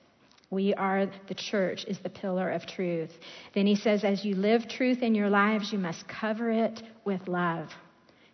We 0.53 0.74
are 0.74 1.07
the 1.28 1.34
church, 1.34 1.86
is 1.88 1.98
the 2.00 2.11
pillar 2.11 2.50
of 2.50 2.66
truth. 2.66 3.11
Then 3.55 3.66
he 3.66 3.74
says, 3.74 4.05
as 4.05 4.22
you 4.22 4.34
live 4.34 4.68
truth 4.68 5.03
in 5.03 5.14
your 5.14 5.30
lives, 5.30 5.72
you 5.72 5.78
must 5.78 6.07
cover 6.07 6.50
it 6.50 6.82
with 7.07 7.26
love. 7.26 7.70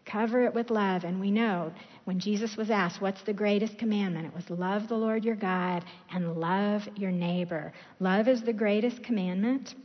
Cover 0.04 0.42
it 0.42 0.52
with 0.52 0.68
love. 0.70 1.04
And 1.04 1.20
we 1.20 1.30
know 1.30 1.72
when 2.06 2.18
Jesus 2.18 2.56
was 2.56 2.70
asked, 2.70 3.00
What's 3.00 3.22
the 3.22 3.32
greatest 3.32 3.78
commandment? 3.78 4.26
It 4.26 4.34
was 4.34 4.50
love 4.50 4.88
the 4.88 4.96
Lord 4.96 5.24
your 5.24 5.36
God 5.36 5.84
and 6.12 6.34
love 6.38 6.82
your 6.96 7.12
neighbor. 7.12 7.72
Love 8.00 8.26
is 8.26 8.42
the 8.42 8.52
greatest 8.52 9.04
commandment. 9.04 9.76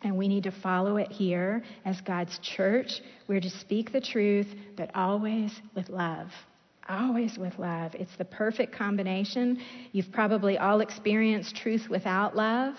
And 0.00 0.16
we 0.16 0.26
need 0.26 0.44
to 0.44 0.52
follow 0.52 0.96
it 0.96 1.12
here 1.12 1.62
as 1.84 2.00
God's 2.00 2.38
church. 2.38 2.92
We're 3.28 3.40
to 3.40 3.50
speak 3.50 3.92
the 3.92 4.00
truth, 4.00 4.46
but 4.74 4.90
always 4.94 5.52
with 5.74 5.90
love. 5.90 6.28
Always 6.88 7.38
with 7.38 7.58
love. 7.58 7.94
It's 7.94 8.14
the 8.16 8.24
perfect 8.26 8.74
combination. 8.74 9.60
You've 9.92 10.12
probably 10.12 10.58
all 10.58 10.80
experienced 10.80 11.56
truth 11.56 11.88
without 11.88 12.36
love. 12.36 12.74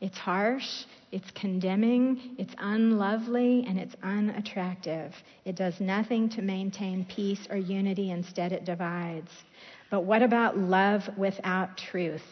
It's 0.00 0.16
harsh, 0.16 0.84
it's 1.10 1.28
condemning, 1.32 2.36
it's 2.38 2.54
unlovely, 2.58 3.64
and 3.66 3.76
it's 3.78 3.96
unattractive. 4.04 5.12
It 5.44 5.56
does 5.56 5.80
nothing 5.80 6.28
to 6.30 6.42
maintain 6.42 7.04
peace 7.04 7.48
or 7.50 7.56
unity, 7.56 8.12
instead, 8.12 8.52
it 8.52 8.64
divides. 8.64 9.30
But 9.90 10.02
what 10.02 10.22
about 10.22 10.56
love 10.56 11.08
without 11.16 11.76
truth? 11.76 12.22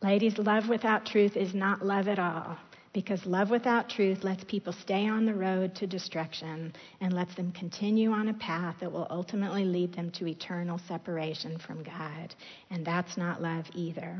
Ladies, 0.00 0.38
love 0.38 0.70
without 0.70 1.04
truth 1.04 1.36
is 1.36 1.52
not 1.52 1.84
love 1.84 2.08
at 2.08 2.18
all. 2.18 2.56
Because 2.92 3.24
love 3.24 3.50
without 3.50 3.88
truth 3.88 4.24
lets 4.24 4.42
people 4.42 4.72
stay 4.72 5.08
on 5.08 5.24
the 5.24 5.34
road 5.34 5.76
to 5.76 5.86
destruction 5.86 6.72
and 7.00 7.12
lets 7.12 7.32
them 7.36 7.52
continue 7.52 8.10
on 8.10 8.28
a 8.28 8.34
path 8.34 8.76
that 8.80 8.90
will 8.90 9.06
ultimately 9.10 9.64
lead 9.64 9.94
them 9.94 10.10
to 10.12 10.26
eternal 10.26 10.80
separation 10.88 11.56
from 11.58 11.84
God. 11.84 12.34
And 12.68 12.84
that's 12.84 13.16
not 13.16 13.40
love 13.40 13.66
either. 13.74 14.18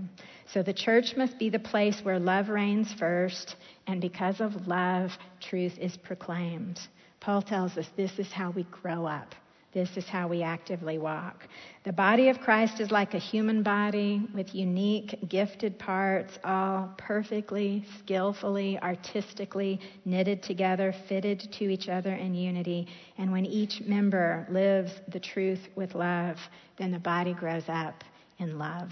So 0.52 0.62
the 0.62 0.72
church 0.72 1.16
must 1.16 1.36
be 1.36 1.50
the 1.50 1.58
place 1.58 2.00
where 2.04 2.20
love 2.20 2.48
reigns 2.48 2.92
first, 2.96 3.56
and 3.88 4.00
because 4.00 4.40
of 4.40 4.68
love, 4.68 5.10
truth 5.40 5.76
is 5.80 5.96
proclaimed. 5.96 6.78
Paul 7.18 7.42
tells 7.42 7.76
us 7.76 7.86
this 7.96 8.20
is 8.20 8.30
how 8.30 8.52
we 8.52 8.62
grow 8.70 9.04
up. 9.04 9.34
This 9.72 9.96
is 9.96 10.08
how 10.08 10.26
we 10.26 10.42
actively 10.42 10.98
walk. 10.98 11.46
The 11.84 11.92
body 11.92 12.28
of 12.28 12.40
Christ 12.40 12.80
is 12.80 12.90
like 12.90 13.14
a 13.14 13.18
human 13.18 13.62
body 13.62 14.26
with 14.34 14.52
unique, 14.52 15.16
gifted 15.28 15.78
parts, 15.78 16.40
all 16.42 16.92
perfectly, 16.98 17.84
skillfully, 18.00 18.80
artistically 18.80 19.80
knitted 20.04 20.42
together, 20.42 20.92
fitted 21.08 21.52
to 21.52 21.64
each 21.68 21.88
other 21.88 22.12
in 22.14 22.34
unity. 22.34 22.88
And 23.16 23.30
when 23.30 23.46
each 23.46 23.80
member 23.82 24.44
lives 24.50 24.92
the 25.06 25.20
truth 25.20 25.68
with 25.76 25.94
love, 25.94 26.36
then 26.76 26.90
the 26.90 26.98
body 26.98 27.32
grows 27.32 27.68
up 27.68 28.02
in 28.38 28.58
love. 28.58 28.90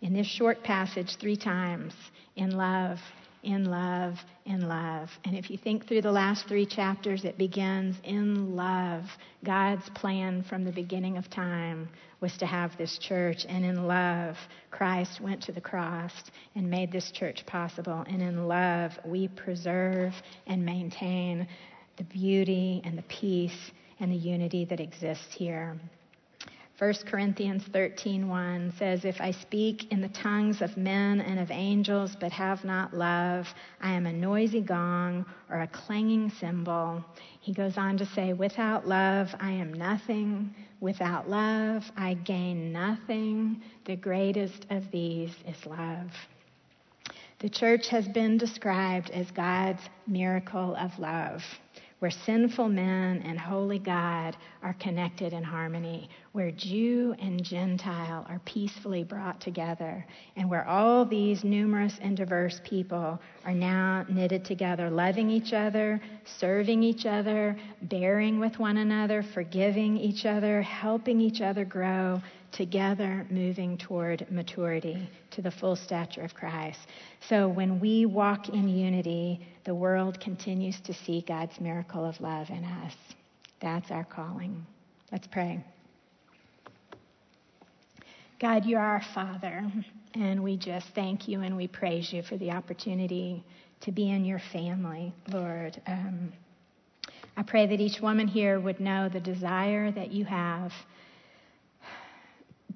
in 0.00 0.12
this 0.12 0.26
short 0.26 0.62
passage 0.62 1.16
three 1.16 1.36
times 1.36 1.92
in 2.36 2.56
love, 2.56 2.98
in 3.42 3.64
love, 3.64 4.14
in 4.44 4.68
love. 4.68 5.10
And 5.24 5.36
if 5.36 5.50
you 5.50 5.58
think 5.58 5.86
through 5.86 6.02
the 6.02 6.12
last 6.12 6.46
three 6.48 6.66
chapters, 6.66 7.24
it 7.24 7.38
begins 7.38 7.96
in 8.04 8.56
love. 8.56 9.04
God's 9.44 9.88
plan 9.90 10.44
from 10.48 10.64
the 10.64 10.72
beginning 10.72 11.16
of 11.16 11.30
time 11.30 11.88
was 12.20 12.36
to 12.38 12.46
have 12.46 12.76
this 12.76 12.98
church, 12.98 13.46
and 13.48 13.64
in 13.64 13.86
love, 13.86 14.36
Christ 14.70 15.20
went 15.20 15.42
to 15.44 15.52
the 15.52 15.60
cross 15.60 16.12
and 16.56 16.68
made 16.68 16.90
this 16.90 17.10
church 17.12 17.46
possible. 17.46 18.04
And 18.08 18.20
in 18.20 18.48
love, 18.48 18.92
we 19.04 19.28
preserve 19.28 20.12
and 20.46 20.64
maintain 20.64 21.46
the 21.96 22.04
beauty 22.04 22.82
and 22.84 22.98
the 22.98 23.02
peace 23.02 23.70
and 24.00 24.10
the 24.10 24.16
unity 24.16 24.64
that 24.64 24.80
exists 24.80 25.32
here. 25.32 25.78
1 26.78 26.94
Corinthians 27.06 27.64
13:1 27.70 28.72
says, 28.78 29.04
"If 29.04 29.20
I 29.20 29.32
speak 29.32 29.90
in 29.90 30.00
the 30.00 30.10
tongues 30.10 30.62
of 30.62 30.76
men 30.76 31.20
and 31.20 31.40
of 31.40 31.50
angels 31.50 32.14
but 32.14 32.30
have 32.30 32.64
not 32.64 32.94
love, 32.94 33.52
I 33.80 33.90
am 33.90 34.06
a 34.06 34.12
noisy 34.12 34.60
gong 34.60 35.26
or 35.50 35.62
a 35.62 35.66
clanging 35.66 36.30
cymbal." 36.30 37.04
He 37.40 37.52
goes 37.52 37.76
on 37.78 37.96
to 37.96 38.06
say, 38.06 38.32
"Without 38.32 38.86
love, 38.86 39.34
I 39.40 39.50
am 39.50 39.72
nothing. 39.72 40.54
Without 40.78 41.28
love, 41.28 41.90
I 41.96 42.14
gain 42.14 42.72
nothing. 42.72 43.60
The 43.84 43.96
greatest 43.96 44.64
of 44.70 44.88
these 44.92 45.36
is 45.48 45.66
love." 45.66 46.28
The 47.40 47.48
church 47.48 47.88
has 47.88 48.06
been 48.06 48.38
described 48.38 49.10
as 49.10 49.28
God's 49.32 49.82
miracle 50.06 50.76
of 50.76 50.96
love 51.00 51.42
where 51.98 52.10
sinful 52.10 52.68
men 52.68 53.22
and 53.24 53.38
holy 53.38 53.78
God 53.78 54.36
are 54.62 54.74
connected 54.74 55.32
in 55.32 55.42
harmony, 55.42 56.08
where 56.32 56.50
Jew 56.50 57.14
and 57.18 57.42
Gentile 57.42 58.26
are 58.28 58.40
peacefully 58.44 59.02
brought 59.02 59.40
together, 59.40 60.06
and 60.36 60.48
where 60.48 60.66
all 60.66 61.04
these 61.04 61.42
numerous 61.44 61.98
and 62.00 62.16
diverse 62.16 62.60
people 62.64 63.18
are 63.44 63.54
now 63.54 64.04
knitted 64.08 64.44
together, 64.44 64.90
loving 64.90 65.30
each 65.30 65.52
other, 65.52 66.00
serving 66.38 66.82
each 66.82 67.06
other, 67.06 67.56
bearing 67.82 68.38
with 68.38 68.58
one 68.58 68.76
another, 68.76 69.22
forgiving 69.22 69.96
each 69.96 70.26
other, 70.26 70.62
helping 70.62 71.20
each 71.20 71.40
other 71.40 71.64
grow, 71.64 72.20
together 72.52 73.26
moving 73.30 73.76
toward 73.76 74.26
maturity 74.30 75.08
to 75.30 75.42
the 75.42 75.50
full 75.50 75.76
stature 75.76 76.22
of 76.22 76.34
Christ. 76.34 76.78
So 77.28 77.48
when 77.48 77.80
we 77.80 78.06
walk 78.06 78.48
in 78.48 78.68
unity, 78.68 79.46
the 79.64 79.74
world 79.74 80.20
continues 80.20 80.80
to 80.82 80.94
see 80.94 81.24
God's 81.26 81.60
miracle 81.60 82.04
of 82.04 82.20
love 82.20 82.48
in 82.50 82.64
us. 82.64 82.94
That's 83.60 83.90
our 83.90 84.04
calling. 84.04 84.64
Let's 85.10 85.26
pray. 85.26 85.64
God, 88.40 88.66
you're 88.66 88.78
our 88.80 89.02
Father, 89.14 89.64
and 90.14 90.44
we 90.44 90.56
just 90.56 90.86
thank 90.94 91.26
you 91.26 91.40
and 91.40 91.56
we 91.56 91.66
praise 91.66 92.12
you 92.12 92.22
for 92.22 92.36
the 92.36 92.52
opportunity 92.52 93.42
to 93.80 93.90
be 93.90 94.10
in 94.10 94.24
your 94.24 94.38
family, 94.52 95.12
Lord. 95.32 95.80
Um, 95.88 96.32
I 97.36 97.42
pray 97.42 97.66
that 97.66 97.80
each 97.80 98.00
woman 98.00 98.28
here 98.28 98.60
would 98.60 98.78
know 98.78 99.08
the 99.08 99.18
desire 99.18 99.90
that 99.90 100.12
you 100.12 100.24
have 100.26 100.72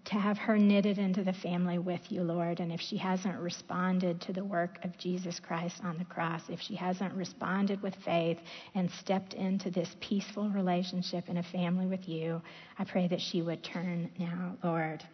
to 0.04 0.14
have 0.14 0.36
her 0.36 0.58
knitted 0.58 0.98
into 0.98 1.22
the 1.22 1.32
family 1.32 1.78
with 1.78 2.00
you, 2.10 2.22
Lord. 2.22 2.60
And 2.60 2.72
if 2.72 2.80
she 2.80 2.96
hasn't 2.96 3.38
responded 3.38 4.20
to 4.22 4.32
the 4.32 4.44
work 4.44 4.78
of 4.84 4.98
Jesus 4.98 5.38
Christ 5.38 5.80
on 5.84 5.96
the 5.96 6.04
cross, 6.04 6.42
if 6.48 6.60
she 6.60 6.74
hasn't 6.74 7.14
responded 7.14 7.80
with 7.82 7.94
faith 8.04 8.38
and 8.74 8.90
stepped 8.90 9.34
into 9.34 9.70
this 9.70 9.94
peaceful 10.00 10.50
relationship 10.50 11.28
in 11.28 11.36
a 11.36 11.42
family 11.42 11.86
with 11.86 12.08
you, 12.08 12.42
I 12.78 12.84
pray 12.84 13.06
that 13.08 13.20
she 13.20 13.42
would 13.42 13.62
turn 13.62 14.10
now, 14.18 14.56
Lord. 14.64 15.04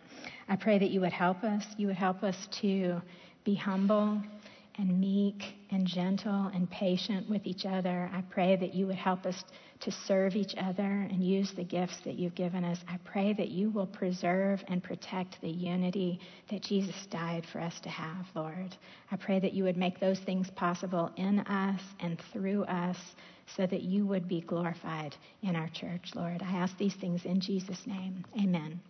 I 0.48 0.56
pray 0.56 0.78
that 0.78 0.90
you 0.90 1.00
would 1.02 1.12
help 1.12 1.44
us. 1.44 1.64
You 1.76 1.88
would 1.88 1.96
help 1.96 2.22
us 2.22 2.48
to 2.62 3.02
be 3.44 3.54
humble 3.54 4.22
and 4.78 4.98
meek 5.00 5.42
and 5.70 5.86
gentle 5.86 6.50
and 6.54 6.70
patient 6.70 7.28
with 7.28 7.46
each 7.46 7.66
other. 7.66 8.08
I 8.12 8.22
pray 8.30 8.56
that 8.56 8.74
you 8.74 8.86
would 8.86 8.96
help 8.96 9.26
us 9.26 9.44
to 9.80 9.90
serve 9.90 10.34
each 10.34 10.54
other 10.56 10.82
and 10.82 11.22
use 11.22 11.52
the 11.52 11.64
gifts 11.64 11.98
that 12.04 12.14
you've 12.14 12.34
given 12.34 12.64
us. 12.64 12.78
I 12.88 12.98
pray 13.04 13.32
that 13.34 13.48
you 13.48 13.70
will 13.70 13.86
preserve 13.86 14.62
and 14.68 14.82
protect 14.82 15.40
the 15.40 15.50
unity 15.50 16.20
that 16.50 16.62
Jesus 16.62 17.06
died 17.10 17.44
for 17.52 17.60
us 17.60 17.78
to 17.80 17.88
have, 17.88 18.26
Lord. 18.34 18.76
I 19.10 19.16
pray 19.16 19.40
that 19.40 19.52
you 19.52 19.64
would 19.64 19.76
make 19.76 20.00
those 20.00 20.20
things 20.20 20.48
possible 20.50 21.12
in 21.16 21.40
us 21.40 21.80
and 22.00 22.20
through 22.32 22.64
us 22.64 22.98
so 23.56 23.66
that 23.66 23.82
you 23.82 24.06
would 24.06 24.28
be 24.28 24.40
glorified 24.40 25.16
in 25.42 25.56
our 25.56 25.68
church, 25.68 26.10
Lord. 26.14 26.42
I 26.42 26.56
ask 26.56 26.76
these 26.76 26.94
things 26.94 27.24
in 27.24 27.40
Jesus' 27.40 27.86
name. 27.86 28.24
Amen. 28.40 28.80